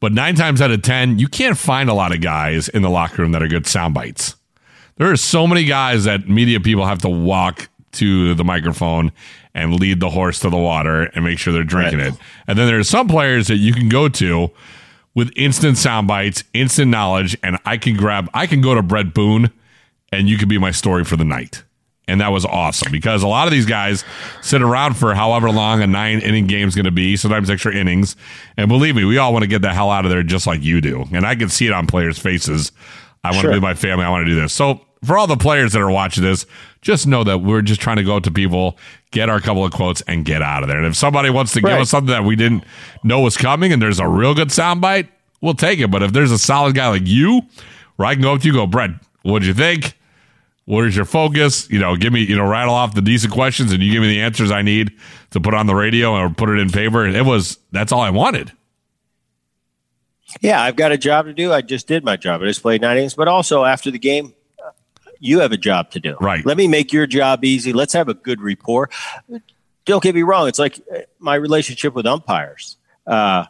But 0.00 0.12
nine 0.12 0.34
times 0.34 0.60
out 0.62 0.70
of 0.70 0.82
10, 0.82 1.18
you 1.18 1.28
can't 1.28 1.58
find 1.58 1.88
a 1.90 1.94
lot 1.94 2.12
of 2.14 2.20
guys 2.20 2.68
in 2.68 2.82
the 2.82 2.90
locker 2.90 3.22
room 3.22 3.32
that 3.32 3.42
are 3.42 3.48
good 3.48 3.66
sound 3.66 3.94
bites. 3.94 4.34
There 4.96 5.10
are 5.10 5.16
so 5.16 5.46
many 5.46 5.64
guys 5.64 6.04
that 6.04 6.28
media 6.28 6.58
people 6.60 6.86
have 6.86 6.98
to 7.02 7.08
walk 7.08 7.68
to 7.92 8.34
the 8.34 8.44
microphone 8.44 9.12
and 9.54 9.78
lead 9.78 10.00
the 10.00 10.10
horse 10.10 10.38
to 10.40 10.50
the 10.50 10.56
water 10.56 11.04
and 11.14 11.24
make 11.24 11.38
sure 11.38 11.52
they're 11.52 11.64
drinking 11.64 11.98
right. 11.98 12.12
it. 12.12 12.20
And 12.46 12.58
then 12.58 12.66
there's 12.66 12.88
some 12.88 13.08
players 13.08 13.48
that 13.48 13.56
you 13.56 13.72
can 13.72 13.88
go 13.88 14.08
to 14.08 14.50
with 15.14 15.32
instant 15.36 15.78
sound 15.78 16.06
bites, 16.06 16.44
instant 16.54 16.90
knowledge, 16.90 17.36
and 17.42 17.58
I 17.64 17.76
can 17.76 17.96
grab, 17.96 18.30
I 18.34 18.46
can 18.46 18.60
go 18.60 18.74
to 18.74 18.82
Bret 18.82 19.14
Boone 19.14 19.50
and 20.12 20.28
you 20.28 20.38
could 20.38 20.48
be 20.48 20.58
my 20.58 20.70
story 20.70 21.04
for 21.04 21.16
the 21.16 21.24
night. 21.24 21.64
And 22.06 22.22
that 22.22 22.28
was 22.28 22.46
awesome 22.46 22.90
because 22.90 23.22
a 23.22 23.28
lot 23.28 23.46
of 23.46 23.52
these 23.52 23.66
guys 23.66 24.02
sit 24.40 24.62
around 24.62 24.96
for 24.96 25.14
however 25.14 25.50
long 25.50 25.82
a 25.82 25.86
nine 25.86 26.20
inning 26.20 26.46
game 26.46 26.66
is 26.66 26.74
going 26.74 26.86
to 26.86 26.90
be, 26.90 27.16
sometimes 27.16 27.50
extra 27.50 27.74
innings. 27.74 28.16
And 28.56 28.68
believe 28.68 28.96
me, 28.96 29.04
we 29.04 29.18
all 29.18 29.32
want 29.32 29.42
to 29.42 29.48
get 29.48 29.60
the 29.60 29.74
hell 29.74 29.90
out 29.90 30.06
of 30.06 30.10
there 30.10 30.22
just 30.22 30.46
like 30.46 30.62
you 30.62 30.80
do. 30.80 31.04
And 31.12 31.26
I 31.26 31.34
can 31.34 31.50
see 31.50 31.66
it 31.66 31.72
on 31.72 31.86
players' 31.86 32.18
faces. 32.18 32.72
I 33.22 33.32
want 33.32 33.42
sure. 33.42 33.50
to 33.50 33.56
be 33.56 33.60
my 33.60 33.74
family. 33.74 34.06
I 34.06 34.08
want 34.08 34.24
to 34.24 34.30
do 34.30 34.40
this. 34.40 34.54
So 34.54 34.80
for 35.04 35.18
all 35.18 35.26
the 35.26 35.36
players 35.36 35.72
that 35.74 35.82
are 35.82 35.90
watching 35.90 36.24
this, 36.24 36.46
just 36.80 37.06
know 37.06 37.24
that 37.24 37.38
we're 37.38 37.62
just 37.62 37.80
trying 37.80 37.96
to 37.96 38.04
go 38.04 38.20
to 38.20 38.30
people, 38.30 38.78
get 39.10 39.28
our 39.28 39.40
couple 39.40 39.64
of 39.64 39.72
quotes, 39.72 40.00
and 40.02 40.24
get 40.24 40.42
out 40.42 40.62
of 40.62 40.68
there. 40.68 40.78
And 40.78 40.86
if 40.86 40.96
somebody 40.96 41.30
wants 41.30 41.52
to 41.52 41.60
right. 41.60 41.72
give 41.72 41.80
us 41.80 41.90
something 41.90 42.12
that 42.12 42.24
we 42.24 42.36
didn't 42.36 42.64
know 43.02 43.20
was 43.20 43.36
coming 43.36 43.72
and 43.72 43.82
there's 43.82 44.00
a 44.00 44.08
real 44.08 44.34
good 44.34 44.48
soundbite, 44.48 45.08
we'll 45.40 45.54
take 45.54 45.80
it. 45.80 45.90
But 45.90 46.02
if 46.02 46.12
there's 46.12 46.30
a 46.30 46.38
solid 46.38 46.74
guy 46.74 46.88
like 46.88 47.06
you, 47.06 47.42
where 47.96 48.06
I 48.08 48.14
can 48.14 48.22
go 48.22 48.34
up 48.34 48.40
to 48.42 48.46
you, 48.46 48.52
go, 48.52 48.66
Bret, 48.66 48.90
what'd 49.22 49.46
you 49.46 49.54
think? 49.54 49.94
What 50.66 50.84
is 50.84 50.94
your 50.94 51.06
focus? 51.06 51.68
You 51.70 51.78
know, 51.78 51.96
give 51.96 52.12
me, 52.12 52.20
you 52.22 52.36
know, 52.36 52.46
rattle 52.46 52.74
off 52.74 52.94
the 52.94 53.02
decent 53.02 53.32
questions 53.32 53.72
and 53.72 53.82
you 53.82 53.90
give 53.90 54.02
me 54.02 54.08
the 54.08 54.20
answers 54.20 54.50
I 54.50 54.62
need 54.62 54.92
to 55.30 55.40
put 55.40 55.54
on 55.54 55.66
the 55.66 55.74
radio 55.74 56.12
or 56.12 56.28
put 56.28 56.50
it 56.50 56.58
in 56.58 56.68
paper. 56.68 57.04
And 57.04 57.16
it 57.16 57.24
was, 57.24 57.58
that's 57.72 57.90
all 57.90 58.02
I 58.02 58.10
wanted. 58.10 58.52
Yeah, 60.42 60.62
I've 60.62 60.76
got 60.76 60.92
a 60.92 60.98
job 60.98 61.24
to 61.24 61.32
do. 61.32 61.52
I 61.52 61.62
just 61.62 61.86
did 61.86 62.04
my 62.04 62.16
job. 62.16 62.42
I 62.42 62.44
just 62.44 62.60
played 62.60 62.82
nine 62.82 62.98
innings, 62.98 63.14
but 63.14 63.28
also 63.28 63.64
after 63.64 63.90
the 63.90 63.98
game, 63.98 64.34
you 65.20 65.40
have 65.40 65.52
a 65.52 65.56
job 65.56 65.90
to 65.92 66.00
do. 66.00 66.16
Right. 66.20 66.44
Let 66.44 66.56
me 66.56 66.68
make 66.68 66.92
your 66.92 67.06
job 67.06 67.44
easy. 67.44 67.72
Let's 67.72 67.92
have 67.92 68.08
a 68.08 68.14
good 68.14 68.40
rapport. 68.40 68.90
Don't 69.84 70.02
get 70.02 70.14
me 70.14 70.22
wrong. 70.22 70.48
It's 70.48 70.58
like 70.58 70.80
uh, 70.94 71.00
my 71.18 71.34
relationship 71.34 71.94
with 71.94 72.06
umpires. 72.06 72.76
Uh, 73.06 73.46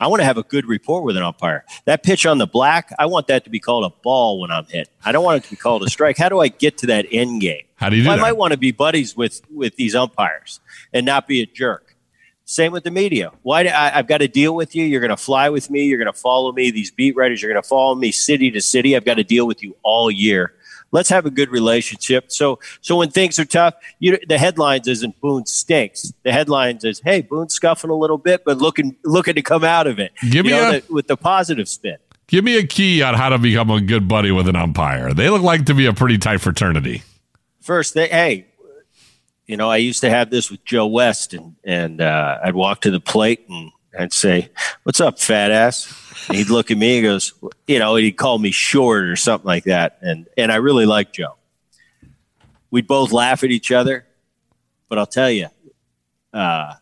I 0.00 0.08
want 0.08 0.20
to 0.20 0.24
have 0.24 0.36
a 0.36 0.42
good 0.42 0.66
rapport 0.66 1.02
with 1.02 1.16
an 1.16 1.22
umpire. 1.22 1.64
That 1.84 2.02
pitch 2.02 2.26
on 2.26 2.38
the 2.38 2.46
black, 2.46 2.92
I 2.98 3.06
want 3.06 3.28
that 3.28 3.44
to 3.44 3.50
be 3.50 3.60
called 3.60 3.84
a 3.84 3.94
ball 4.02 4.40
when 4.40 4.50
I'm 4.50 4.66
hit. 4.66 4.88
I 5.04 5.12
don't 5.12 5.24
want 5.24 5.38
it 5.38 5.44
to 5.44 5.50
be 5.50 5.56
called 5.56 5.82
a 5.84 5.88
strike. 5.88 6.18
How 6.18 6.28
do 6.28 6.40
I 6.40 6.48
get 6.48 6.78
to 6.78 6.86
that 6.88 7.06
end 7.12 7.40
game? 7.40 7.62
How 7.76 7.88
do 7.88 7.96
you 7.96 8.02
do 8.02 8.08
well, 8.08 8.16
that? 8.16 8.22
I 8.22 8.26
might 8.26 8.36
want 8.36 8.52
to 8.52 8.58
be 8.58 8.72
buddies 8.72 9.16
with 9.16 9.40
with 9.50 9.76
these 9.76 9.94
umpires 9.94 10.60
and 10.92 11.06
not 11.06 11.28
be 11.28 11.42
a 11.42 11.46
jerk. 11.46 11.96
Same 12.44 12.72
with 12.72 12.84
the 12.84 12.90
media. 12.90 13.32
Why 13.42 13.62
do 13.62 13.70
I, 13.70 13.98
I've 13.98 14.06
got 14.06 14.18
to 14.18 14.28
deal 14.28 14.54
with 14.54 14.74
you? 14.74 14.84
You're 14.84 15.00
going 15.00 15.08
to 15.10 15.16
fly 15.16 15.48
with 15.48 15.70
me. 15.70 15.84
You're 15.84 15.98
going 15.98 16.12
to 16.12 16.18
follow 16.18 16.52
me. 16.52 16.70
These 16.70 16.90
beat 16.90 17.16
writers, 17.16 17.40
you're 17.40 17.50
going 17.50 17.62
to 17.62 17.66
follow 17.66 17.94
me 17.94 18.12
city 18.12 18.50
to 18.50 18.60
city. 18.60 18.94
I've 18.96 19.04
got 19.04 19.14
to 19.14 19.24
deal 19.24 19.46
with 19.46 19.62
you 19.62 19.76
all 19.82 20.10
year 20.10 20.52
let's 20.94 21.08
have 21.10 21.26
a 21.26 21.30
good 21.30 21.50
relationship. 21.50 22.30
So, 22.30 22.60
so 22.80 22.96
when 22.96 23.10
things 23.10 23.38
are 23.40 23.44
tough, 23.44 23.74
you, 23.98 24.16
the 24.28 24.38
headlines 24.38 24.86
isn't 24.86 25.20
Boone 25.20 25.44
stinks. 25.44 26.12
The 26.22 26.32
headlines 26.32 26.84
is, 26.84 27.00
hey, 27.04 27.20
Boone's 27.20 27.52
scuffing 27.52 27.90
a 27.90 27.94
little 27.94 28.16
bit, 28.16 28.44
but 28.44 28.58
looking 28.58 28.96
looking 29.04 29.34
to 29.34 29.42
come 29.42 29.64
out 29.64 29.86
of 29.86 29.98
it. 29.98 30.12
Give 30.30 30.46
me 30.46 30.52
know, 30.52 30.70
a, 30.70 30.80
the, 30.80 30.92
with 30.94 31.08
the 31.08 31.16
positive 31.16 31.68
spin. 31.68 31.96
Give 32.28 32.44
me 32.44 32.56
a 32.56 32.66
key 32.66 33.02
on 33.02 33.14
how 33.14 33.28
to 33.28 33.38
become 33.38 33.70
a 33.70 33.80
good 33.80 34.08
buddy 34.08 34.30
with 34.30 34.48
an 34.48 34.56
umpire. 34.56 35.12
They 35.12 35.28
look 35.28 35.42
like 35.42 35.66
to 35.66 35.74
be 35.74 35.84
a 35.84 35.92
pretty 35.92 36.16
tight 36.16 36.40
fraternity. 36.40 37.02
First, 37.60 37.94
they, 37.94 38.08
hey, 38.08 38.46
you 39.46 39.56
know, 39.56 39.68
I 39.68 39.78
used 39.78 40.00
to 40.02 40.10
have 40.10 40.30
this 40.30 40.50
with 40.50 40.64
Joe 40.64 40.86
West, 40.86 41.34
and 41.34 41.56
and 41.64 42.00
uh, 42.00 42.38
I'd 42.42 42.54
walk 42.54 42.82
to 42.82 42.90
the 42.92 43.00
plate 43.00 43.44
and 43.48 43.72
I'd 43.98 44.12
say, 44.12 44.50
"What's 44.82 45.00
up, 45.00 45.18
fat 45.18 45.50
ass?" 45.50 45.92
And 46.28 46.38
he'd 46.38 46.50
look 46.50 46.70
at 46.70 46.78
me 46.78 46.98
and 46.98 47.04
goes, 47.04 47.32
you 47.66 47.78
know, 47.78 47.96
he'd 47.96 48.12
call 48.12 48.38
me 48.38 48.50
short 48.50 49.04
or 49.04 49.16
something 49.16 49.46
like 49.46 49.64
that. 49.64 49.98
And 50.00 50.26
and 50.36 50.50
I 50.50 50.56
really 50.56 50.86
liked 50.86 51.14
Joe. 51.14 51.36
We'd 52.70 52.86
both 52.86 53.12
laugh 53.12 53.44
at 53.44 53.50
each 53.50 53.70
other, 53.70 54.06
but 54.88 54.98
I'll 54.98 55.06
tell 55.06 55.30
you, 55.30 55.48
uh, 56.32 56.74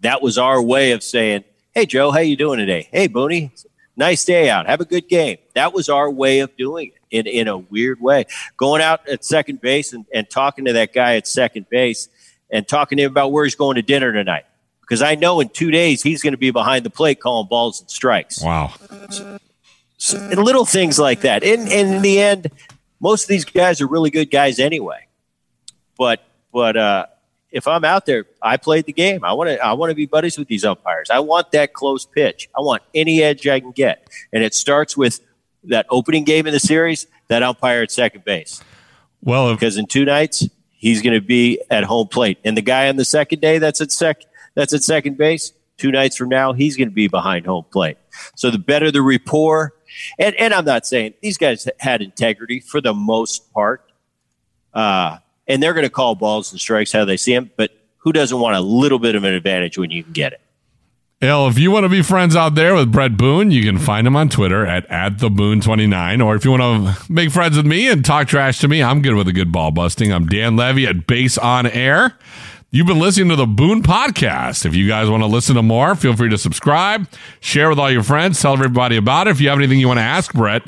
that 0.00 0.22
was 0.22 0.38
our 0.38 0.62
way 0.62 0.92
of 0.92 1.02
saying, 1.02 1.44
"Hey, 1.74 1.86
Joe, 1.86 2.10
how 2.10 2.20
you 2.20 2.36
doing 2.36 2.58
today? 2.58 2.88
Hey, 2.92 3.08
Booney, 3.08 3.50
nice 3.96 4.24
day 4.24 4.48
out. 4.48 4.66
Have 4.66 4.80
a 4.80 4.86
good 4.86 5.08
game." 5.08 5.38
That 5.54 5.72
was 5.74 5.88
our 5.88 6.10
way 6.10 6.40
of 6.40 6.56
doing 6.56 6.92
it 7.10 7.26
in 7.26 7.26
in 7.26 7.48
a 7.48 7.58
weird 7.58 8.00
way. 8.00 8.26
Going 8.56 8.80
out 8.80 9.08
at 9.08 9.24
second 9.24 9.60
base 9.60 9.92
and, 9.92 10.06
and 10.14 10.28
talking 10.30 10.64
to 10.66 10.72
that 10.74 10.92
guy 10.92 11.16
at 11.16 11.26
second 11.26 11.68
base 11.68 12.08
and 12.50 12.66
talking 12.66 12.96
to 12.96 13.04
him 13.04 13.10
about 13.10 13.32
where 13.32 13.44
he's 13.44 13.54
going 13.54 13.76
to 13.76 13.82
dinner 13.82 14.12
tonight 14.12 14.44
because 14.88 15.02
I 15.02 15.14
know 15.14 15.40
in 15.40 15.48
two 15.50 15.70
days 15.70 16.02
he's 16.02 16.22
going 16.22 16.32
to 16.32 16.38
be 16.38 16.50
behind 16.50 16.84
the 16.84 16.90
plate 16.90 17.20
calling 17.20 17.48
balls 17.48 17.80
and 17.80 17.90
strikes. 17.90 18.42
Wow. 18.42 18.72
So, 19.98 20.16
and 20.16 20.42
little 20.42 20.64
things 20.64 20.98
like 20.98 21.22
that. 21.22 21.42
And, 21.42 21.68
and 21.68 21.94
in 21.96 22.02
the 22.02 22.20
end, 22.20 22.50
most 23.00 23.24
of 23.24 23.28
these 23.28 23.44
guys 23.44 23.80
are 23.80 23.86
really 23.86 24.10
good 24.10 24.30
guys 24.30 24.58
anyway. 24.58 25.06
But 25.98 26.22
but 26.52 26.76
uh, 26.76 27.06
if 27.50 27.66
I'm 27.66 27.84
out 27.84 28.06
there, 28.06 28.24
I 28.40 28.56
played 28.56 28.86
the 28.86 28.92
game. 28.92 29.24
I 29.24 29.32
want 29.32 29.50
to 29.50 29.62
I 29.62 29.72
want 29.72 29.90
to 29.90 29.94
be 29.94 30.06
buddies 30.06 30.38
with 30.38 30.48
these 30.48 30.64
umpires. 30.64 31.10
I 31.10 31.18
want 31.18 31.50
that 31.52 31.72
close 31.72 32.06
pitch. 32.06 32.48
I 32.56 32.60
want 32.60 32.82
any 32.94 33.22
edge 33.22 33.46
I 33.46 33.60
can 33.60 33.72
get. 33.72 34.08
And 34.32 34.42
it 34.42 34.54
starts 34.54 34.96
with 34.96 35.20
that 35.64 35.86
opening 35.90 36.24
game 36.24 36.46
in 36.46 36.52
the 36.52 36.60
series, 36.60 37.06
that 37.26 37.42
umpire 37.42 37.82
at 37.82 37.90
second 37.90 38.24
base. 38.24 38.62
Well, 39.22 39.52
because 39.52 39.76
in 39.76 39.86
two 39.86 40.04
nights 40.04 40.48
he's 40.70 41.02
going 41.02 41.14
to 41.14 41.20
be 41.20 41.60
at 41.70 41.82
home 41.82 42.06
plate, 42.06 42.38
and 42.44 42.56
the 42.56 42.62
guy 42.62 42.88
on 42.88 42.94
the 42.96 43.04
second 43.04 43.40
day 43.40 43.58
that's 43.58 43.80
at 43.80 43.90
sec 43.90 44.22
that's 44.58 44.72
at 44.72 44.82
second 44.82 45.16
base. 45.16 45.52
Two 45.76 45.92
nights 45.92 46.16
from 46.16 46.30
now, 46.30 46.52
he's 46.52 46.76
going 46.76 46.88
to 46.88 46.94
be 46.94 47.06
behind 47.06 47.46
home 47.46 47.64
plate. 47.70 47.96
So 48.34 48.50
the 48.50 48.58
better 48.58 48.90
the 48.90 49.02
rapport, 49.02 49.72
and, 50.18 50.34
and 50.34 50.52
I'm 50.52 50.64
not 50.64 50.84
saying 50.84 51.14
these 51.22 51.38
guys 51.38 51.68
had 51.78 52.02
integrity 52.02 52.58
for 52.58 52.80
the 52.80 52.92
most 52.92 53.52
part, 53.52 53.88
uh, 54.74 55.18
and 55.46 55.62
they're 55.62 55.74
going 55.74 55.86
to 55.86 55.90
call 55.90 56.16
balls 56.16 56.50
and 56.50 56.60
strikes 56.60 56.90
how 56.90 57.04
they 57.04 57.16
see 57.16 57.32
them. 57.34 57.52
But 57.56 57.70
who 57.98 58.12
doesn't 58.12 58.40
want 58.40 58.56
a 58.56 58.60
little 58.60 58.98
bit 58.98 59.14
of 59.14 59.22
an 59.22 59.32
advantage 59.32 59.78
when 59.78 59.92
you 59.92 60.02
can 60.02 60.12
get 60.12 60.32
it? 60.32 60.40
Well, 61.22 61.46
if 61.46 61.56
you 61.56 61.70
want 61.70 61.84
to 61.84 61.88
be 61.88 62.02
friends 62.02 62.34
out 62.34 62.56
there 62.56 62.74
with 62.74 62.90
Bret 62.90 63.16
Boone, 63.16 63.52
you 63.52 63.62
can 63.62 63.78
find 63.78 64.08
him 64.08 64.16
on 64.16 64.28
Twitter 64.28 64.66
at, 64.66 64.86
at 64.86 65.18
the 65.18 65.28
Boone29. 65.28 66.24
Or 66.24 66.34
if 66.34 66.44
you 66.44 66.50
want 66.50 66.62
to 66.62 67.12
make 67.12 67.30
friends 67.30 67.56
with 67.56 67.66
me 67.66 67.88
and 67.88 68.04
talk 68.04 68.26
trash 68.26 68.58
to 68.60 68.68
me, 68.68 68.82
I'm 68.82 69.02
good 69.02 69.14
with 69.14 69.28
a 69.28 69.32
good 69.32 69.52
ball 69.52 69.70
busting. 69.70 70.12
I'm 70.12 70.26
Dan 70.26 70.56
Levy 70.56 70.86
at 70.88 71.06
Base 71.06 71.38
on 71.38 71.68
Air. 71.68 72.16
You've 72.70 72.86
been 72.86 72.98
listening 72.98 73.30
to 73.30 73.36
the 73.36 73.46
Boone 73.46 73.82
Podcast. 73.82 74.66
If 74.66 74.74
you 74.74 74.86
guys 74.86 75.08
want 75.08 75.22
to 75.22 75.26
listen 75.26 75.56
to 75.56 75.62
more, 75.62 75.94
feel 75.94 76.14
free 76.14 76.28
to 76.28 76.36
subscribe, 76.36 77.08
share 77.40 77.70
with 77.70 77.78
all 77.78 77.90
your 77.90 78.02
friends, 78.02 78.42
tell 78.42 78.52
everybody 78.52 78.98
about 78.98 79.26
it. 79.26 79.30
If 79.30 79.40
you 79.40 79.48
have 79.48 79.56
anything 79.56 79.80
you 79.80 79.88
want 79.88 79.96
to 79.96 80.04
ask 80.04 80.34
Bret, 80.34 80.64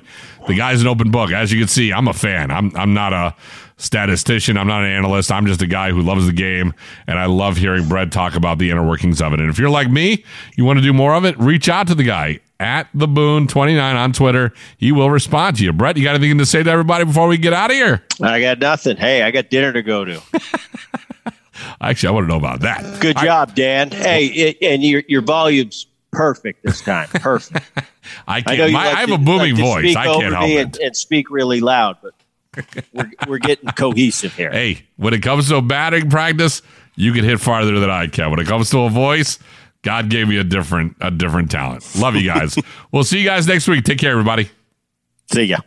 the 0.47 0.55
guy's 0.55 0.81
an 0.81 0.87
open 0.87 1.11
book. 1.11 1.31
As 1.31 1.53
you 1.53 1.59
can 1.59 1.69
see, 1.69 1.93
I'm 1.93 2.09
a 2.09 2.15
fan. 2.15 2.51
I'm 2.51 2.75
I'm 2.75 2.95
not 2.95 3.13
a 3.13 3.37
statistician. 3.77 4.57
I'm 4.57 4.67
not 4.67 4.83
an 4.83 4.89
analyst. 4.89 5.31
I'm 5.31 5.45
just 5.45 5.61
a 5.61 5.67
guy 5.67 5.91
who 5.91 6.01
loves 6.01 6.25
the 6.25 6.33
game, 6.33 6.73
and 7.07 7.19
I 7.19 7.27
love 7.27 7.59
hearing 7.59 7.87
Bret 7.87 8.11
talk 8.11 8.35
about 8.35 8.57
the 8.57 8.71
inner 8.71 8.87
workings 8.87 9.21
of 9.21 9.35
it. 9.35 9.41
And 9.41 9.51
if 9.51 9.59
you're 9.59 9.69
like 9.69 9.91
me, 9.91 10.25
you 10.57 10.65
want 10.65 10.79
to 10.79 10.83
do 10.83 10.95
more 10.95 11.15
of 11.15 11.27
it, 11.27 11.39
reach 11.39 11.69
out 11.69 11.87
to 11.89 11.95
the 11.95 12.05
guy 12.05 12.41
at 12.59 12.89
the 12.95 13.09
Boone 13.09 13.47
29 13.47 13.97
on 13.97 14.15
Twitter. 14.15 14.55
He 14.79 14.91
will 14.91 15.11
respond 15.11 15.59
to 15.59 15.65
you. 15.65 15.75
Brett, 15.75 15.99
you 15.99 16.05
got 16.05 16.15
anything 16.15 16.39
to 16.39 16.47
say 16.47 16.63
to 16.63 16.71
everybody 16.71 17.05
before 17.05 17.29
we 17.29 17.37
get 17.37 17.53
out 17.53 17.71
of 17.71 17.77
here? 17.77 18.03
I 18.23 18.41
got 18.41 18.59
nothing. 18.59 18.97
Hey, 18.97 19.23
I 19.23 19.31
got 19.31 19.51
dinner 19.51 19.75
to 19.75 19.83
go 19.83 20.07
to. 20.07 20.23
Actually, 21.81 22.09
I 22.09 22.13
want 22.13 22.25
to 22.25 22.29
know 22.29 22.39
about 22.39 22.61
that. 22.61 23.01
Good 23.01 23.17
job, 23.19 23.55
Dan. 23.55 23.91
Hey, 23.91 24.27
it, 24.27 24.59
and 24.63 24.83
your 24.83 25.03
your 25.09 25.23
volume's 25.23 25.87
perfect 26.11 26.63
this 26.65 26.81
time. 26.81 27.09
Perfect. 27.09 27.71
I 28.29 28.41
can't. 28.43 28.61
I, 28.61 28.71
my, 28.71 28.85
like 28.87 28.97
I 28.97 29.01
have 29.01 29.09
to, 29.09 29.15
a 29.15 29.19
booming 29.19 29.57
like 29.57 29.65
voice. 29.65 29.97
I 29.97 30.07
can't 30.07 30.35
help 30.35 30.49
it. 30.49 30.57
And, 30.57 30.77
and, 30.79 30.97
speak 30.97 31.31
really 31.31 31.61
loud, 31.61 31.99
but 32.03 32.15
we're, 32.93 33.11
we're 33.29 33.39
getting 33.39 33.69
cohesive 33.77 34.35
here. 34.35 34.51
Hey, 34.51 34.83
when 34.97 35.15
it 35.15 35.23
comes 35.23 35.49
to 35.49 35.57
a 35.57 35.63
batting 35.63 36.11
practice, 36.11 36.63
you 36.97 37.13
can 37.13 37.25
hit 37.25 37.41
farther 37.41 37.79
than 37.79 37.91
I 37.91 38.07
can. 38.07 38.31
When 38.31 38.41
it 38.41 38.47
comes 38.47 38.71
to 38.71 38.81
a 38.81 38.91
voice, 38.91 39.39
God 39.83 40.11
gave 40.11 40.29
me 40.29 40.37
a 40.39 40.45
different 40.45 40.97
a 41.01 41.11
different 41.11 41.51
talent. 41.51 41.87
Love 41.97 42.17
you 42.17 42.25
guys. 42.25 42.57
we'll 42.93 43.05
see 43.05 43.19
you 43.19 43.25
guys 43.25 43.47
next 43.47 43.69
week. 43.69 43.85
Take 43.85 43.99
care, 43.99 44.13
everybody. 44.13 44.51
See 45.33 45.45
ya. 45.45 45.59